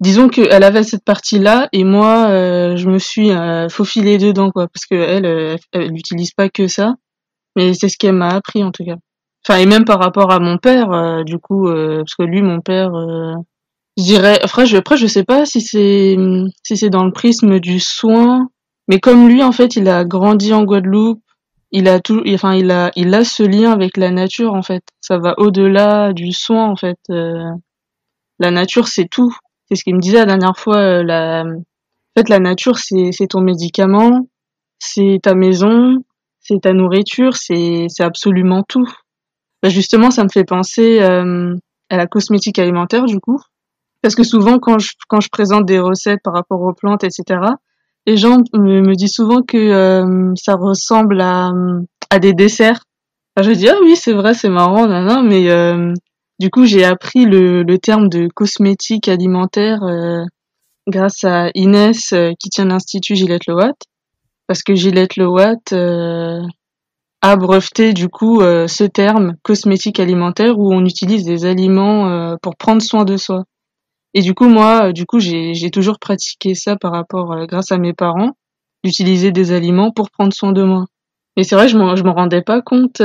disons 0.00 0.28
qu'elle 0.28 0.62
avait 0.62 0.84
cette 0.84 1.04
partie-là 1.04 1.68
et 1.72 1.84
moi, 1.84 2.28
euh, 2.28 2.76
je 2.76 2.88
me 2.88 2.98
suis 2.98 3.32
euh, 3.32 3.68
faufilée 3.68 4.18
dedans, 4.18 4.50
quoi, 4.50 4.68
parce 4.68 4.86
que 4.86 4.94
elle, 4.94 5.58
elle 5.72 5.90
n'utilise 5.90 6.32
pas 6.32 6.48
que 6.48 6.68
ça, 6.68 6.94
mais 7.56 7.74
c'est 7.74 7.88
ce 7.88 7.96
qu'elle 7.98 8.14
m'a 8.14 8.30
appris 8.30 8.62
en 8.64 8.70
tout 8.70 8.84
cas. 8.84 8.96
Enfin, 9.46 9.60
et 9.60 9.66
même 9.66 9.84
par 9.84 9.98
rapport 9.98 10.30
à 10.30 10.38
mon 10.38 10.58
père, 10.58 11.24
du 11.24 11.38
coup, 11.38 11.66
parce 11.66 12.14
que 12.14 12.22
lui, 12.22 12.42
mon 12.42 12.60
père, 12.60 12.92
je 13.98 14.02
dirais, 14.04 14.38
après, 14.40 14.66
je, 14.66 14.76
après, 14.76 14.96
je 14.96 15.08
sais 15.08 15.24
pas 15.24 15.44
si 15.46 15.60
c'est 15.60 16.16
si 16.62 16.76
c'est 16.76 16.90
dans 16.90 17.04
le 17.04 17.10
prisme 17.10 17.58
du 17.58 17.80
soin, 17.80 18.48
mais 18.86 19.00
comme 19.00 19.28
lui, 19.28 19.42
en 19.42 19.50
fait, 19.50 19.74
il 19.74 19.88
a 19.88 20.04
grandi 20.04 20.52
en 20.52 20.62
Guadeloupe 20.62 21.20
il 21.72 21.88
a 21.88 22.00
tout, 22.00 22.22
enfin 22.28 22.54
il 22.54 22.70
a, 22.70 22.92
il 22.96 23.12
a 23.14 23.24
ce 23.24 23.42
lien 23.42 23.72
avec 23.72 23.96
la 23.96 24.10
nature 24.10 24.54
en 24.54 24.62
fait. 24.62 24.84
Ça 25.00 25.18
va 25.18 25.34
au-delà 25.38 26.12
du 26.12 26.32
soin 26.32 26.66
en 26.66 26.76
fait. 26.76 26.98
Euh, 27.10 27.50
la 28.38 28.50
nature 28.50 28.88
c'est 28.88 29.08
tout. 29.08 29.34
C'est 29.68 29.76
ce 29.76 29.84
qu'il 29.84 29.96
me 29.96 30.00
disait 30.00 30.18
la 30.18 30.26
dernière 30.26 30.56
fois. 30.56 30.76
Euh, 30.76 31.02
la, 31.02 31.44
en 31.44 32.20
fait 32.20 32.28
la 32.28 32.38
nature 32.40 32.78
c'est, 32.78 33.10
c'est 33.12 33.28
ton 33.28 33.40
médicament, 33.40 34.26
c'est 34.78 35.18
ta 35.22 35.34
maison, 35.34 35.96
c'est 36.42 36.60
ta 36.62 36.72
nourriture, 36.72 37.36
c'est 37.36 37.86
absolument 38.00 38.62
tout. 38.68 38.88
Bah, 39.62 39.68
justement, 39.68 40.10
ça 40.10 40.24
me 40.24 40.28
fait 40.28 40.44
penser 40.44 41.00
euh, 41.00 41.54
à 41.88 41.96
la 41.96 42.06
cosmétique 42.06 42.58
alimentaire 42.58 43.04
du 43.04 43.20
coup, 43.20 43.40
parce 44.02 44.14
que 44.14 44.24
souvent 44.24 44.58
quand 44.58 44.78
je 44.78 44.90
quand 45.08 45.20
je 45.20 45.28
présente 45.28 45.66
des 45.66 45.78
recettes 45.78 46.20
par 46.24 46.34
rapport 46.34 46.60
aux 46.62 46.74
plantes, 46.74 47.04
etc. 47.04 47.40
Les 48.06 48.16
gens 48.16 48.38
me, 48.54 48.80
me 48.80 48.94
disent 48.94 49.14
souvent 49.14 49.42
que 49.42 49.56
euh, 49.56 50.32
ça 50.34 50.54
ressemble 50.54 51.20
à 51.20 51.52
à 52.10 52.18
des 52.18 52.32
desserts. 52.32 52.82
Je 53.40 53.52
dis 53.52 53.68
ah 53.68 53.76
oui 53.82 53.94
c'est 53.96 54.12
vrai 54.12 54.34
c'est 54.34 54.48
marrant 54.48 54.86
non 54.86 55.02
non 55.02 55.22
mais 55.22 55.48
euh, 55.50 55.94
du 56.38 56.50
coup 56.50 56.66
j'ai 56.66 56.84
appris 56.84 57.24
le 57.24 57.62
le 57.62 57.78
terme 57.78 58.08
de 58.08 58.28
cosmétique 58.34 59.08
alimentaire 59.08 59.82
euh, 59.84 60.24
grâce 60.86 61.24
à 61.24 61.50
Inès 61.54 62.12
qui 62.38 62.50
tient 62.50 62.66
l'institut 62.66 63.14
Gillette 63.14 63.46
Lowatt 63.46 63.76
parce 64.52 64.62
que 64.62 64.74
Gillette 64.74 65.16
Lowatt 65.16 65.72
a 67.22 67.36
breveté 67.36 67.94
du 67.94 68.10
coup 68.10 68.42
euh, 68.42 68.66
ce 68.66 68.84
terme 68.84 69.36
cosmétique 69.42 69.98
alimentaire 69.98 70.58
où 70.58 70.74
on 70.74 70.84
utilise 70.84 71.24
des 71.24 71.46
aliments 71.46 72.10
euh, 72.10 72.34
pour 72.42 72.56
prendre 72.56 72.82
soin 72.82 73.06
de 73.06 73.16
soi. 73.16 73.44
Et 74.12 74.20
du 74.20 74.34
coup 74.34 74.48
moi, 74.48 74.88
euh, 74.88 74.92
du 74.92 75.06
coup 75.06 75.20
j'ai 75.20 75.70
toujours 75.70 75.98
pratiqué 75.98 76.54
ça 76.54 76.76
par 76.76 76.92
rapport 76.92 77.46
grâce 77.46 77.72
à 77.72 77.78
mes 77.78 77.94
parents 77.94 78.32
d'utiliser 78.84 79.32
des 79.32 79.52
aliments 79.52 79.90
pour 79.90 80.10
prendre 80.10 80.34
soin 80.34 80.52
de 80.52 80.64
moi. 80.64 80.84
Et 81.38 81.44
c'est 81.44 81.54
vrai 81.54 81.68
je 81.68 81.78
m'en 81.78 81.96
je 81.96 82.04
m'en 82.04 82.12
rendais 82.12 82.42
pas 82.42 82.60
compte 82.60 83.00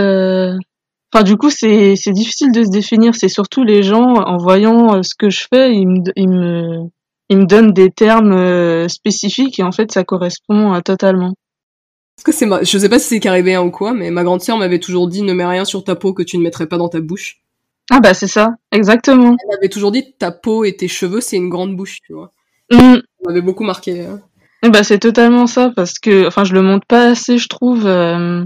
Enfin, 1.13 1.23
du 1.23 1.37
coup, 1.37 1.49
c'est 1.49 1.95
difficile 2.07 2.51
de 2.51 2.65
se 2.65 2.69
définir. 2.69 3.15
C'est 3.15 3.29
surtout 3.29 3.63
les 3.63 3.81
gens, 3.81 4.15
en 4.15 4.35
voyant 4.35 5.01
ce 5.03 5.15
que 5.17 5.29
je 5.29 5.47
fais, 5.49 5.73
ils 5.73 5.87
me, 5.87 6.89
ils 7.29 7.37
me 7.37 7.45
donnent 7.45 7.73
des 7.73 7.91
termes 7.91 8.87
spécifiques 8.89 9.59
et 9.59 9.63
en 9.63 9.71
fait, 9.71 9.91
ça 9.91 10.03
correspond 10.03 10.79
totalement. 10.81 11.33
Parce 12.15 12.23
que 12.25 12.31
c'est 12.31 12.45
ma... 12.47 12.63
Je 12.63 12.77
sais 12.77 12.89
pas 12.89 12.97
si 12.97 13.07
c'est 13.07 13.19
caribéen 13.19 13.61
ou 13.61 13.69
quoi, 13.69 13.93
mais 13.93 14.09
ma 14.09 14.23
grande 14.23 14.41
sœur 14.41 14.57
m'avait 14.57 14.79
toujours 14.79 15.07
dit 15.07 15.21
ne 15.21 15.33
mets 15.33 15.45
rien 15.45 15.65
sur 15.65 15.83
ta 15.83 15.95
peau 15.95 16.13
que 16.13 16.23
tu 16.23 16.37
ne 16.37 16.43
mettrais 16.43 16.67
pas 16.67 16.77
dans 16.77 16.89
ta 16.89 16.99
bouche. 16.99 17.41
Ah 17.89 17.99
bah 18.01 18.13
c'est 18.13 18.27
ça, 18.27 18.49
exactement. 18.71 19.35
Elle 19.39 19.55
m'avait 19.55 19.69
toujours 19.69 19.91
dit 19.91 20.13
ta 20.17 20.31
peau 20.31 20.65
et 20.65 20.75
tes 20.75 20.87
cheveux 20.87 21.21
c'est 21.21 21.37
une 21.37 21.49
grande 21.49 21.75
bouche, 21.75 21.99
tu 22.05 22.13
vois. 22.13 22.33
Mm. 22.71 22.95
Ça 22.95 23.01
m'avait 23.27 23.41
beaucoup 23.41 23.63
marqué. 23.63 24.05
Hein. 24.05 24.19
Bah 24.63 24.83
c'est 24.83 24.99
totalement 24.99 25.47
ça 25.47 25.71
parce 25.75 25.99
que, 25.99 26.27
enfin 26.27 26.43
je 26.43 26.53
le 26.53 26.61
montre 26.61 26.85
pas 26.87 27.09
assez 27.09 27.37
je 27.37 27.47
trouve. 27.47 27.85
Euh... 27.85 28.43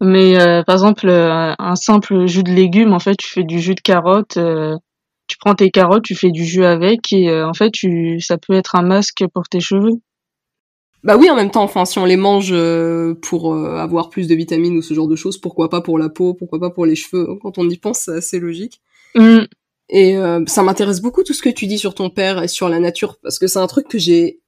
Mais 0.00 0.40
euh, 0.40 0.62
par 0.62 0.76
exemple 0.76 1.08
euh, 1.08 1.52
un 1.58 1.74
simple 1.74 2.26
jus 2.26 2.44
de 2.44 2.52
légumes, 2.52 2.92
en 2.92 3.00
fait 3.00 3.16
tu 3.16 3.28
fais 3.28 3.42
du 3.42 3.58
jus 3.58 3.74
de 3.74 3.80
carotte. 3.80 4.36
Euh, 4.36 4.76
tu 5.28 5.38
prends 5.38 5.54
tes 5.54 5.70
carottes, 5.70 6.04
tu 6.04 6.14
fais 6.14 6.30
du 6.30 6.44
jus 6.44 6.64
avec 6.64 7.12
et 7.12 7.42
en 7.42 7.54
fait 7.54 7.70
tu, 7.70 8.20
ça 8.20 8.38
peut 8.38 8.54
être 8.54 8.74
un 8.74 8.82
masque 8.82 9.24
pour 9.32 9.48
tes 9.48 9.60
cheveux. 9.60 10.00
Bah 11.04 11.16
oui, 11.16 11.30
en 11.30 11.36
même 11.36 11.50
temps, 11.50 11.62
enfin, 11.62 11.84
si 11.84 11.98
on 11.98 12.04
les 12.04 12.16
mange 12.16 12.50
euh, 12.50 13.14
pour 13.22 13.54
euh, 13.54 13.76
avoir 13.76 14.10
plus 14.10 14.26
de 14.26 14.34
vitamines 14.34 14.76
ou 14.76 14.82
ce 14.82 14.94
genre 14.94 15.06
de 15.06 15.14
choses, 15.14 15.38
pourquoi 15.38 15.70
pas 15.70 15.80
pour 15.80 15.98
la 15.98 16.08
peau, 16.08 16.34
pourquoi 16.34 16.58
pas 16.58 16.70
pour 16.70 16.86
les 16.86 16.96
cheveux 16.96 17.28
Quand 17.40 17.56
on 17.58 17.68
y 17.68 17.76
pense, 17.76 18.00
c'est 18.00 18.16
assez 18.16 18.40
logique. 18.40 18.80
Mm. 19.14 19.44
Et 19.90 20.16
euh, 20.16 20.44
ça 20.46 20.62
m'intéresse 20.62 21.00
beaucoup 21.00 21.22
tout 21.22 21.32
ce 21.32 21.42
que 21.42 21.48
tu 21.48 21.66
dis 21.66 21.78
sur 21.78 21.94
ton 21.94 22.10
père 22.10 22.42
et 22.42 22.48
sur 22.48 22.68
la 22.68 22.80
nature, 22.80 23.16
parce 23.22 23.38
que 23.38 23.46
c'est 23.46 23.60
un 23.60 23.66
truc 23.66 23.88
que 23.88 23.98
j'ai 23.98 24.40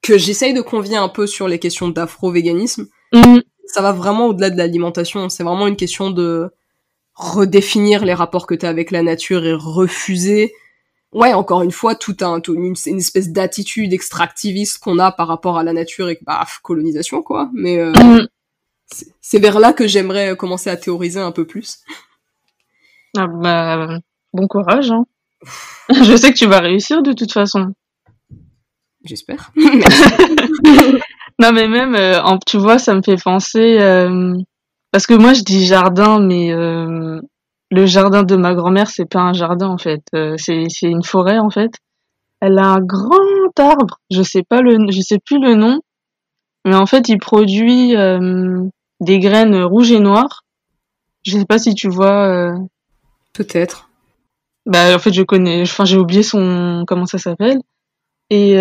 que 0.00 0.18
j'essaye 0.18 0.52
de 0.52 0.60
convier 0.60 0.96
un 0.96 1.08
peu 1.08 1.26
sur 1.26 1.48
les 1.48 1.58
questions 1.58 1.88
d'afro-véganisme. 1.88 2.86
Mm. 3.12 3.38
Ça 3.66 3.82
va 3.82 3.92
vraiment 3.92 4.28
au-delà 4.28 4.50
de 4.50 4.56
l'alimentation. 4.56 5.28
C'est 5.28 5.42
vraiment 5.42 5.66
une 5.66 5.76
question 5.76 6.10
de 6.10 6.50
redéfinir 7.14 8.04
les 8.04 8.14
rapports 8.14 8.46
que 8.46 8.54
tu 8.54 8.66
as 8.66 8.68
avec 8.68 8.90
la 8.90 9.02
nature 9.02 9.44
et 9.44 9.54
refuser 9.54 10.52
ouais, 11.14 11.32
encore 11.32 11.62
une 11.62 11.70
fois, 11.70 11.94
tout 11.94 12.16
un, 12.20 12.40
une, 12.46 12.74
espèce 12.98 13.30
d'attitude 13.30 13.92
extractiviste 13.92 14.78
qu'on 14.78 14.98
a 14.98 15.12
par 15.12 15.28
rapport 15.28 15.56
à 15.56 15.62
la 15.62 15.72
nature 15.72 16.10
et 16.10 16.18
bah, 16.22 16.44
colonisation, 16.62 17.22
quoi. 17.22 17.48
Mais 17.54 17.78
euh, 17.78 17.92
mm. 17.92 18.28
c'est 19.20 19.38
vers 19.38 19.58
là 19.58 19.72
que 19.72 19.86
j'aimerais 19.86 20.36
commencer 20.36 20.68
à 20.68 20.76
théoriser 20.76 21.20
un 21.20 21.32
peu 21.32 21.46
plus. 21.46 21.78
Ah 23.16 23.26
bah, 23.28 23.98
bon 24.32 24.46
courage. 24.48 24.90
Hein. 24.90 25.04
Je 25.88 26.16
sais 26.16 26.32
que 26.32 26.38
tu 26.38 26.46
vas 26.46 26.60
réussir 26.60 27.02
de 27.02 27.12
toute 27.12 27.32
façon. 27.32 27.72
J'espère. 29.04 29.52
non 31.38 31.52
mais 31.52 31.68
même, 31.68 31.94
euh, 31.94 32.20
tu 32.46 32.58
vois, 32.58 32.78
ça 32.78 32.94
me 32.94 33.02
fait 33.02 33.22
penser... 33.22 33.78
Euh, 33.80 34.34
parce 34.94 35.08
que 35.08 35.14
moi 35.14 35.32
je 35.32 35.42
dis 35.42 35.66
jardin, 35.66 36.20
mais 36.20 36.52
euh, 36.52 37.20
le 37.72 37.84
jardin 37.84 38.22
de 38.22 38.36
ma 38.36 38.54
grand-mère, 38.54 38.88
c'est 38.88 39.10
pas 39.10 39.22
un 39.22 39.32
jardin 39.32 39.66
en 39.66 39.76
fait, 39.76 40.04
euh, 40.14 40.36
c'est 40.38 40.66
c'est 40.68 40.86
une 40.86 41.02
forêt 41.02 41.40
en 41.40 41.50
fait. 41.50 41.72
Elle 42.40 42.60
a 42.60 42.66
un 42.66 42.80
grand 42.80 43.58
arbre, 43.58 43.98
je 44.12 44.22
sais 44.22 44.44
pas 44.48 44.60
le, 44.60 44.76
je 44.92 45.00
sais 45.00 45.18
plus 45.18 45.40
le 45.40 45.56
nom, 45.56 45.80
mais 46.64 46.76
en 46.76 46.86
fait 46.86 47.08
il 47.08 47.18
produit 47.18 47.96
euh, 47.96 48.62
des 49.00 49.18
graines 49.18 49.60
rouges 49.64 49.90
et 49.90 49.98
noires. 49.98 50.44
Je 51.26 51.38
sais 51.38 51.44
pas 51.44 51.58
si 51.58 51.74
tu 51.74 51.88
vois. 51.88 52.54
Peut-être. 53.32 53.90
Bah 54.64 54.94
en 54.94 55.00
fait 55.00 55.12
je 55.12 55.22
connais, 55.22 55.62
enfin 55.62 55.84
j'ai 55.84 55.98
oublié 55.98 56.22
son 56.22 56.84
comment 56.86 57.06
ça 57.06 57.18
s'appelle. 57.18 57.58
Et 58.30 58.54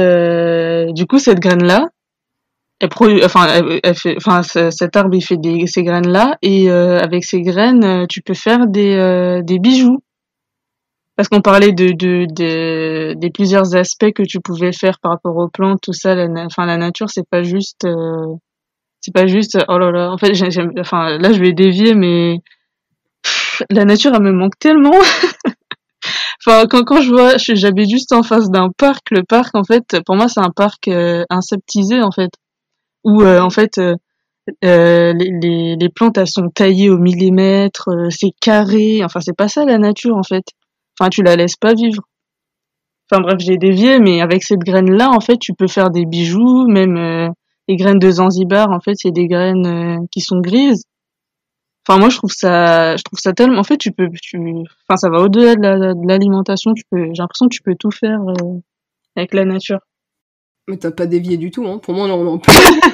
du 0.93 1.05
coup 1.05 1.19
cette 1.19 1.39
graine 1.39 1.63
là, 1.63 1.89
elle 2.83 2.89
produit, 2.89 3.23
enfin, 3.23 3.47
elle, 3.81 3.95
fait, 3.95 4.17
enfin, 4.17 4.43
cet 4.43 4.97
arbre 4.97 5.15
il 5.15 5.21
fait 5.21 5.37
des, 5.37 5.67
ces 5.67 5.83
graines 5.83 6.09
là 6.09 6.37
et 6.41 6.69
euh, 6.69 6.99
avec 6.99 7.23
ces 7.23 7.39
graines 7.41 7.85
euh, 7.85 8.05
tu 8.09 8.21
peux 8.21 8.33
faire 8.33 8.67
des, 8.67 8.95
euh, 8.95 9.41
des 9.41 9.57
bijoux. 9.57 10.03
Parce 11.15 11.29
qu'on 11.29 11.39
parlait 11.39 11.71
de, 11.71 11.93
de, 11.93 12.25
de, 12.29 13.13
des 13.13 13.29
plusieurs 13.29 13.73
aspects 13.75 14.11
que 14.11 14.23
tu 14.23 14.41
pouvais 14.41 14.73
faire 14.73 14.99
par 14.99 15.13
rapport 15.13 15.37
aux 15.37 15.47
plantes, 15.47 15.79
tout 15.81 15.93
ça. 15.93 16.13
La, 16.13 16.27
enfin, 16.43 16.65
la 16.65 16.75
nature, 16.75 17.09
c'est 17.09 17.25
pas 17.29 17.43
juste, 17.43 17.87
c'est 18.99 19.13
pas 19.13 19.27
juste. 19.27 19.57
Oh 19.69 19.77
là 19.77 19.91
là. 19.91 20.11
En 20.11 20.17
fait, 20.17 20.33
j'aime, 20.33 20.71
enfin, 20.79 21.19
là, 21.19 21.31
je 21.31 21.39
vais 21.39 21.53
dévier, 21.53 21.93
mais 21.93 22.39
la 23.69 23.85
nature, 23.85 24.11
elle 24.15 24.23
me 24.23 24.31
manque 24.33 24.57
tellement. 24.57 24.97
enfin, 26.45 26.65
quand, 26.67 26.83
quand 26.83 27.01
je 27.01 27.11
vois, 27.11 27.37
j'habite 27.37 27.91
juste 27.91 28.11
en 28.11 28.23
face 28.23 28.49
d'un 28.49 28.69
parc. 28.75 29.11
Le 29.11 29.21
parc, 29.21 29.55
en 29.55 29.63
fait, 29.63 30.01
pour 30.07 30.15
moi, 30.15 30.27
c'est 30.27 30.41
un 30.41 30.51
parc 30.53 30.89
inseptisé, 31.29 32.01
en 32.01 32.11
fait 32.11 32.31
où 33.03 33.21
euh, 33.21 33.39
en 33.39 33.49
fait 33.49 33.77
euh, 33.77 33.95
euh, 34.65 35.13
les, 35.13 35.31
les, 35.41 35.75
les, 35.75 35.89
plantes 35.89 36.17
elles 36.17 36.27
sont 36.27 36.49
taillées 36.49 36.89
au 36.89 36.97
millimètre, 36.97 37.89
c'est 38.09 38.31
carré. 38.41 39.03
Enfin 39.03 39.19
c'est 39.21 39.35
pas 39.35 39.47
ça 39.47 39.65
la 39.65 39.77
nature 39.77 40.17
en 40.17 40.23
fait. 40.23 40.45
Enfin 40.99 41.09
tu 41.09 41.23
la 41.23 41.35
laisses 41.35 41.55
pas 41.55 41.73
vivre. 41.73 42.03
Enfin 43.09 43.21
bref 43.21 43.39
j'ai 43.39 43.57
dévié, 43.57 43.99
mais 43.99 44.21
avec 44.21 44.43
cette 44.43 44.59
graine 44.59 44.91
là 44.91 45.09
en 45.09 45.19
fait 45.19 45.37
tu 45.37 45.53
peux 45.53 45.67
faire 45.67 45.91
des 45.91 46.05
bijoux, 46.05 46.67
même 46.67 47.33
les 47.67 47.75
graines 47.75 47.99
de 47.99 48.11
Zanzibar 48.11 48.71
en 48.71 48.79
fait 48.79 48.95
c'est 48.95 49.11
des 49.11 49.27
graines 49.27 50.07
qui 50.11 50.21
sont 50.21 50.39
grises. 50.39 50.83
Enfin 51.87 51.99
moi 51.99 52.09
je 52.09 52.17
trouve 52.17 52.31
ça, 52.31 52.95
je 52.95 53.03
trouve 53.03 53.19
ça 53.19 53.33
tellement. 53.33 53.59
En 53.59 53.63
fait 53.63 53.77
tu 53.77 53.91
peux, 53.91 54.09
tu, 54.21 54.37
enfin 54.87 54.97
ça 54.97 55.09
va 55.09 55.19
au-delà 55.19 55.55
de 55.55 56.07
l'alimentation. 56.07 56.73
tu 56.73 56.83
peux, 56.89 57.05
j'ai 57.13 57.21
l'impression 57.21 57.47
que 57.47 57.55
tu 57.55 57.61
peux 57.61 57.75
tout 57.75 57.91
faire 57.91 58.19
avec 59.15 59.33
la 59.33 59.45
nature. 59.45 59.79
Mais 60.67 60.77
t'as 60.77 60.91
pas 60.91 61.05
dévié 61.05 61.37
du 61.37 61.51
tout, 61.51 61.65
hein. 61.67 61.77
Pour 61.77 61.93
moi, 61.93 62.07
on 62.07 62.27
en 62.27 62.39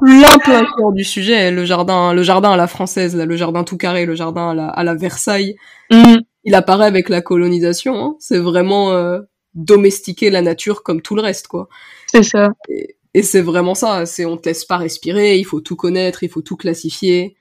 plein, 0.00 0.38
plein 0.38 0.64
cœur 0.64 0.92
du 0.92 1.04
sujet. 1.04 1.50
Le 1.50 1.64
jardin, 1.64 2.12
le 2.12 2.22
jardin 2.22 2.52
à 2.52 2.56
la 2.56 2.66
française, 2.66 3.16
là, 3.16 3.26
le 3.26 3.36
jardin 3.36 3.64
tout 3.64 3.76
carré, 3.76 4.06
le 4.06 4.14
jardin 4.14 4.50
à 4.50 4.54
la, 4.54 4.68
à 4.68 4.84
la 4.84 4.94
Versailles. 4.94 5.56
Mm. 5.90 6.16
Il 6.44 6.54
apparaît 6.54 6.86
avec 6.86 7.08
la 7.08 7.20
colonisation. 7.20 7.94
Hein. 7.96 8.16
C'est 8.18 8.38
vraiment 8.38 8.92
euh, 8.92 9.20
domestiquer 9.54 10.30
la 10.30 10.42
nature 10.42 10.82
comme 10.82 11.02
tout 11.02 11.14
le 11.14 11.22
reste, 11.22 11.48
quoi. 11.48 11.68
C'est 12.06 12.22
ça. 12.22 12.50
Et, 12.68 12.96
et 13.14 13.22
c'est 13.22 13.42
vraiment 13.42 13.74
ça. 13.74 14.06
C'est 14.06 14.24
on 14.24 14.36
te 14.36 14.48
laisse 14.48 14.64
pas 14.64 14.78
respirer. 14.78 15.36
Il 15.38 15.44
faut 15.44 15.60
tout 15.60 15.76
connaître. 15.76 16.22
Il 16.22 16.30
faut 16.30 16.42
tout 16.42 16.56
classifier. 16.56 17.36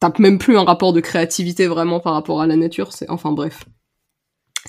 T'as 0.00 0.12
même 0.18 0.38
plus 0.38 0.56
un 0.56 0.64
rapport 0.64 0.92
de 0.92 1.00
créativité 1.00 1.66
vraiment 1.66 2.00
par 2.00 2.14
rapport 2.14 2.40
à 2.40 2.46
la 2.46 2.56
nature. 2.56 2.92
C'est 2.92 3.08
enfin 3.10 3.32
bref 3.32 3.64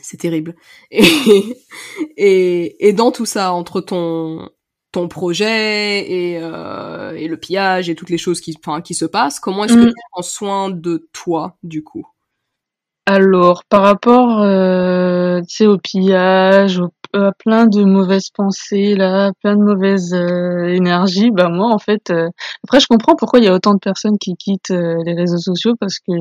c'est 0.02 0.18
terrible. 0.18 0.56
Et, 0.90 1.04
et, 2.18 2.88
et, 2.88 2.94
dans 2.94 3.12
tout 3.12 3.26
ça, 3.26 3.54
entre 3.54 3.82
ton 3.82 4.50
ton 4.92 5.08
projet 5.08 6.12
et, 6.12 6.40
euh, 6.42 7.16
et 7.16 7.28
le 7.28 7.38
pillage 7.38 7.90
et 7.90 7.96
toutes 7.96 8.10
les 8.10 8.18
choses 8.18 8.42
qui, 8.42 8.54
se 8.54 9.06
passent, 9.06 9.40
comment 9.40 9.64
est-ce 9.64 9.74
que 9.74 9.80
mm. 9.80 9.88
tu 9.88 10.04
prends 10.12 10.22
soin 10.22 10.70
de 10.70 11.08
toi, 11.14 11.56
du 11.64 11.84
coup? 11.84 12.06
Alors, 13.06 13.64
par 13.66 13.82
rapport, 13.82 14.42
euh, 14.42 15.42
au 15.62 15.78
pillage, 15.78 16.82
à 17.14 17.32
plein 17.32 17.66
de 17.68 17.84
mauvaises 17.84 18.30
pensées, 18.30 18.96
là, 18.96 19.32
plein 19.42 19.56
de 19.56 19.64
mauvaises 19.64 20.14
euh, 20.14 20.68
énergies, 20.68 21.32
bah 21.32 21.50
moi, 21.50 21.74
en 21.74 21.80
fait, 21.80 22.14
après, 22.64 22.80
je 22.80 22.88
comprends 22.88 23.16
pourquoi 23.16 23.40
il 23.40 23.46
y 23.46 23.48
a 23.48 23.54
autant 23.54 23.74
de 23.74 23.80
personnes 23.80 24.18
qui 24.20 24.36
quittent 24.36 24.70
les 24.70 25.14
réseaux 25.14 25.40
sociaux 25.40 25.76
parce 25.80 26.00
que 26.00 26.14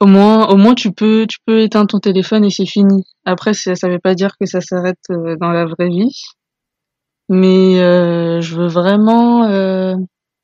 au 0.00 0.06
moins, 0.06 0.48
au 0.48 0.56
moins 0.56 0.74
tu 0.74 0.92
peux, 0.92 1.26
tu 1.26 1.38
peux 1.46 1.60
éteindre 1.60 1.88
ton 1.88 2.00
téléphone 2.00 2.44
et 2.44 2.50
c'est 2.50 2.66
fini. 2.66 3.04
Après, 3.24 3.54
ça, 3.54 3.74
ça 3.74 3.88
veut 3.88 3.98
pas 3.98 4.14
dire 4.14 4.36
que 4.38 4.44
ça 4.44 4.60
s'arrête 4.60 5.00
dans 5.08 5.52
la 5.52 5.64
vraie 5.64 5.88
vie, 5.88 6.12
mais 7.28 7.80
euh, 7.80 8.40
je 8.40 8.56
veux 8.56 8.68
vraiment, 8.68 9.44
euh, 9.44 9.96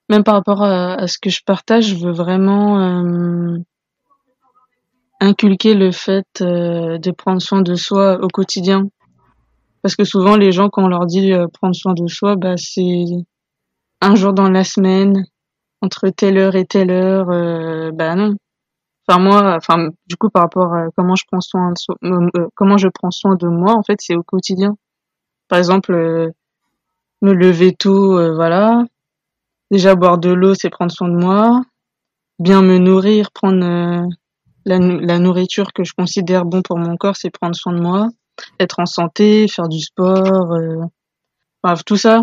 même 0.08 0.24
par 0.24 0.34
rapport 0.34 0.62
à, 0.62 1.06
ce 1.06 1.18
que 1.18 1.30
je 1.30 1.40
partage, 1.44 1.86
je 1.86 1.96
veux 1.96 2.12
vraiment 2.12 2.80
euh, 2.80 3.58
inculquer 5.20 5.74
le 5.74 5.92
fait 5.92 6.26
euh, 6.40 6.98
de 6.98 7.10
prendre 7.10 7.40
soin 7.40 7.62
de 7.62 7.74
soi 7.74 8.18
au 8.22 8.28
quotidien. 8.28 8.88
Parce 9.82 9.96
que 9.96 10.04
souvent, 10.04 10.36
les 10.36 10.52
gens, 10.52 10.68
quand 10.68 10.84
on 10.84 10.88
leur 10.88 11.06
dit 11.06 11.32
prendre 11.54 11.74
soin 11.74 11.94
de 11.94 12.06
soi, 12.06 12.36
bah 12.36 12.54
c'est 12.56 13.04
un 14.00 14.14
jour 14.16 14.32
dans 14.32 14.50
la 14.50 14.64
semaine, 14.64 15.24
entre 15.82 16.08
telle 16.10 16.38
heure 16.38 16.56
et 16.56 16.64
telle 16.64 16.90
heure, 16.90 17.30
euh, 17.30 17.90
bah 17.92 18.14
non. 18.14 18.34
Enfin 19.06 19.20
moi, 19.20 19.56
enfin 19.56 19.88
du 20.06 20.16
coup 20.16 20.30
par 20.30 20.42
rapport 20.42 20.74
à 20.74 20.86
comment 20.96 21.16
je 21.16 21.24
prends 21.30 21.40
soin 21.40 21.72
de 21.72 22.08
euh, 22.08 22.28
euh, 22.36 22.48
comment 22.54 22.78
je 22.78 22.88
prends 22.88 23.10
soin 23.10 23.34
de 23.36 23.48
moi, 23.48 23.74
en 23.74 23.82
fait 23.82 23.98
c'est 24.00 24.16
au 24.16 24.22
quotidien. 24.22 24.76
Par 25.48 25.58
exemple, 25.58 26.32
me 27.22 27.32
lever 27.32 27.72
tôt, 27.72 28.34
voilà. 28.34 28.84
Déjà 29.70 29.94
boire 29.94 30.18
de 30.18 30.30
l'eau, 30.30 30.54
c'est 30.54 30.70
prendre 30.70 30.92
soin 30.92 31.08
de 31.08 31.16
moi. 31.16 31.62
Bien 32.38 32.62
me 32.62 32.78
nourrir, 32.78 33.30
prendre 33.32 33.60
la, 34.64 34.78
la, 34.78 35.18
nourriture 35.18 35.72
que 35.72 35.84
je 35.84 35.92
considère 35.96 36.44
bon 36.44 36.62
pour 36.62 36.78
mon 36.78 36.96
corps, 36.96 37.16
c'est 37.16 37.30
prendre 37.30 37.54
soin 37.54 37.72
de 37.72 37.80
moi. 37.80 38.08
Être 38.60 38.80
en 38.80 38.86
santé, 38.86 39.46
faire 39.48 39.68
du 39.68 39.80
sport, 39.80 40.56
enfin 41.62 41.80
tout 41.86 41.96
ça 41.96 42.22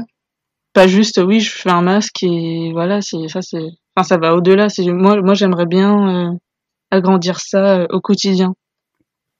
pas 0.74 0.88
juste 0.88 1.20
oui 1.24 1.40
je 1.40 1.52
fais 1.52 1.72
un 1.72 1.82
masque 1.82 2.24
et 2.24 2.72
voilà 2.74 3.02
c'est 3.02 3.28
ça 3.28 3.42
c'est 3.42 3.68
enfin 3.96 4.08
ça 4.08 4.18
va 4.18 4.36
au-delà 4.36 4.70
c'est 4.70 4.86
moi 4.92 5.34
j'aimerais 5.34 5.66
bien 5.66 6.30
euh, 6.30 6.32
agrandir 6.92 7.40
ça 7.40 7.80
euh, 7.80 7.88
au 7.90 8.02
quotidien 8.02 8.54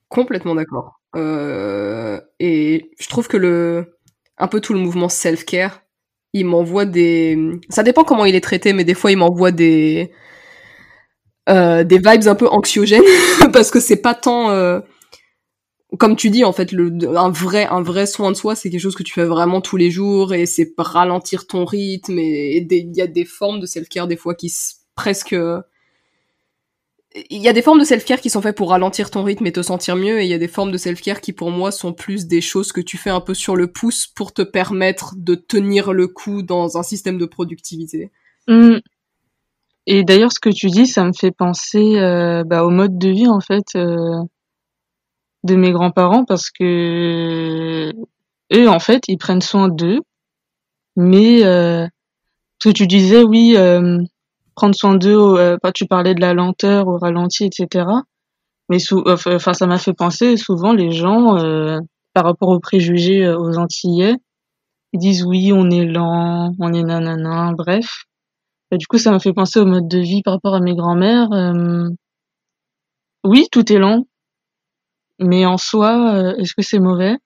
complètement 0.08 0.56
d'accord 0.56 1.00
euh, 1.16 2.20
et 2.40 2.92
je 3.00 3.08
trouve 3.08 3.28
que 3.28 3.38
le 3.38 3.99
un 4.40 4.48
peu 4.48 4.62
tout 4.62 4.74
le 4.74 4.80
mouvement 4.80 5.10
self 5.10 5.46
care 5.46 5.82
il 6.34 6.46
m'envoie 6.46 6.86
des 6.86 7.38
ça 7.70 7.84
dépend 7.84 8.04
comment 8.04 8.26
il 8.26 8.36
est 8.36 8.42
traité 8.42 8.74
mais 8.74 8.84
des 8.84 8.94
fois 8.94 9.12
il 9.12 9.18
m'envoie 9.18 9.52
des 9.52 10.12
des 11.48 11.98
vibes 11.98 12.28
un 12.28 12.36
peu 12.36 12.48
anxiogènes 12.48 13.02
parce 13.54 13.72
que 13.72 13.80
c'est 13.80 14.02
pas 14.02 14.14
tant 14.14 14.82
comme 15.98 16.16
tu 16.16 16.30
dis 16.30 16.44
en 16.44 16.54
fait 16.54 16.72
un 16.74 17.32
vrai 17.32 17.66
un 17.66 17.82
vrai 17.82 18.06
soin 18.06 18.32
de 18.32 18.36
soi 18.38 18.56
c'est 18.56 18.70
quelque 18.70 18.82
chose 18.82 18.96
que 18.96 19.02
tu 19.02 19.14
fais 19.14 19.26
vraiment 19.26 19.60
tous 19.60 19.76
les 19.76 19.90
jours 19.90 20.34
et 20.34 20.46
c'est 20.46 20.72
ralentir 20.78 21.48
ton 21.48 21.66
rythme 21.66 22.20
et 22.20 22.58
il 22.58 22.96
y 22.96 23.02
a 23.02 23.08
des 23.08 23.26
formes 23.26 23.60
de 23.60 23.66
self-care 23.66 24.08
des 24.08 24.18
fois 24.18 24.36
qui 24.36 24.54
presque 24.96 25.36
il 27.30 27.42
y 27.42 27.48
a 27.48 27.54
des 27.54 27.62
formes 27.62 27.80
de 27.80 27.86
self-care 27.86 28.22
qui 28.22 28.30
sont 28.30 28.42
faites 28.42 28.58
pour 28.58 28.70
ralentir 28.70 29.12
ton 29.12 29.24
rythme 29.24 29.46
et 29.48 29.52
te 29.52 29.62
sentir 29.62 29.96
mieux 29.96 30.20
et 30.20 30.26
il 30.26 30.30
y 30.30 30.34
a 30.34 30.38
des 30.38 30.48
formes 30.48 30.72
de 30.72 30.78
self-care 30.78 31.22
qui 31.22 31.34
pour 31.34 31.52
moi 31.52 31.72
sont 31.72 31.94
plus 31.94 32.28
des 32.28 32.42
choses 32.42 32.72
que 32.72 32.82
tu 32.82 32.98
fais 32.98 33.10
un 33.10 33.22
peu 33.22 33.34
sur 33.34 33.56
le 33.56 33.72
pouce 33.72 34.08
pour 34.08 34.34
te 34.34 34.42
permettre 34.42 35.14
de 35.18 35.36
tenir 35.36 35.94
le 35.94 36.08
coup 36.08 36.42
dans 36.42 36.78
un 36.78 36.84
système 36.84 37.18
de 37.18 37.26
productivité. 37.26 38.12
Mmh. 38.48 38.78
Et 39.88 40.04
d'ailleurs 40.04 40.32
ce 40.32 40.40
que 40.40 40.50
tu 40.50 40.68
dis 40.68 40.88
ça 40.88 41.04
me 41.04 41.14
fait 41.14 41.32
penser 41.32 41.98
euh, 41.98 42.44
bah, 42.44 42.64
au 42.64 42.70
mode 42.70 42.98
de 42.98 43.10
vie 43.10 43.28
en 43.28 43.42
fait 43.42 43.76
euh 43.76 44.24
de 45.44 45.56
mes 45.56 45.72
grands-parents 45.72 46.26
parce 46.26 46.50
que 46.50 47.94
eux 48.54 48.70
en 48.70 48.80
fait 48.80 49.04
ils 49.08 49.18
prennent 49.18 49.42
soin 49.42 49.70
d'eux 49.70 50.02
mais 50.98 51.46
euh, 51.46 51.88
ce 52.62 52.70
que 52.70 52.74
tu 52.74 52.88
disais 52.88 53.24
oui 53.24 53.56
prendre 54.60 54.76
soin 54.76 54.96
d'eux 54.96 55.18
euh, 55.38 55.58
tu 55.74 55.86
parlais 55.86 56.14
de 56.14 56.22
la 56.22 56.34
lenteur 56.34 56.88
au 56.88 56.98
ralenti 56.98 57.46
etc 57.46 57.86
mais 58.70 58.80
sous, 58.80 59.04
enfin 59.08 59.54
ça 59.54 59.66
m'a 59.66 59.78
fait 59.78 59.94
penser 59.94 60.38
souvent 60.38 60.74
les 60.74 60.92
gens 60.92 61.38
euh, 61.38 61.80
par 62.14 62.26
rapport 62.26 62.50
aux 62.50 62.60
préjugés 62.60 63.26
euh, 63.26 63.38
aux 63.38 63.58
antillais 63.58 64.16
ils 64.94 65.00
disent 65.00 65.24
oui 65.24 65.52
on 65.54 65.70
est 65.70 65.86
lent 65.86 66.54
on 66.60 66.74
est 66.74 66.84
nanana 66.84 67.54
bref. 67.58 68.04
Et 68.72 68.78
du 68.78 68.86
coup 68.86 68.98
ça 68.98 69.12
m'a 69.12 69.20
fait 69.20 69.34
penser 69.34 69.60
au 69.60 69.66
mode 69.66 69.88
de 69.88 70.00
vie 70.00 70.22
par 70.24 70.34
rapport 70.36 70.56
à 70.56 70.60
mes 70.60 70.76
grands-mères 70.76 71.30
oui 73.24 73.48
tout 73.52 73.72
est 73.72 73.80
lent 73.80 74.06
mais 75.20 75.46
en 75.46 75.58
soi, 75.58 76.16
euh, 76.16 76.36
est-ce 76.38 76.54
que 76.54 76.62
c'est 76.62 76.80
mauvais? 76.80 77.18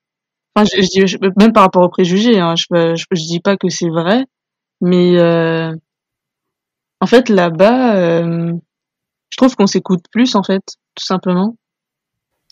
Enfin, 0.56 0.66
je, 0.66 1.06
je, 1.06 1.18
même 1.40 1.54
par 1.54 1.64
rapport 1.64 1.84
aux 1.84 1.90
préjugés, 1.90 2.40
hein, 2.40 2.56
je, 2.56 2.66
je, 2.96 3.06
je 3.12 3.24
dis 3.28 3.40
pas 3.40 3.58
que 3.58 3.70
c'est 3.70 3.90
vrai, 3.90 4.26
mais 4.82 5.18
euh, 5.20 5.74
en 7.04 7.08
fait 7.08 7.30
là-bas, 7.30 7.95
euh, 7.95 8.54
je 9.30 9.38
trouve 9.38 9.56
qu'on 9.56 9.68
s'écoute 9.68 10.04
plus 10.12 10.36
en 10.36 10.43
fait, 10.43 10.64
tout 10.95 11.06
simplement. 11.06 11.56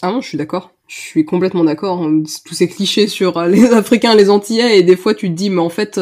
Ah 0.02 0.12
non, 0.12 0.22
je 0.22 0.28
suis 0.28 0.38
d'accord. 0.38 0.72
Je 0.88 0.96
suis 0.98 1.26
complètement 1.26 1.64
d'accord. 1.64 2.06
Tous 2.46 2.54
ces 2.54 2.68
clichés 2.68 3.08
sur 3.08 3.42
les 3.46 3.72
Africains, 3.72 4.16
les 4.16 4.30
Antillais, 4.30 4.80
et 4.80 4.84
des 4.84 4.96
fois 4.96 5.16
tu 5.16 5.30
te 5.30 5.34
dis, 5.34 5.50
mais 5.50 5.62
en 5.62 5.70
fait, 5.70 6.00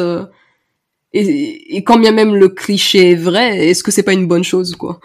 et, 1.12 1.76
et 1.76 1.84
quand 1.84 1.98
bien 1.98 2.12
même 2.12 2.34
le 2.34 2.48
cliché 2.48 3.12
est 3.12 3.16
vrai, 3.16 3.68
est-ce 3.68 3.82
que 3.82 3.90
c'est 3.90 4.02
pas 4.02 4.12
une 4.12 4.26
bonne 4.26 4.44
chose, 4.44 4.74
quoi? 4.76 5.00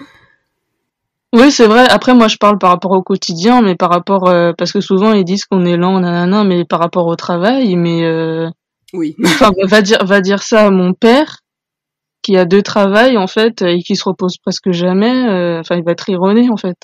Oui, 1.36 1.52
c'est 1.52 1.68
vrai. 1.68 1.86
Après, 1.90 2.14
moi, 2.14 2.30
je 2.30 2.38
parle 2.38 2.58
par 2.58 2.70
rapport 2.70 2.92
au 2.92 3.02
quotidien, 3.02 3.62
mais 3.62 3.76
par 3.76 3.90
rapport, 3.90 4.30
euh, 4.30 4.54
parce 4.58 4.72
que 4.72 4.80
souvent 4.80 5.12
ils 5.12 5.26
disent 5.26 5.44
qu'on 5.44 5.66
est 5.66 5.76
lent, 5.76 6.00
nanana, 6.00 6.46
mais 6.46 6.64
par 6.64 6.80
rapport 6.80 7.08
au 7.08 7.18
travail, 7.18 7.76
mais 7.76 8.06
euh, 8.06 8.50
oui. 8.94 9.18
enfin, 9.26 9.52
va 9.68 9.82
dire, 9.82 10.06
va 10.06 10.22
dire 10.22 10.42
ça 10.42 10.68
à 10.68 10.70
mon 10.70 10.94
père, 10.94 11.42
qui 12.26 12.38
a 12.38 12.46
deux 12.46 12.62
travails 12.62 13.18
en 13.18 13.28
fait 13.28 13.62
et 13.62 13.82
qui 13.82 13.96
se 13.96 14.04
repose 14.04 14.38
presque 14.38 14.72
jamais. 14.72 15.28
Euh, 15.30 15.60
enfin, 15.60 15.76
il 15.76 15.84
va 15.84 15.92
être 15.92 16.10
ironé 16.10 16.50
en 16.50 16.58
fait. 16.58 16.78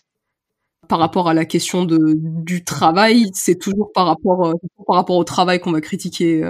Par 0.87 0.99
rapport 0.99 1.29
à 1.29 1.33
la 1.33 1.45
question 1.45 1.85
de 1.85 1.99
du 2.15 2.63
travail, 2.63 3.29
c'est 3.33 3.57
toujours 3.57 3.91
par 3.93 4.05
rapport 4.05 4.53
par 4.85 4.95
rapport 4.95 5.17
au 5.17 5.23
travail 5.23 5.59
qu'on 5.59 5.71
va 5.71 5.81
critiquer 5.81 6.43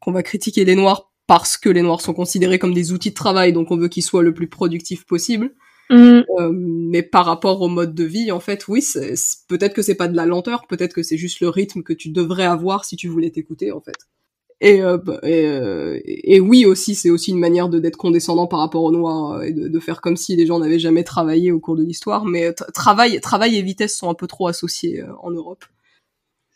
qu'on 0.00 0.12
va 0.12 0.22
critiquer 0.22 0.64
les 0.64 0.74
noirs 0.74 1.10
parce 1.26 1.56
que 1.56 1.68
les 1.68 1.82
noirs 1.82 2.00
sont 2.00 2.14
considérés 2.14 2.58
comme 2.58 2.74
des 2.74 2.92
outils 2.92 3.10
de 3.10 3.14
travail, 3.14 3.52
donc 3.52 3.70
on 3.70 3.76
veut 3.76 3.88
qu'ils 3.88 4.02
soient 4.02 4.22
le 4.22 4.34
plus 4.34 4.48
productifs 4.48 5.06
possible. 5.06 5.54
Mmh. 5.90 6.22
Euh, 6.38 6.50
mais 6.52 7.02
par 7.02 7.26
rapport 7.26 7.60
au 7.60 7.68
mode 7.68 7.94
de 7.94 8.04
vie, 8.04 8.32
en 8.32 8.40
fait, 8.40 8.68
oui, 8.68 8.82
peut-être 9.48 9.74
que 9.74 9.82
c'est 9.82 9.94
pas 9.94 10.08
de 10.08 10.16
la 10.16 10.26
lenteur, 10.26 10.66
peut-être 10.66 10.94
que 10.94 11.02
c'est 11.02 11.18
juste 11.18 11.40
le 11.40 11.48
rythme 11.48 11.82
que 11.82 11.92
tu 11.92 12.10
devrais 12.10 12.44
avoir 12.44 12.84
si 12.84 12.96
tu 12.96 13.08
voulais 13.08 13.30
t'écouter, 13.30 13.72
en 13.72 13.80
fait. 13.80 13.96
Et, 14.60 14.82
euh, 14.82 14.96
bah, 14.96 15.18
et, 15.22 15.46
euh, 15.46 15.98
et, 16.04 16.40
oui 16.40 16.64
aussi, 16.64 16.94
c'est 16.94 17.10
aussi 17.10 17.32
une 17.32 17.38
manière 17.38 17.68
de 17.68 17.78
d'être 17.78 17.96
condescendant 17.96 18.46
par 18.46 18.60
rapport 18.60 18.82
aux 18.82 18.92
noirs 18.92 19.42
et 19.42 19.52
de, 19.52 19.80
faire 19.80 20.00
comme 20.00 20.16
si 20.16 20.36
les 20.36 20.46
gens 20.46 20.58
n'avaient 20.58 20.78
jamais 20.78 21.04
travaillé 21.04 21.52
au 21.52 21.60
cours 21.60 21.76
de 21.76 21.82
l'histoire. 21.82 22.24
Mais 22.24 22.52
travail, 22.72 23.20
travail 23.20 23.56
et 23.56 23.62
vitesse 23.62 23.96
sont 23.96 24.08
un 24.08 24.14
peu 24.14 24.26
trop 24.26 24.46
associés 24.46 25.02
en 25.22 25.30
Europe. 25.30 25.64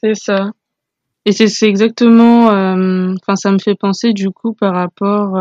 C'est 0.03 0.15
ça. 0.15 0.53
Et 1.27 1.33
c'est, 1.33 1.69
exactement. 1.69 2.47
Enfin, 2.47 3.37
ça 3.37 3.53
me 3.53 3.59
fait 3.59 3.75
penser 3.75 4.13
du 4.13 4.31
coup 4.31 4.55
par 4.55 4.75
rapport 4.75 5.37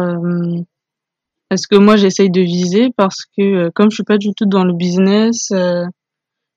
est-ce 1.49 1.68
que 1.68 1.76
moi 1.76 1.95
j'essaye 1.95 2.30
de 2.30 2.41
viser 2.41 2.89
parce 2.95 3.26
que 3.26 3.41
euh, 3.41 3.70
comme 3.74 3.89
je 3.89 3.95
suis 3.95 4.03
pas 4.03 4.18
du 4.18 4.34
tout 4.34 4.45
dans 4.45 4.66
le 4.66 4.74
business 4.74 5.51
euh, 5.51 5.86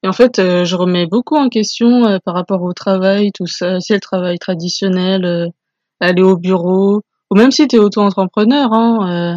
et 0.02 0.08
en 0.08 0.12
fait 0.12 0.38
euh, 0.38 0.64
je 0.64 0.74
remets 0.74 1.06
beaucoup 1.06 1.36
en 1.36 1.48
question 1.48 2.18
par 2.24 2.34
rapport 2.34 2.62
au 2.62 2.72
travail 2.72 3.30
tout 3.32 3.46
ça 3.46 3.80
c'est 3.80 3.94
le 3.94 4.00
travail 4.00 4.38
traditionnel 4.38 5.52
aller 6.00 6.22
au 6.22 6.36
bureau 6.36 7.02
ou 7.30 7.36
même 7.36 7.50
si 7.50 7.68
tu 7.68 7.76
es 7.76 7.78
auto-entrepreneur 7.78 8.72
hein 8.72 9.36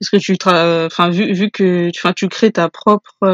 est-ce 0.00 0.10
que 0.10 0.16
tu 0.16 0.36
enfin 0.44 1.10
vu 1.10 1.32
vu 1.32 1.50
que 1.50 1.90
tu 1.90 2.00
enfin 2.00 2.12
tu 2.12 2.28
crées 2.28 2.52
ta 2.52 2.68
propre 2.68 3.26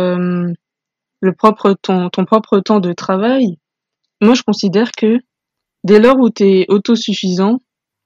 le 1.21 1.33
propre 1.33 1.75
ton 1.81 2.11
ton 2.11 2.25
propre 2.25 2.61
temps 2.61 2.81
de 2.81 2.93
travail 2.93 3.59
moi 4.21 4.35
je 4.35 4.43
considère 4.43 4.91
que 4.93 5.19
dès 5.85 6.01
lors 6.01 6.19
où 6.19 6.31
tu 6.31 6.45
es 6.45 6.67
autosuffisant 6.69 7.61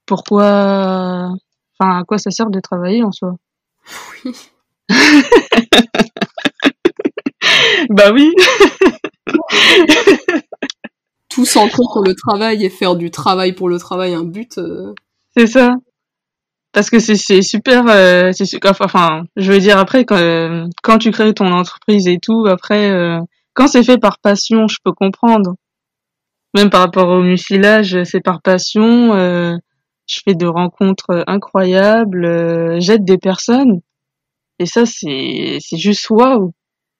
pourquoi 0.05 1.33
Enfin, 1.79 1.99
à 1.99 2.03
quoi 2.03 2.17
ça 2.17 2.31
sert 2.31 2.49
de 2.49 2.59
travailler 2.59 3.03
en 3.03 3.11
soi? 3.11 3.35
Oui. 4.25 4.33
bah 7.89 8.11
oui. 8.13 8.33
Tout 11.53 11.59
centré 11.59 11.83
pour 11.93 12.03
le 12.03 12.15
travail 12.15 12.65
et 12.65 12.69
faire 12.69 12.95
du 12.95 13.11
travail 13.11 13.53
pour 13.53 13.69
le 13.69 13.77
travail 13.77 14.13
un 14.13 14.23
but. 14.23 14.57
Euh. 14.57 14.93
C'est 15.35 15.47
ça. 15.47 15.75
Parce 16.73 16.89
que 16.89 16.99
c'est 16.99 17.43
super, 17.43 17.85
euh, 17.87 18.31
enfin, 18.79 19.25
je 19.35 19.51
veux 19.51 19.59
dire 19.59 19.77
après 19.77 20.05
quand, 20.05 20.17
euh, 20.17 20.65
quand 20.81 20.97
tu 20.97 21.11
crées 21.11 21.33
ton 21.35 21.51
entreprise 21.51 22.07
et 22.07 22.17
tout, 22.17 22.47
après 22.47 22.89
euh, 22.89 23.19
quand 23.53 23.67
c'est 23.67 23.83
fait 23.83 23.99
par 23.99 24.17
passion, 24.17 24.67
je 24.67 24.77
peux 24.83 24.91
comprendre. 24.91 25.53
Même 26.55 26.71
par 26.71 26.81
rapport 26.81 27.09
au 27.09 27.21
mucilage, 27.21 28.03
c'est 28.05 28.21
par 28.21 28.41
passion. 28.41 29.13
Je 29.13 30.19
fais 30.25 30.33
de 30.33 30.47
rencontres 30.47 31.23
incroyables, 31.27 32.81
j'aide 32.81 33.05
des 33.05 33.17
personnes. 33.17 33.81
Et 34.59 34.65
ça, 34.65 34.85
c'est, 34.85 35.57
c'est 35.61 35.77
juste 35.77 36.09
waouh. 36.09 36.53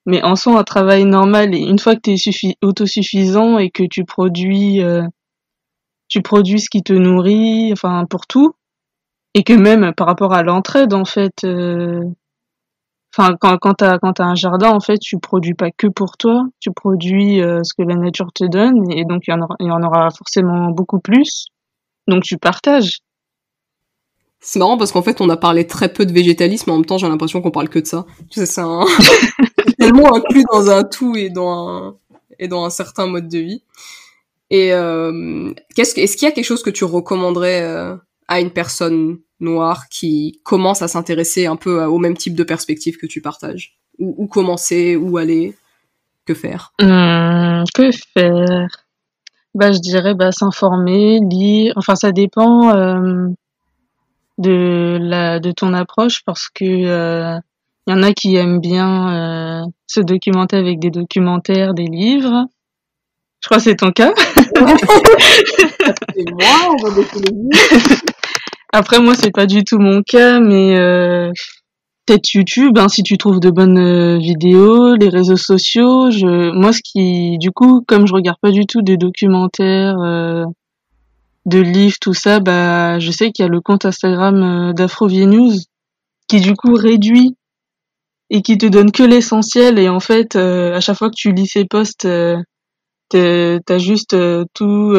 Mais 0.06 0.22
en 0.22 0.36
soi, 0.36 0.58
un 0.58 0.64
travail 0.64 1.04
normal, 1.04 1.54
et 1.54 1.60
une 1.60 1.78
fois 1.78 1.96
que 1.96 2.00
tu 2.02 2.12
es 2.12 2.56
autosuffisant 2.62 3.58
et 3.58 3.70
que 3.70 3.84
tu 3.84 4.04
produis, 4.04 4.82
euh, 4.82 5.02
tu 6.08 6.22
produis 6.22 6.60
ce 6.60 6.70
qui 6.70 6.82
te 6.82 6.92
nourrit, 6.92 7.72
enfin, 7.72 8.04
pour 8.08 8.26
tout, 8.26 8.54
et 9.34 9.44
que 9.44 9.52
même 9.54 9.92
par 9.94 10.06
rapport 10.06 10.34
à 10.34 10.42
l'entraide, 10.42 10.94
en 10.94 11.04
fait, 11.04 11.44
enfin, 13.16 13.36
quand, 13.40 13.56
quand 13.58 13.74
t'as, 13.74 13.98
quand 13.98 14.14
t'as 14.14 14.24
un 14.24 14.34
jardin, 14.34 14.70
en 14.70 14.80
fait, 14.80 14.98
tu 14.98 15.18
produis 15.18 15.54
pas 15.54 15.70
que 15.70 15.86
pour 15.86 16.16
toi, 16.16 16.44
tu 16.60 16.70
produis 16.72 17.38
ce 17.38 17.74
que 17.76 17.82
la 17.88 17.96
nature 17.96 18.32
te 18.34 18.44
donne, 18.44 18.90
et 18.92 19.04
donc 19.04 19.22
il 19.28 19.34
il 19.60 19.66
y 19.66 19.70
en 19.70 19.82
aura 19.82 20.10
forcément 20.10 20.70
beaucoup 20.70 21.00
plus. 21.00 21.46
Donc 22.08 22.22
tu 22.24 22.38
partages. 22.38 23.00
C'est 24.46 24.58
marrant 24.58 24.76
parce 24.76 24.92
qu'en 24.92 25.00
fait, 25.00 25.22
on 25.22 25.30
a 25.30 25.38
parlé 25.38 25.66
très 25.66 25.90
peu 25.90 26.04
de 26.04 26.12
végétalisme, 26.12 26.70
en 26.70 26.74
même 26.74 26.84
temps, 26.84 26.98
j'ai 26.98 27.08
l'impression 27.08 27.40
qu'on 27.40 27.50
parle 27.50 27.70
que 27.70 27.78
de 27.78 27.86
ça. 27.86 28.04
C'est 28.30 29.76
tellement 29.78 30.14
inclus 30.14 30.44
dans 30.52 30.68
un 30.68 30.84
tout 30.84 31.16
et 31.16 31.30
dans 31.30 31.68
un, 31.68 31.96
et 32.38 32.46
dans 32.46 32.62
un 32.64 32.70
certain 32.70 33.06
mode 33.06 33.28
de 33.28 33.38
vie. 33.38 33.62
Et 34.50 34.74
euh, 34.74 35.50
qu'est-ce 35.74 35.98
est-ce 35.98 36.18
qu'il 36.18 36.28
y 36.28 36.30
a 36.30 36.34
quelque 36.34 36.44
chose 36.44 36.62
que 36.62 36.68
tu 36.68 36.84
recommanderais 36.84 37.62
euh, 37.62 37.96
à 38.28 38.40
une 38.40 38.50
personne 38.50 39.18
noirs 39.40 39.88
qui 39.88 40.40
commencent 40.44 40.82
à 40.82 40.88
s'intéresser 40.88 41.46
un 41.46 41.56
peu 41.56 41.82
au 41.84 41.98
même 41.98 42.16
type 42.16 42.34
de 42.34 42.44
perspective 42.44 42.98
que 42.98 43.06
tu 43.06 43.22
partages? 43.22 43.78
Où, 43.98 44.26
commencer 44.26 44.96
Où 44.96 45.16
aller 45.16 45.54
Que 46.26 46.34
faire? 46.34 46.74
Hum, 46.82 47.64
Que 47.74 47.90
faire? 47.92 48.68
Bah, 49.54 49.72
je 49.72 49.78
dirais 49.78 50.14
bah, 50.14 50.32
s'informer, 50.32 51.20
lire. 51.30 51.72
Enfin, 51.76 51.94
ça 51.94 52.12
dépend 52.12 52.76
euh, 52.76 53.28
de 54.38 54.98
la 55.00 55.40
de 55.40 55.52
ton 55.52 55.74
approche 55.74 56.22
parce 56.24 56.48
que 56.48 56.64
euh, 56.64 57.38
il 57.86 57.94
y 57.94 57.94
en 57.94 58.02
a 58.02 58.12
qui 58.12 58.36
aiment 58.36 58.60
bien 58.60 59.62
euh, 59.62 59.66
se 59.86 60.00
documenter 60.00 60.56
avec 60.56 60.78
des 60.78 60.90
documentaires, 60.90 61.74
des 61.74 61.86
livres. 61.86 62.46
Je 63.40 63.48
crois 63.48 63.58
que 63.58 63.64
c'est 63.64 63.76
ton 63.76 63.92
cas. 63.92 64.12
moi, 64.60 64.76
on 66.70 66.76
va 66.82 66.90
Après, 68.72 69.00
moi, 69.00 69.14
c'est 69.14 69.30
pas 69.30 69.46
du 69.46 69.62
tout 69.64 69.78
mon 69.78 70.02
cas, 70.02 70.40
mais 70.40 70.76
euh, 70.76 71.30
peut-être 72.06 72.32
YouTube, 72.34 72.78
hein, 72.78 72.88
si 72.88 73.02
tu 73.02 73.18
trouves 73.18 73.38
de 73.38 73.50
bonnes 73.50 73.78
euh, 73.78 74.18
vidéos, 74.18 74.96
les 74.96 75.08
réseaux 75.08 75.36
sociaux. 75.36 76.10
Je, 76.10 76.50
moi, 76.52 76.72
ce 76.72 76.80
qui, 76.82 77.38
du 77.38 77.50
coup, 77.52 77.84
comme 77.86 78.06
je 78.06 78.14
regarde 78.14 78.38
pas 78.40 78.50
du 78.50 78.66
tout 78.66 78.82
des 78.82 78.96
documentaires, 78.96 79.98
euh, 80.00 80.44
de 81.46 81.58
livres, 81.60 81.96
tout 82.00 82.14
ça, 82.14 82.40
bah, 82.40 82.98
je 82.98 83.10
sais 83.10 83.30
qu'il 83.32 83.44
y 83.44 83.46
a 83.46 83.50
le 83.50 83.60
compte 83.60 83.84
Instagram 83.84 84.70
euh, 84.70 84.72
d'Afrovie 84.72 85.26
qui 86.28 86.40
du 86.40 86.54
coup 86.54 86.74
réduit 86.74 87.36
et 88.30 88.42
qui 88.42 88.56
te 88.58 88.66
donne 88.66 88.92
que 88.92 89.02
l'essentiel 89.02 89.78
et 89.78 89.88
en 89.88 90.00
fait, 90.00 90.36
à 90.36 90.80
chaque 90.80 90.96
fois 90.96 91.10
que 91.10 91.16
tu 91.16 91.32
lis 91.32 91.46
ses 91.46 91.66
posts, 91.66 92.08
t'as 93.10 93.78
juste 93.78 94.16
tout 94.54 94.94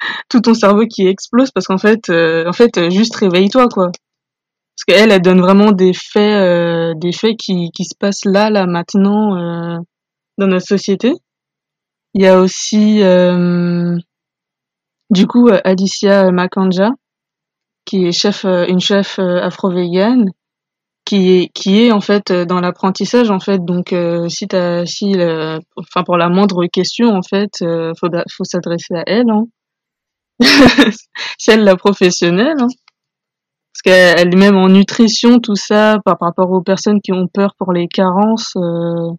tout 0.28 0.40
ton 0.40 0.54
cerveau 0.54 0.86
qui 0.86 1.06
explose 1.06 1.50
parce 1.50 1.66
qu'en 1.66 1.78
fait, 1.78 2.08
euh, 2.08 2.48
en 2.48 2.52
fait, 2.52 2.90
juste 2.90 3.16
réveille-toi 3.16 3.68
quoi. 3.68 3.90
Parce 3.92 4.98
qu'elle, 4.98 5.10
elle 5.10 5.20
donne 5.20 5.40
vraiment 5.40 5.72
des 5.72 5.92
faits, 5.92 6.22
euh, 6.22 6.94
des 6.96 7.12
faits 7.12 7.36
qui, 7.36 7.70
qui 7.72 7.84
se 7.84 7.94
passent 7.98 8.24
là, 8.24 8.48
là, 8.48 8.66
maintenant, 8.66 9.36
euh, 9.36 9.78
dans 10.38 10.46
notre 10.46 10.66
société. 10.66 11.12
Il 12.14 12.22
y 12.22 12.26
a 12.26 12.40
aussi, 12.40 13.00
du 15.10 15.26
coup, 15.26 15.48
Alicia 15.64 16.30
Makanja, 16.30 16.90
qui 17.84 18.06
est 18.06 18.12
chef, 18.12 18.44
une 18.44 18.80
chef 18.80 19.18
afro-végane, 19.18 20.30
qui 21.04 21.32
est, 21.32 21.48
qui 21.54 21.82
est 21.82 21.92
en 21.92 22.00
fait 22.00 22.32
dans 22.32 22.60
l'apprentissage 22.60 23.30
en 23.30 23.40
fait. 23.40 23.64
Donc, 23.64 23.94
si 24.28 24.46
t'as, 24.46 24.86
si, 24.86 25.14
enfin 25.76 26.04
pour 26.04 26.16
la 26.16 26.28
moindre 26.28 26.66
question 26.66 27.08
en 27.08 27.22
fait, 27.22 27.58
faut, 27.58 28.08
faut 28.30 28.44
s'adresser 28.44 28.94
à 28.94 29.02
elle. 29.06 29.30
Hein 29.30 29.46
celle 31.38 31.64
la 31.64 31.76
professionnelle. 31.76 32.56
Hein. 32.58 32.68
Parce 33.72 33.82
qu'elle 33.82 34.36
même 34.36 34.56
en 34.56 34.68
nutrition, 34.68 35.38
tout 35.38 35.54
ça, 35.54 35.98
par, 36.04 36.16
rapport 36.20 36.50
aux 36.50 36.62
personnes 36.62 37.00
qui 37.00 37.12
ont 37.12 37.28
peur 37.28 37.54
pour 37.56 37.72
les 37.72 37.88
carences, 37.88 38.54
euh, 38.56 39.10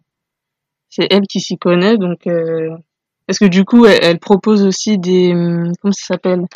c'est 0.88 1.06
elle 1.10 1.26
qui 1.26 1.40
s'y 1.40 1.56
connaît. 1.56 1.96
Donc, 1.96 2.26
euh, 3.22 3.28
est-ce 3.28 3.40
que 3.40 3.48
du 3.48 3.64
coup, 3.64 3.86
elle, 3.86 4.18
propose 4.18 4.64
aussi 4.64 4.98
des, 4.98 5.32
hum, 5.32 5.72
comment 5.80 5.92
ça 5.92 6.14
s'appelle? 6.14 6.46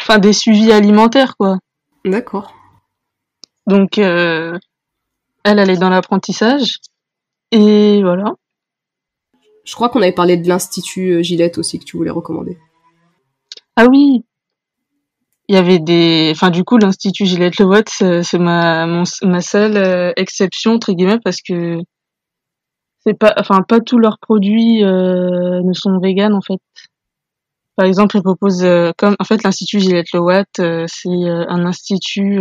Enfin, 0.00 0.18
des 0.18 0.32
suivis 0.32 0.72
alimentaires, 0.72 1.36
quoi. 1.36 1.58
D'accord. 2.04 2.54
Donc, 3.66 3.98
euh, 3.98 4.58
elle, 5.44 5.58
elle 5.58 5.70
est 5.70 5.76
dans 5.76 5.90
l'apprentissage. 5.90 6.78
Et 7.52 8.02
voilà. 8.02 8.34
Je 9.64 9.74
crois 9.74 9.88
qu'on 9.88 10.02
avait 10.02 10.12
parlé 10.12 10.36
de 10.36 10.48
l'Institut 10.48 11.22
Gillette 11.22 11.58
aussi 11.58 11.78
que 11.78 11.84
tu 11.84 11.96
voulais 11.96 12.10
recommander. 12.10 12.58
Ah 13.76 13.86
oui! 13.90 14.24
Il 15.48 15.54
y 15.54 15.58
avait 15.58 15.80
des, 15.80 16.30
enfin, 16.32 16.50
du 16.50 16.64
coup, 16.64 16.78
l'Institut 16.78 17.26
Gillette 17.26 17.58
Lewatt, 17.58 17.88
c'est 17.88 18.38
ma, 18.38 18.86
ma 18.86 19.40
seule 19.40 19.76
euh, 19.76 20.12
exception, 20.16 20.74
entre 20.74 20.92
guillemets, 20.92 21.18
parce 21.24 21.42
que 21.42 21.78
c'est 23.04 23.14
pas, 23.14 23.34
enfin, 23.38 23.62
pas 23.62 23.80
tous 23.80 23.98
leurs 23.98 24.18
produits 24.18 24.84
euh, 24.84 25.62
ne 25.62 25.72
sont 25.72 25.98
véganes, 25.98 26.34
en 26.34 26.40
fait. 26.40 26.60
Par 27.76 27.86
exemple, 27.86 28.16
ils 28.16 28.22
proposent, 28.22 28.64
euh, 28.64 28.92
comme, 28.96 29.16
en 29.18 29.24
fait, 29.24 29.42
l'Institut 29.42 29.80
Gillette 29.80 30.12
Lewatt, 30.12 30.48
c'est 30.56 31.28
un 31.28 31.64
institut 31.64 32.40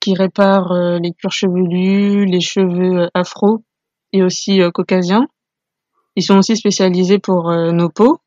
qui 0.00 0.14
répare 0.14 0.72
les 1.00 1.12
cuirs 1.12 1.32
chevelus, 1.32 2.24
les 2.24 2.40
cheveux 2.40 3.08
afro 3.14 3.62
et 4.12 4.22
aussi 4.22 4.60
caucasiens. 4.72 5.26
Ils 6.16 6.22
sont 6.22 6.38
aussi 6.38 6.56
spécialisés 6.56 7.18
pour 7.18 7.52
nos 7.52 7.88
peaux. 7.88 8.18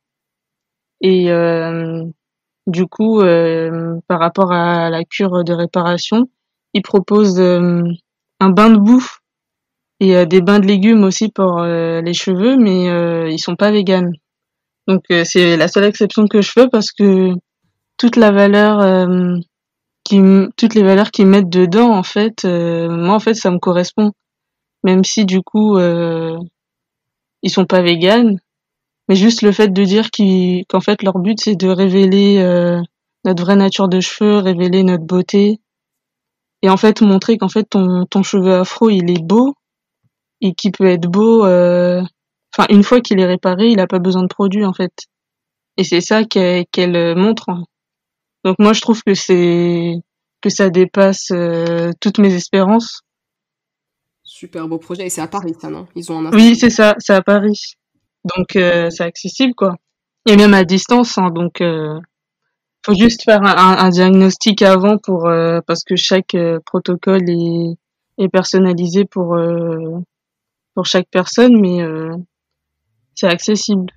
Et 1.02 1.32
du 2.68 2.88
coup, 2.88 3.22
euh, 3.22 4.00
par 4.08 4.20
rapport 4.20 4.52
à 4.52 4.90
la 4.90 5.04
cure 5.04 5.44
de 5.44 5.54
réparation, 5.54 6.30
ils 6.74 6.82
proposent 6.82 7.40
euh, 7.40 7.84
un 8.40 8.50
bain 8.50 8.70
de 8.70 8.78
boue 8.78 9.06
et 10.00 10.16
euh, 10.16 10.26
des 10.26 10.42
bains 10.42 10.60
de 10.60 10.68
légumes 10.68 11.04
aussi 11.04 11.30
pour 11.30 11.62
les 11.62 12.14
cheveux, 12.14 12.58
mais 12.58 13.32
ils 13.32 13.40
sont 13.40 13.56
pas 13.56 13.72
véganes. 13.72 14.12
Donc 14.88 15.04
c'est 15.10 15.58
la 15.58 15.68
seule 15.68 15.86
exception 15.86 16.28
que 16.28 16.42
je 16.42 16.52
fais 16.52 16.68
parce 16.68 16.92
que 16.92 17.34
toute 17.98 18.18
la 18.18 18.32
valeur 18.32 19.08
qui 20.04 20.22
toutes 20.58 20.76
les 20.76 20.84
valeurs 20.84 21.10
qu'ils 21.10 21.26
mettent 21.26 21.50
dedans 21.50 21.92
en 21.92 22.04
fait 22.04 22.46
moi 22.46 23.16
en 23.16 23.20
fait 23.20 23.34
ça 23.34 23.52
me 23.52 23.58
correspond. 23.58 24.12
Même 24.84 25.04
si 25.04 25.26
du 25.26 25.42
coup 25.42 25.80
ils 27.46 27.50
sont 27.50 27.66
pas 27.66 27.82
véganes. 27.82 28.40
Mais 29.08 29.16
juste 29.16 29.44
le 29.44 29.52
fait 29.52 29.70
de 29.70 29.84
dire 29.84 30.10
qu'en 30.68 30.82
fait 30.82 31.04
leur 31.04 31.20
but 31.20 31.40
c'est 31.40 31.56
de 31.56 31.70
révéler 31.70 32.40
euh, 32.40 32.82
notre 33.24 33.44
vraie 33.44 33.56
nature 33.56 33.88
de 33.88 34.00
cheveux, 34.00 34.40
révéler 34.40 34.84
notre 34.84 35.06
beauté. 35.06 35.60
Et 36.64 36.70
en 36.70 36.78
fait 36.78 37.02
montrer 37.02 37.38
qu'en 37.38 37.50
fait 37.50 37.66
ton, 37.70 38.06
ton 38.08 38.24
cheveu 38.24 38.56
afro 38.56 38.90
il 38.90 39.12
est 39.12 39.24
beau 39.24 39.54
et 40.42 40.54
qu'il 40.54 40.72
peut 40.72 40.88
être 40.88 41.08
beau 41.08 41.46
euh, 41.46 42.02
enfin 42.56 42.68
une 42.70 42.84
fois 42.84 43.02
qu'il 43.02 43.20
est 43.20 43.26
réparé 43.26 43.68
il 43.68 43.80
a 43.80 43.88
pas 43.88 44.00
besoin 44.00 44.24
de 44.24 44.28
produits 44.28 44.66
en 44.66 44.74
fait. 44.74 44.94
Et 45.78 45.84
c'est 45.84 46.02
ça 46.02 46.24
qu'elle 46.24 47.16
montre. 47.16 47.50
Donc 48.44 48.58
moi 48.60 48.74
je 48.74 48.82
trouve 48.82 49.02
que 49.04 49.14
c'est 49.14 49.94
que 50.42 50.50
ça 50.50 50.70
dépasse 50.70 51.32
euh, 51.32 51.92
toutes 52.00 52.20
mes 52.20 52.34
espérances. 52.34 53.02
Super 54.24 54.68
beau 54.68 54.78
projet. 54.78 55.06
Et 55.06 55.10
c'est 55.10 55.22
à 55.22 55.28
Paris 55.28 55.56
ça 55.60 55.70
non? 55.70 55.88
Ils 55.96 56.12
ont 56.12 56.26
un 56.26 56.32
oui 56.32 56.56
c'est 56.56 56.70
ça. 56.70 56.96
C'est 57.00 57.14
à 57.14 57.22
Paris. 57.22 57.76
Donc 58.38 58.56
euh, 58.56 58.90
c'est 58.90 59.04
accessible 59.04 59.54
quoi. 59.54 59.76
Et 60.28 60.36
même 60.38 60.56
à 60.56 60.64
distance, 60.64 61.20
hein, 61.20 61.30
donc 61.30 61.62
euh, 61.62 62.00
faut 62.84 62.96
juste 62.96 63.24
faire 63.24 63.44
un, 63.44 63.78
un 63.78 63.90
diagnostic 63.90 64.64
avant 64.64 64.98
pour 64.98 65.28
euh, 65.28 65.60
parce 65.68 65.84
que 65.84 65.96
chaque 65.96 66.34
euh, 66.34 66.60
protocole 66.66 67.30
est, 67.30 67.78
est 68.18 68.30
personnalisé 68.30 69.06
pour 69.06 69.38
pour 70.76 70.86
chaque 70.86 71.08
personne, 71.10 71.60
mais 71.60 71.80
c'est 73.16 73.28
accessible. 73.28 73.92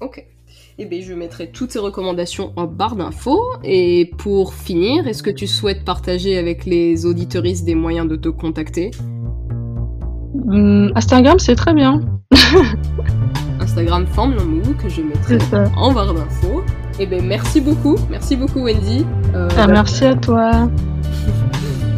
Ok. 0.00 0.26
Eh 0.78 0.86
bien, 0.86 1.00
je 1.00 1.12
mettrai 1.12 1.50
toutes 1.50 1.70
ces 1.70 1.78
recommandations 1.78 2.52
en 2.56 2.64
barre 2.64 2.96
d'infos. 2.96 3.40
Et 3.62 4.10
pour 4.18 4.54
finir, 4.54 5.06
est-ce 5.06 5.22
que 5.22 5.30
tu 5.30 5.46
souhaites 5.46 5.84
partager 5.84 6.38
avec 6.38 6.64
les 6.64 7.06
auditeuristes 7.06 7.64
des 7.64 7.74
moyens 7.74 8.08
de 8.08 8.16
te 8.16 8.28
contacter? 8.28 8.90
Hmm, 10.34 10.88
Instagram, 10.96 11.38
c'est 11.38 11.54
très 11.54 11.74
bien. 11.74 12.00
Instagram 13.60 14.06
Forme 14.06 14.42
Mou 14.42 14.74
que 14.74 14.88
je 14.88 15.02
mettrai 15.02 15.38
en 15.76 15.92
barre 15.92 16.14
d'infos. 16.14 16.62
Et 16.98 17.04
eh 17.04 17.06
ben 17.06 17.24
merci 17.24 17.60
beaucoup, 17.60 17.96
merci 18.10 18.36
beaucoup 18.36 18.64
Wendy. 18.64 19.06
Euh, 19.34 19.48
ah, 19.56 19.66
merci 19.66 20.04
à 20.04 20.14
toi 20.14 20.68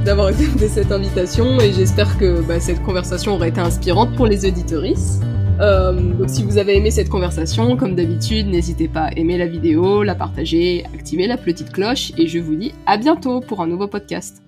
d'avoir 0.04 0.26
accepté 0.26 0.68
cette 0.68 0.92
invitation 0.92 1.58
et 1.60 1.72
j'espère 1.72 2.18
que 2.18 2.42
bah, 2.42 2.60
cette 2.60 2.82
conversation 2.82 3.34
aura 3.34 3.48
été 3.48 3.60
inspirante 3.60 4.14
pour 4.14 4.26
les 4.26 4.44
auditoristes. 4.44 5.22
Euh, 5.60 5.92
donc 6.12 6.28
si 6.28 6.42
vous 6.42 6.58
avez 6.58 6.76
aimé 6.76 6.90
cette 6.90 7.08
conversation, 7.08 7.76
comme 7.76 7.94
d'habitude, 7.94 8.46
n'hésitez 8.46 8.86
pas 8.86 9.04
à 9.04 9.12
aimer 9.12 9.38
la 9.38 9.46
vidéo, 9.46 10.02
la 10.02 10.14
partager, 10.14 10.84
activer 10.94 11.26
la 11.26 11.38
petite 11.38 11.72
cloche 11.72 12.12
et 12.18 12.26
je 12.26 12.38
vous 12.38 12.54
dis 12.54 12.74
à 12.86 12.98
bientôt 12.98 13.40
pour 13.40 13.62
un 13.62 13.66
nouveau 13.66 13.86
podcast. 13.88 14.42